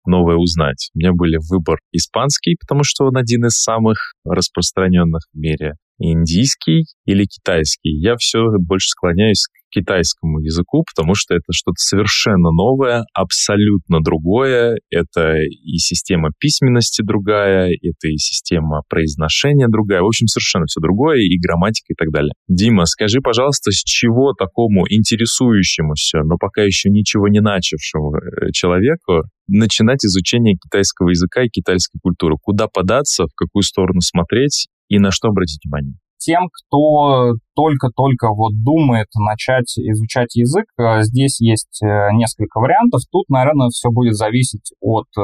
новое 0.08 0.36
узнать. 0.36 0.90
У 0.94 0.98
меня 0.98 1.12
были 1.12 1.38
выбор 1.50 1.78
испанский, 1.92 2.56
потому 2.60 2.82
что 2.84 3.04
он 3.06 3.16
один 3.16 3.46
из 3.46 3.60
самых 3.60 4.14
распространенных 4.24 5.22
в 5.32 5.38
мире, 5.38 5.74
индийский 5.98 6.84
или 7.06 7.24
китайский. 7.24 7.90
Я 7.90 8.16
все 8.16 8.38
больше 8.58 8.88
склоняюсь 8.88 9.46
к 9.46 9.58
китайскому 9.70 10.40
языку, 10.40 10.84
потому 10.84 11.14
что 11.14 11.34
это 11.34 11.52
что-то 11.52 11.76
совершенно 11.76 12.50
новое, 12.50 13.04
абсолютно 13.12 14.00
другое. 14.00 14.78
Это 14.90 15.38
и 15.42 15.76
система 15.78 16.30
письменности 16.38 17.02
другая, 17.02 17.70
это 17.70 18.08
и 18.08 18.16
система 18.16 18.82
произношения 18.88 19.68
другая. 19.68 20.02
В 20.02 20.06
общем, 20.06 20.26
совершенно 20.26 20.66
все 20.66 20.80
другое, 20.80 21.18
и 21.18 21.38
грамматика 21.38 21.92
и 21.92 21.96
так 21.96 22.10
далее. 22.12 22.32
Дима, 22.48 22.86
скажи, 22.86 23.20
пожалуйста, 23.20 23.70
с 23.70 23.82
чего 23.82 24.32
такому 24.32 24.84
интересующемуся, 24.88 26.20
но 26.24 26.36
пока 26.38 26.62
еще 26.62 26.88
ничего 26.90 27.28
не 27.28 27.40
начавшему 27.40 28.16
э, 28.16 28.52
человеку 28.52 29.24
начинать 29.48 30.04
изучение 30.04 30.56
китайского 30.56 31.10
языка 31.10 31.42
и 31.42 31.48
китайской 31.48 31.98
культуры? 32.00 32.36
Куда 32.40 32.68
податься, 32.68 33.24
в 33.24 33.34
какую 33.34 33.62
сторону 33.62 34.00
смотреть 34.00 34.68
и 34.88 34.98
на 34.98 35.10
что 35.10 35.28
обратить 35.28 35.60
внимание? 35.64 35.96
Тем, 36.18 36.48
кто 36.48 37.32
только-только 37.54 38.28
вот 38.34 38.52
думает 38.62 39.06
начать 39.18 39.78
изучать 39.78 40.34
язык, 40.36 40.66
э, 40.78 41.02
здесь 41.02 41.40
есть 41.40 41.82
э, 41.82 42.10
несколько 42.12 42.60
вариантов. 42.60 43.02
Тут, 43.10 43.28
наверное, 43.28 43.68
все 43.68 43.90
будет 43.90 44.14
зависеть 44.14 44.72
от 44.80 45.06
э, 45.18 45.22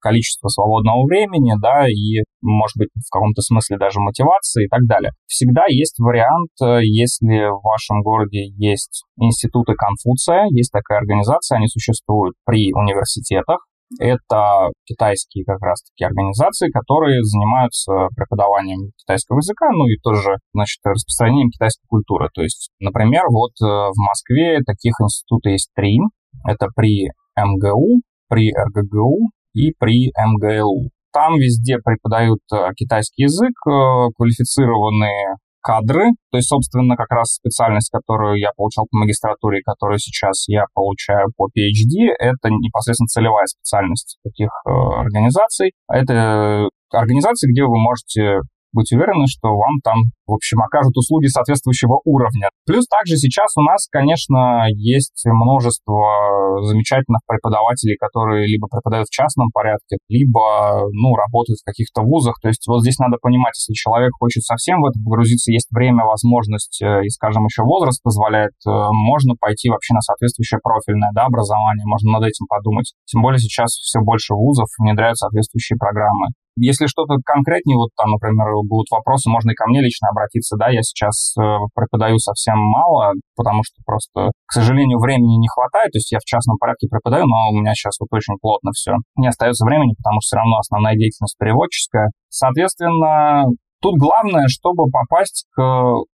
количества 0.00 0.48
свободного 0.48 1.04
времени, 1.04 1.52
да, 1.60 1.88
и, 1.88 2.24
может 2.42 2.76
быть, 2.76 2.88
в 2.96 3.10
каком-то 3.10 3.42
смысле 3.42 3.78
даже 3.78 4.00
мотивации 4.00 4.66
и 4.66 4.68
так 4.68 4.86
далее. 4.86 5.12
Всегда 5.26 5.64
есть 5.68 5.98
вариант, 5.98 6.50
если 6.60 7.50
в 7.50 7.60
вашем 7.62 8.02
городе 8.02 8.46
есть 8.56 9.04
институты 9.18 9.74
Конфуция, 9.74 10.46
есть 10.50 10.72
такая 10.72 10.98
организация, 10.98 11.56
они 11.56 11.68
существуют 11.68 12.34
при 12.44 12.72
университетах, 12.72 13.66
это 13.98 14.70
китайские 14.84 15.44
как 15.44 15.60
раз-таки 15.62 16.04
организации, 16.04 16.70
которые 16.70 17.22
занимаются 17.22 18.08
преподаванием 18.16 18.90
китайского 18.96 19.38
языка, 19.38 19.70
ну 19.70 19.86
и 19.86 19.96
тоже, 20.02 20.38
значит, 20.52 20.80
распространением 20.84 21.50
китайской 21.50 21.86
культуры. 21.88 22.28
То 22.34 22.42
есть, 22.42 22.70
например, 22.80 23.22
вот 23.30 23.52
э, 23.62 23.64
в 23.64 23.96
Москве 23.96 24.60
таких 24.66 24.94
институтов 25.00 25.52
есть 25.52 25.70
три. 25.74 25.98
Это 26.46 26.68
при 26.74 27.10
МГУ, 27.36 28.02
при 28.28 28.52
РГГУ 28.52 29.30
и 29.54 29.72
при 29.78 30.12
МГЛУ. 30.16 30.90
Там 31.12 31.36
везде 31.36 31.78
преподают 31.78 32.40
э, 32.52 32.68
китайский 32.76 33.22
язык, 33.22 33.54
э, 33.66 34.10
квалифицированные 34.16 35.36
кадры, 35.66 36.14
то 36.30 36.38
есть, 36.38 36.46
собственно, 36.48 36.94
как 36.96 37.10
раз 37.10 37.34
специальность, 37.34 37.90
которую 37.90 38.38
я 38.38 38.50
получал 38.56 38.86
по 38.88 38.98
магистратуре, 38.98 39.62
которую 39.66 39.98
сейчас 39.98 40.46
я 40.46 40.64
получаю 40.72 41.26
по 41.36 41.48
PhD, 41.48 42.14
это 42.16 42.50
непосредственно 42.50 43.08
целевая 43.08 43.46
специальность 43.46 44.18
таких 44.22 44.48
э, 44.64 44.70
организаций. 44.70 45.72
Это 45.90 46.68
организации, 46.92 47.50
где 47.50 47.64
вы 47.64 47.80
можете 47.82 48.42
быть 48.72 48.92
уверены, 48.92 49.26
что 49.26 49.48
вам 49.56 49.80
там, 49.82 49.96
в 50.26 50.34
общем, 50.34 50.60
окажут 50.60 50.96
услуги 50.96 51.26
соответствующего 51.26 52.00
уровня. 52.04 52.50
Плюс 52.66 52.86
также 52.86 53.16
сейчас 53.16 53.56
у 53.56 53.62
нас, 53.62 53.86
конечно, 53.90 54.66
есть 54.74 55.22
множество 55.24 56.62
замечательных 56.62 57.20
преподавателей, 57.26 57.96
которые 57.96 58.46
либо 58.46 58.68
преподают 58.68 59.08
в 59.08 59.14
частном 59.14 59.50
порядке, 59.52 59.98
либо, 60.08 60.88
ну, 60.92 61.14
работают 61.14 61.60
в 61.60 61.64
каких-то 61.64 62.02
вузах. 62.02 62.40
То 62.42 62.48
есть 62.48 62.66
вот 62.66 62.80
здесь 62.80 62.98
надо 62.98 63.18
понимать, 63.20 63.54
если 63.58 63.74
человек 63.74 64.12
хочет 64.18 64.42
совсем 64.42 64.82
в 64.82 64.86
это 64.86 64.98
погрузиться, 65.02 65.52
есть 65.52 65.68
время, 65.70 66.04
возможность 66.04 66.82
э, 66.82 67.04
и, 67.04 67.08
скажем, 67.08 67.44
еще 67.44 67.62
возраст 67.62 68.02
позволяет, 68.02 68.52
э, 68.66 68.70
можно 68.70 69.34
пойти 69.38 69.70
вообще 69.70 69.94
на 69.94 70.00
соответствующее 70.00 70.60
профильное 70.62 71.10
да, 71.14 71.26
образование, 71.26 71.84
можно 71.86 72.12
над 72.12 72.24
этим 72.24 72.46
подумать. 72.46 72.92
Тем 73.06 73.22
более 73.22 73.38
сейчас 73.38 73.70
все 73.72 74.00
больше 74.00 74.34
вузов 74.34 74.68
внедряют 74.78 75.18
соответствующие 75.18 75.76
программы. 75.76 76.28
Если 76.58 76.86
что-то 76.86 77.16
конкретнее, 77.24 77.76
вот 77.76 77.90
там, 77.96 78.12
например, 78.12 78.48
будут 78.64 78.88
вопросы, 78.90 79.28
можно 79.28 79.50
и 79.50 79.54
ко 79.54 79.66
мне 79.68 79.82
лично 79.82 80.08
обратиться, 80.16 80.56
да, 80.56 80.68
я 80.72 80.80
сейчас 80.80 81.36
э, 81.36 81.42
преподаю 81.74 82.16
совсем 82.18 82.56
мало, 82.56 83.12
потому 83.36 83.60
что 83.62 83.76
просто, 83.84 84.32
к 84.46 84.52
сожалению, 84.52 84.98
времени 84.98 85.36
не 85.36 85.48
хватает, 85.48 85.92
то 85.92 85.98
есть 85.98 86.10
я 86.12 86.18
в 86.18 86.24
частном 86.24 86.56
порядке 86.56 86.88
преподаю, 86.88 87.26
но 87.26 87.50
у 87.50 87.60
меня 87.60 87.74
сейчас 87.74 88.00
вот 88.00 88.08
очень 88.10 88.40
плотно 88.40 88.72
все. 88.72 88.96
Не 89.16 89.28
остается 89.28 89.64
времени, 89.66 89.92
потому 89.96 90.20
что 90.20 90.32
все 90.32 90.36
равно 90.36 90.56
основная 90.56 90.94
деятельность 90.96 91.36
переводческая. 91.38 92.08
Соответственно, 92.28 93.44
тут 93.82 94.00
главное, 94.00 94.48
чтобы 94.48 94.88
попасть 94.88 95.46
к 95.52 95.60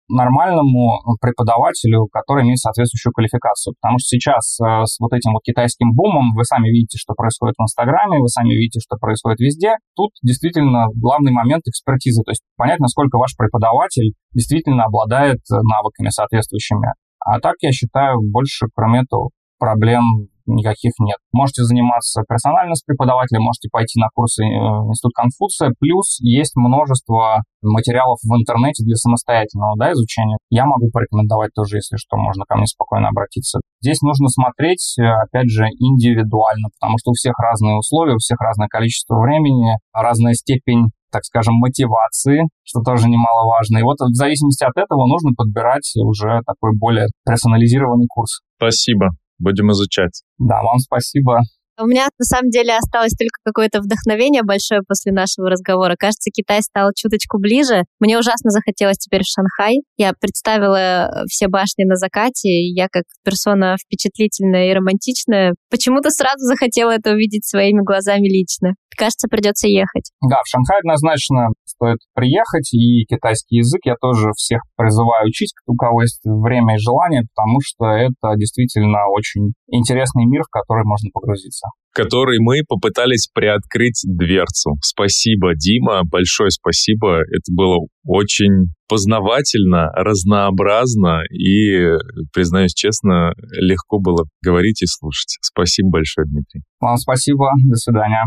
нормальному 0.09 1.03
преподавателю, 1.21 2.07
который 2.13 2.45
имеет 2.45 2.59
соответствующую 2.59 3.13
квалификацию. 3.13 3.75
Потому 3.81 3.99
что 3.99 4.17
сейчас 4.17 4.59
э, 4.61 4.85
с 4.85 4.99
вот 5.01 5.13
этим 5.13 5.33
вот 5.33 5.43
китайским 5.43 5.93
бумом 5.93 6.35
вы 6.35 6.45
сами 6.45 6.69
видите, 6.69 6.99
что 6.99 7.15
происходит 7.15 7.55
в 7.59 7.63
Инстаграме, 7.63 8.21
вы 8.21 8.29
сами 8.29 8.55
видите, 8.55 8.81
что 8.81 8.97
происходит 8.97 9.41
везде. 9.41 9.75
Тут 9.95 10.11
действительно 10.23 10.87
главный 10.95 11.33
момент 11.33 11.67
экспертизы. 11.67 12.23
То 12.23 12.31
есть 12.31 12.43
понять, 12.57 12.81
насколько 12.81 13.19
ваш 13.19 13.37
преподаватель 13.37 14.15
действительно 14.33 14.85
обладает 14.85 15.41
навыками 15.51 16.11
соответствующими. 16.11 16.93
А 17.21 17.41
так, 17.41 17.55
я 17.61 17.73
считаю, 17.73 18.21
больше, 18.23 18.67
кроме 18.75 19.01
этого, 19.01 19.31
проблем 19.59 20.29
никаких 20.47 20.93
нет. 21.01 21.17
Можете 21.33 21.65
заниматься 21.65 22.23
персонально 22.29 22.75
с 22.75 22.83
преподавателем, 22.83 23.43
можете 23.43 23.69
пойти 23.71 24.01
на 24.01 24.09
курсы 24.15 24.43
э, 24.43 24.47
Институт 24.47 25.13
Конфуция, 25.15 25.73
плюс 25.79 26.19
есть 26.21 26.57
множество 26.57 27.43
материалов 27.63 28.19
в 28.23 28.31
интернете 28.35 28.85
для 28.85 28.95
самостоятельного 28.97 29.75
да, 29.79 29.93
изучения. 29.93 30.39
Я 30.51 30.67
могу 30.67 30.91
порекомендовать 30.91 31.51
тоже, 31.55 31.77
если 31.79 31.97
что, 31.97 32.17
можно 32.17 32.45
ко 32.47 32.57
мне 32.57 32.67
спокойно 32.67 33.09
обратиться. 33.09 33.61
Здесь 33.81 34.01
нужно 34.03 34.29
смотреть, 34.29 34.95
э, 34.99 35.05
опять 35.05 35.49
же, 35.49 35.67
индивидуально, 35.67 36.69
потому 36.79 36.99
что 36.99 37.11
у 37.11 37.15
всех 37.15 37.35
разные 37.39 37.77
условия, 37.77 38.15
у 38.15 38.19
всех 38.19 38.41
разное 38.41 38.69
количество 38.69 39.19
времени, 39.19 39.77
разная 39.93 40.35
степень 40.35 40.91
так 41.13 41.25
скажем, 41.25 41.55
мотивации, 41.55 42.43
что 42.63 42.81
тоже 42.81 43.09
немаловажно. 43.09 43.79
И 43.79 43.83
вот 43.83 43.97
в 44.01 44.15
зависимости 44.15 44.65
от 44.65 44.77
этого 44.77 45.07
нужно 45.07 45.31
подбирать 45.35 45.91
уже 45.97 46.43
такой 46.45 46.77
более 46.77 47.07
персонализированный 47.25 48.07
курс. 48.07 48.41
Спасибо. 48.59 49.17
Будем 49.39 49.71
изучать. 49.73 50.23
Да, 50.39 50.63
вам 50.63 50.79
спасибо. 50.79 51.41
У 51.79 51.87
меня 51.87 52.09
на 52.19 52.25
самом 52.25 52.49
деле 52.49 52.75
осталось 52.75 53.13
только 53.13 53.37
какое-то 53.45 53.81
вдохновение 53.83 54.43
большое 54.43 54.81
после 54.89 55.13
нашего 55.13 55.51
разговора. 55.51 55.95
Кажется, 55.99 56.31
Китай 56.31 56.63
стал 56.63 56.91
чуточку 56.97 57.39
ближе. 57.39 57.85
Мне 58.01 58.19
ужасно 58.19 58.51
захотелось 58.51 58.97
теперь 58.97 59.21
в 59.21 59.29
Шанхай. 59.29 59.83
Я 59.99 60.13
представила 60.19 61.25
все 61.29 61.49
башни 61.49 61.85
на 61.85 61.97
закате, 61.97 62.49
и 62.49 62.73
я 62.75 62.89
как 62.91 63.05
персона 63.25 63.77
впечатлительная 63.77 64.71
и 64.71 64.75
романтичная 64.75 65.55
почему-то 65.69 66.09
сразу 66.09 66.39
захотела 66.47 66.93
это 66.93 67.13
увидеть 67.13 67.45
своими 67.45 67.83
глазами 67.85 68.27
лично. 68.27 68.73
Кажется, 68.97 69.29
придется 69.29 69.69
ехать. 69.69 70.11
Да, 70.23 70.41
в 70.45 70.49
Шанхай 70.49 70.79
однозначно 70.79 71.49
стоит 71.65 71.99
приехать, 72.15 72.73
и 72.73 73.05
китайский 73.05 73.57
язык 73.57 73.81
я 73.85 73.95
тоже 74.01 74.31
всех 74.37 74.63
призываю 74.77 75.29
учить, 75.29 75.53
у 75.67 75.75
кого 75.75 76.03
есть 76.03 76.21
время 76.25 76.75
и 76.75 76.79
желание, 76.79 77.23
потому 77.35 77.59
что 77.63 77.87
это 77.87 78.37
действительно 78.37 79.09
очень 79.11 79.53
интересный 79.69 80.25
мир, 80.27 80.43
в 80.43 80.51
который 80.51 80.85
можно 80.85 81.11
погрузиться 81.13 81.69
который 81.97 82.41
мы 82.41 82.61
попытались 82.69 83.27
приоткрыть 83.33 84.03
дверцу. 84.05 84.75
Спасибо, 84.83 85.55
Дима, 85.55 86.03
большое 86.05 86.51
спасибо. 86.51 87.21
Это 87.21 87.51
было 87.51 87.87
очень 88.05 88.67
познавательно, 88.87 89.91
разнообразно 89.95 91.23
и, 91.31 91.89
признаюсь 92.35 92.75
честно, 92.75 93.33
легко 93.53 93.99
было 93.99 94.25
говорить 94.45 94.83
и 94.83 94.87
слушать. 94.87 95.39
Спасибо 95.41 95.89
большое, 95.89 96.27
Дмитрий. 96.27 96.63
Вам 96.81 96.99
спасибо. 96.99 97.49
До 97.65 97.77
свидания. 97.77 98.23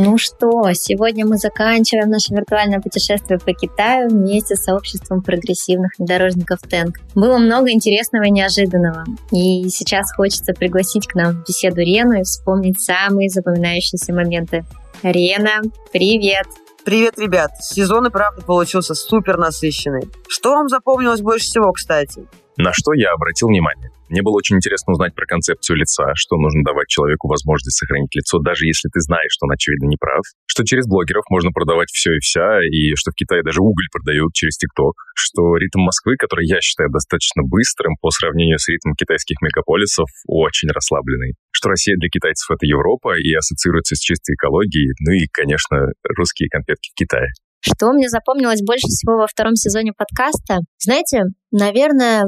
Ну 0.00 0.16
что, 0.16 0.62
сегодня 0.74 1.26
мы 1.26 1.38
заканчиваем 1.38 2.08
наше 2.08 2.32
виртуальное 2.32 2.78
путешествие 2.78 3.40
по 3.40 3.52
Китаю 3.52 4.08
вместе 4.08 4.54
с 4.54 4.62
сообществом 4.62 5.22
прогрессивных 5.22 5.90
внедорожников 5.98 6.60
Тэнк. 6.60 7.00
Было 7.16 7.38
много 7.38 7.72
интересного 7.72 8.22
и 8.22 8.30
неожиданного. 8.30 9.04
И 9.32 9.68
сейчас 9.70 10.14
хочется 10.14 10.54
пригласить 10.54 11.08
к 11.08 11.16
нам 11.16 11.32
в 11.32 11.48
беседу 11.48 11.80
Рену 11.80 12.20
и 12.20 12.22
вспомнить 12.22 12.80
самые 12.80 13.28
запоминающиеся 13.28 14.14
моменты. 14.14 14.64
Рена, 15.02 15.62
привет! 15.92 16.46
Привет, 16.84 17.18
ребят! 17.18 17.50
Сезон 17.60 18.06
и 18.06 18.10
правда 18.10 18.40
получился 18.42 18.94
супер 18.94 19.36
насыщенный. 19.36 20.08
Что 20.28 20.52
вам 20.52 20.68
запомнилось 20.68 21.22
больше 21.22 21.46
всего, 21.46 21.72
кстати? 21.72 22.24
На 22.56 22.72
что 22.72 22.92
я 22.92 23.10
обратил 23.12 23.48
внимание? 23.48 23.90
Мне 24.08 24.22
было 24.22 24.36
очень 24.36 24.56
интересно 24.56 24.92
узнать 24.92 25.14
про 25.14 25.26
концепцию 25.26 25.76
лица, 25.76 26.12
что 26.14 26.36
нужно 26.36 26.64
давать 26.64 26.88
человеку 26.88 27.28
возможность 27.28 27.76
сохранить 27.76 28.14
лицо, 28.14 28.38
даже 28.40 28.66
если 28.66 28.88
ты 28.88 29.00
знаешь, 29.00 29.32
что 29.32 29.46
он, 29.46 29.52
очевидно, 29.52 29.86
не 29.86 29.96
прав, 29.96 30.24
что 30.46 30.64
через 30.64 30.86
блогеров 30.86 31.24
можно 31.30 31.50
продавать 31.52 31.88
все 31.92 32.16
и 32.16 32.20
вся, 32.20 32.60
и 32.64 32.94
что 32.96 33.10
в 33.10 33.14
Китае 33.14 33.42
даже 33.42 33.60
уголь 33.60 33.88
продают 33.92 34.32
через 34.32 34.56
ТикТок, 34.56 34.96
что 35.14 35.56
ритм 35.56 35.80
Москвы, 35.80 36.16
который 36.18 36.46
я 36.46 36.60
считаю 36.60 36.90
достаточно 36.90 37.42
быстрым 37.44 37.96
по 38.00 38.10
сравнению 38.10 38.58
с 38.58 38.68
ритмом 38.68 38.94
китайских 38.94 39.36
мегаполисов, 39.42 40.08
очень 40.26 40.68
расслабленный, 40.68 41.34
что 41.50 41.68
Россия 41.68 41.96
для 41.96 42.08
китайцев— 42.08 42.50
это 42.54 42.64
Европа 42.66 43.12
и 43.18 43.34
ассоциируется 43.34 43.94
с 43.94 44.00
чистой 44.00 44.34
экологией, 44.34 44.94
ну 45.04 45.12
и, 45.12 45.28
конечно, 45.30 45.92
русские 46.16 46.48
конфетки 46.48 46.90
в 46.90 46.98
Китае. 46.98 47.28
Что 47.60 47.92
мне 47.92 48.08
запомнилось 48.08 48.62
больше 48.62 48.86
всего 48.86 49.18
во 49.18 49.26
втором 49.26 49.54
сезоне 49.56 49.92
подкаста? 49.92 50.60
Знаете, 50.78 51.24
наверное, 51.50 52.24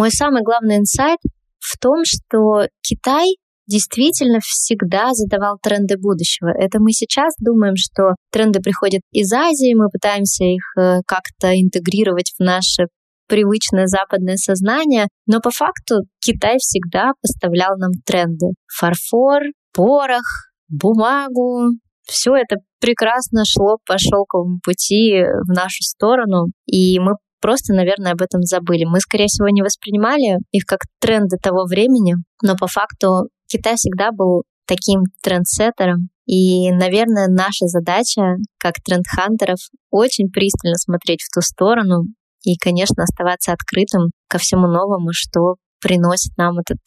мой 0.00 0.10
самый 0.10 0.42
главный 0.42 0.78
инсайт 0.78 1.18
в 1.58 1.78
том, 1.78 2.04
что 2.06 2.68
Китай 2.80 3.36
действительно 3.66 4.38
всегда 4.42 5.12
задавал 5.12 5.58
тренды 5.62 5.98
будущего. 5.98 6.48
Это 6.48 6.80
мы 6.80 6.92
сейчас 6.92 7.34
думаем, 7.38 7.74
что 7.76 8.14
тренды 8.32 8.60
приходят 8.60 9.02
из 9.12 9.30
Азии, 9.30 9.74
мы 9.74 9.90
пытаемся 9.90 10.44
их 10.44 10.62
э, 10.78 11.00
как-то 11.06 11.52
интегрировать 11.52 12.32
в 12.38 12.42
наше 12.42 12.86
привычное 13.28 13.86
западное 13.86 14.36
сознание, 14.36 15.06
но 15.26 15.40
по 15.40 15.50
факту 15.50 16.06
Китай 16.18 16.56
всегда 16.58 17.12
поставлял 17.20 17.76
нам 17.76 17.92
тренды. 18.06 18.46
Фарфор, 18.74 19.42
порох, 19.74 20.24
бумагу, 20.68 21.72
все 22.04 22.34
это 22.36 22.56
прекрасно 22.80 23.42
шло 23.44 23.76
по 23.86 23.98
шелковому 23.98 24.60
пути 24.64 25.22
в 25.46 25.52
нашу 25.52 25.82
сторону, 25.82 26.46
и 26.64 26.98
мы 26.98 27.16
просто, 27.40 27.74
наверное, 27.74 28.12
об 28.12 28.22
этом 28.22 28.42
забыли. 28.42 28.84
Мы, 28.84 29.00
скорее 29.00 29.26
всего, 29.26 29.48
не 29.48 29.62
воспринимали 29.62 30.38
их 30.50 30.64
как 30.64 30.80
тренды 31.00 31.36
того 31.36 31.64
времени, 31.64 32.14
но 32.42 32.56
по 32.56 32.66
факту 32.66 33.28
Китай 33.46 33.74
всегда 33.76 34.12
был 34.12 34.44
таким 34.66 35.02
трендсеттером. 35.22 36.08
И, 36.26 36.70
наверное, 36.70 37.26
наша 37.28 37.66
задача, 37.66 38.36
как 38.58 38.74
трендхантеров, 38.84 39.58
очень 39.90 40.30
пристально 40.30 40.76
смотреть 40.76 41.22
в 41.22 41.34
ту 41.34 41.40
сторону 41.40 42.04
и, 42.44 42.56
конечно, 42.56 43.02
оставаться 43.02 43.52
открытым 43.52 44.10
ко 44.28 44.38
всему 44.38 44.68
новому, 44.68 45.10
что 45.12 45.56
приносит 45.80 46.36
нам 46.36 46.58
этот 46.58 46.78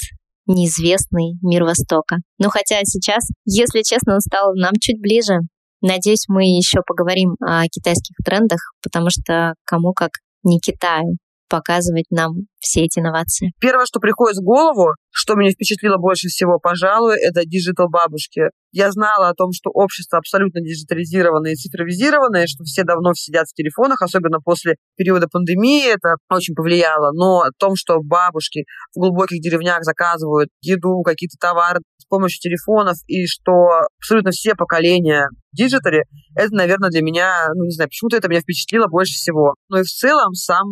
неизвестный 0.46 1.34
мир 1.42 1.64
Востока. 1.64 2.18
Но 2.38 2.50
хотя 2.50 2.80
сейчас, 2.84 3.28
если 3.46 3.82
честно, 3.82 4.16
он 4.16 4.20
стал 4.22 4.54
нам 4.56 4.74
чуть 4.80 5.02
ближе. 5.02 5.40
Надеюсь, 5.82 6.26
мы 6.30 6.44
еще 6.44 6.80
поговорим 6.86 7.36
о 7.42 7.64
китайских 7.66 8.16
трендах, 8.24 8.60
потому 8.82 9.08
что 9.10 9.54
кому 9.66 9.92
как 9.94 10.12
не 10.44 10.60
Китаю 10.60 11.18
показывать 11.50 12.10
нам 12.10 12.48
все 12.64 12.86
эти 12.86 13.00
инновации. 13.00 13.52
Первое, 13.60 13.86
что 13.86 14.00
приходит 14.00 14.38
в 14.38 14.44
голову, 14.44 14.94
что 15.12 15.36
меня 15.36 15.52
впечатлило 15.52 15.98
больше 15.98 16.28
всего, 16.28 16.60
пожалуй, 16.60 17.16
это 17.20 17.46
digital 17.46 17.90
бабушки. 17.90 18.50
Я 18.72 18.92
знала 18.92 19.30
о 19.30 19.34
том, 19.36 19.52
что 19.54 19.70
общество 19.70 20.18
абсолютно 20.18 20.62
диджитализированное 20.62 21.52
и 21.52 21.56
цифровизированное, 21.56 22.48
что 22.48 22.64
все 22.64 22.84
давно 22.84 23.14
сидят 23.14 23.48
в 23.48 23.54
телефонах, 23.54 24.02
особенно 24.02 24.40
после 24.40 24.76
периода 24.98 25.28
пандемии, 25.32 25.94
это 25.94 26.16
очень 26.32 26.56
повлияло. 26.56 27.12
Но 27.14 27.42
о 27.42 27.52
том, 27.58 27.76
что 27.76 28.00
бабушки 28.02 28.64
в 28.96 29.00
глубоких 29.00 29.42
деревнях 29.42 29.84
заказывают 29.84 30.50
еду, 30.62 31.04
какие-то 31.04 31.38
товары 31.40 31.82
с 31.98 32.06
помощью 32.06 32.40
телефонов, 32.40 32.98
и 33.08 33.28
что 33.28 33.86
абсолютно 34.00 34.32
все 34.32 34.56
поколения 34.56 35.28
digital, 35.54 36.04
это, 36.36 36.54
наверное, 36.54 36.90
для 36.90 37.02
меня, 37.02 37.48
ну, 37.56 37.66
не 37.66 37.72
знаю, 37.72 37.90
почему-то 37.90 38.18
это 38.18 38.28
меня 38.28 38.42
впечатлило 38.42 38.88
больше 38.88 39.14
всего. 39.14 39.54
Но 39.70 39.80
и 39.80 39.84
в 39.84 39.88
целом 39.88 40.34
сам 40.34 40.66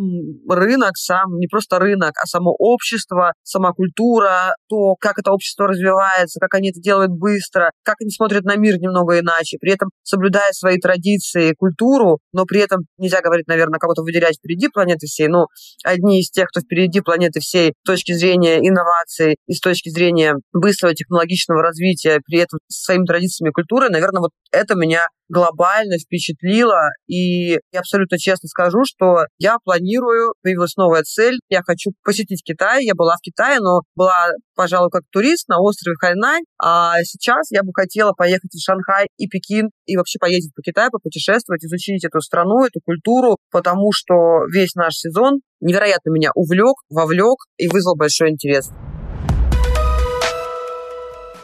рынок, 0.50 0.98
сам 0.98 1.38
не 1.38 1.48
просто 1.48 1.78
рынок, 1.82 2.14
а 2.22 2.26
само 2.26 2.56
общество, 2.58 3.34
сама 3.44 3.74
культура, 3.74 4.56
то, 4.70 4.96
как 5.00 5.20
это 5.20 5.32
общество 5.32 5.68
развивается, 5.68 6.40
как 6.40 6.54
они 6.56 6.70
это 6.70 6.80
делают 6.80 7.12
быстро, 7.12 7.72
как 7.84 7.96
они 8.02 8.12
смотрят 8.12 8.44
на 8.44 8.56
мир 8.56 8.78
немного 8.78 9.20
иначе, 9.20 9.58
при 9.60 9.74
этом 9.74 9.90
соблюдая 10.04 10.52
свои 10.54 10.78
традиции, 10.78 11.54
культуру, 11.58 12.20
но 12.34 12.46
при 12.46 12.62
этом 12.62 12.82
нельзя 12.98 13.22
говорить, 13.22 13.48
наверное, 13.48 13.80
кого-то 13.80 14.04
выделять 14.04 14.38
впереди 14.38 14.70
планеты 14.70 15.08
всей, 15.08 15.28
но 15.28 15.48
одни 15.84 16.22
из 16.22 16.30
тех, 16.30 16.48
кто 16.48 16.62
впереди 16.62 17.02
планеты 17.02 17.40
всей 17.40 17.74
с 17.84 17.86
точки 17.86 18.14
зрения 18.14 18.60
инноваций 18.60 19.38
и 19.48 19.54
с 19.54 19.60
точки 19.60 19.90
зрения 19.90 20.36
быстрого 20.54 20.94
технологичного 20.94 21.62
развития, 21.62 22.22
при 22.26 22.40
этом 22.40 22.60
со 22.68 22.86
своими 22.86 23.06
традициями 23.06 23.50
и 23.50 23.54
культурой, 23.54 23.90
наверное, 23.90 24.22
вот 24.22 24.32
это 24.52 24.76
меня 24.76 25.08
глобально 25.32 25.98
впечатлило. 25.98 26.90
И 27.08 27.52
я 27.72 27.80
абсолютно 27.80 28.18
честно 28.20 28.50
скажу, 28.50 28.80
что 28.86 29.26
я 29.40 29.58
планирую, 29.64 30.34
появилась 30.44 30.76
новая 30.76 31.04
цель. 31.04 31.40
Я 31.50 31.62
хочу 31.72 31.92
посетить 32.04 32.44
Китай. 32.44 32.86
Я 32.86 32.94
была 32.96 33.16
в 33.16 33.22
Китае, 33.22 33.60
но 33.60 33.82
была, 33.96 34.32
пожалуй, 34.56 34.90
как 34.90 35.04
турист 35.12 35.48
на 35.48 35.60
острове 35.60 35.96
Хайнань. 36.00 36.44
А 36.62 37.04
сейчас 37.04 37.52
я 37.52 37.64
бы 37.64 37.72
хотела 37.74 38.12
поехать 38.14 38.52
в 38.52 38.64
Шанхай 38.64 39.08
и 39.18 39.28
Пекин 39.28 39.70
и 39.86 39.98
вообще 39.98 40.20
поездить 40.20 40.54
по 40.54 40.62
Китаю, 40.62 40.90
попутешествовать, 40.92 41.64
изучить 41.64 42.04
эту 42.04 42.22
страну, 42.22 42.66
эту 42.66 42.80
культуру, 42.84 43.38
потому 43.52 43.92
что 43.94 44.46
весь 44.54 44.76
наш 44.76 44.96
сезон 44.96 45.40
невероятно 45.60 46.10
меня 46.10 46.32
увлек, 46.36 46.76
вовлек 46.90 47.38
и 47.58 47.68
вызвал 47.68 47.96
большой 47.96 48.30
интерес. 48.32 48.70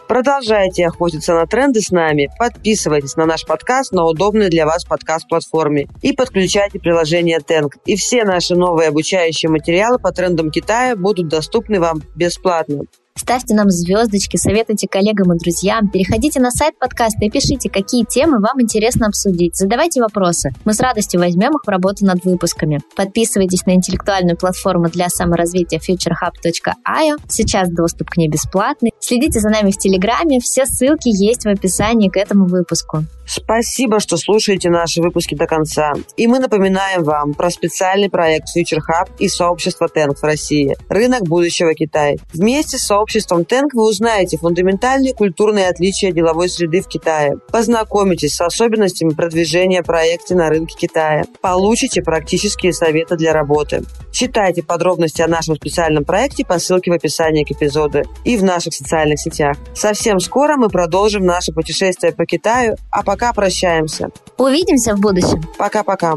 Продолжайте 0.08 0.88
охотиться 0.88 1.34
на 1.34 1.45
тренды 1.45 1.82
с 1.82 1.91
нами. 1.91 2.30
Подписывайтесь 2.39 3.18
на 3.18 3.26
наш 3.26 3.45
подкаст 3.45 3.91
на 3.91 4.05
удобной 4.05 4.49
для 4.49 4.66
вас 4.66 4.86
подкаст-платформе 4.86 5.88
и 6.01 6.14
подключайте 6.14 6.80
приложение 6.80 7.41
Тенк. 7.41 7.76
И 7.86 7.97
все 7.97 8.24
наши 8.24 8.55
новые 8.55 8.88
обучающие 8.88 9.49
материалы 9.49 9.99
по 9.99 10.14
трендам 10.14 10.49
Китая 10.49 10.95
будут 10.95 11.28
доступны 11.28 11.82
вам 11.82 12.03
бесплатно. 12.16 12.84
Ставьте 13.18 13.55
нам 13.55 13.70
звездочки, 13.70 14.38
советуйте 14.38 14.88
коллегам 14.88 15.34
и 15.34 15.38
друзьям, 15.38 15.89
переходите 15.89 16.39
на 16.39 16.51
сайт 16.51 16.78
подкаста 16.78 17.26
и 17.26 17.30
пишите, 17.30 17.70
какие 17.70 18.05
темы 18.05 18.39
вам 18.39 18.61
интересно 18.61 19.07
обсудить. 19.07 19.55
Задавайте 19.55 20.01
вопросы. 20.01 20.51
Мы 20.65 20.74
с 20.74 20.80
радостью 20.80 21.20
возьмем 21.20 21.55
их 21.55 21.63
в 21.65 21.70
работу 21.70 22.05
над 22.05 22.24
выпусками. 22.24 22.80
Подписывайтесь 22.95 23.65
на 23.65 23.72
интеллектуальную 23.72 24.38
платформу 24.38 24.89
для 24.89 25.09
саморазвития 25.09 25.80
futurehub.io. 25.80 27.18
Сейчас 27.28 27.70
доступ 27.70 28.11
к 28.11 28.18
ней 28.18 28.30
бесплатный. 28.30 28.91
Следите 28.99 29.39
за 29.39 29.49
нами 29.49 29.72
в 29.72 29.78
Телеграме. 29.78 30.39
Все 30.39 30.65
ссылки 30.65 31.09
есть 31.09 31.43
в 31.43 31.47
описании 31.47 32.09
к 32.09 32.18
этому 32.18 32.45
выпуску. 32.45 33.03
Спасибо, 33.26 33.99
что 33.99 34.15
слушаете 34.15 34.70
наши 34.70 35.01
выпуски 35.01 35.36
до 35.36 35.47
конца. 35.47 35.91
И 36.15 36.28
мы 36.28 36.39
напоминаем 36.39 37.03
вам 37.03 37.34
про 37.34 37.49
специальный 37.49 38.09
проект 38.09 38.47
Future 38.55 38.80
Hub 38.80 39.09
и 39.20 39.28
сообщество 39.28 39.89
Тенк 39.89 40.18
в 40.18 40.24
России. 40.24 40.78
Рынок 40.88 41.24
будущего 41.24 41.74
Китая. 41.74 42.15
Вместе 42.34 42.78
с 42.78 42.84
сообществом 42.84 43.07
Тенк 43.08 43.74
вы 43.74 43.88
узнаете 43.88 44.38
фундаментальные 44.38 45.14
культурные 45.14 45.70
отличия 45.70 46.12
деловой 46.12 46.49
среды 46.49 46.82
в 46.82 46.88
Китае. 46.88 47.38
Познакомитесь 47.51 48.36
с 48.36 48.41
особенностями 48.41 49.10
продвижения 49.10 49.82
проекта 49.84 50.36
на 50.36 50.49
рынке 50.49 50.76
Китая. 50.78 51.24
Получите 51.41 52.01
практические 52.01 52.74
советы 52.74 53.16
для 53.16 53.34
работы. 53.34 53.84
Читайте 54.12 54.64
подробности 54.64 55.22
о 55.22 55.28
нашем 55.28 55.55
специальном 55.55 56.03
проекте 56.03 56.45
по 56.45 56.60
ссылке 56.60 56.91
в 56.91 56.93
описании 56.93 57.43
к 57.43 57.51
эпизоду 57.51 58.03
и 58.26 58.38
в 58.38 58.43
наших 58.43 58.74
социальных 58.74 59.20
сетях. 59.20 59.58
Совсем 59.74 60.20
скоро 60.20 60.58
мы 60.58 60.70
продолжим 60.70 61.26
наше 61.26 61.51
путешествие 61.53 62.14
по 62.14 62.26
Китаю, 62.26 62.76
а 62.91 63.03
пока 63.03 63.34
прощаемся. 63.34 64.10
Увидимся 64.38 64.95
в 64.95 64.99
будущем. 64.99 65.43
Пока-пока. 65.58 66.16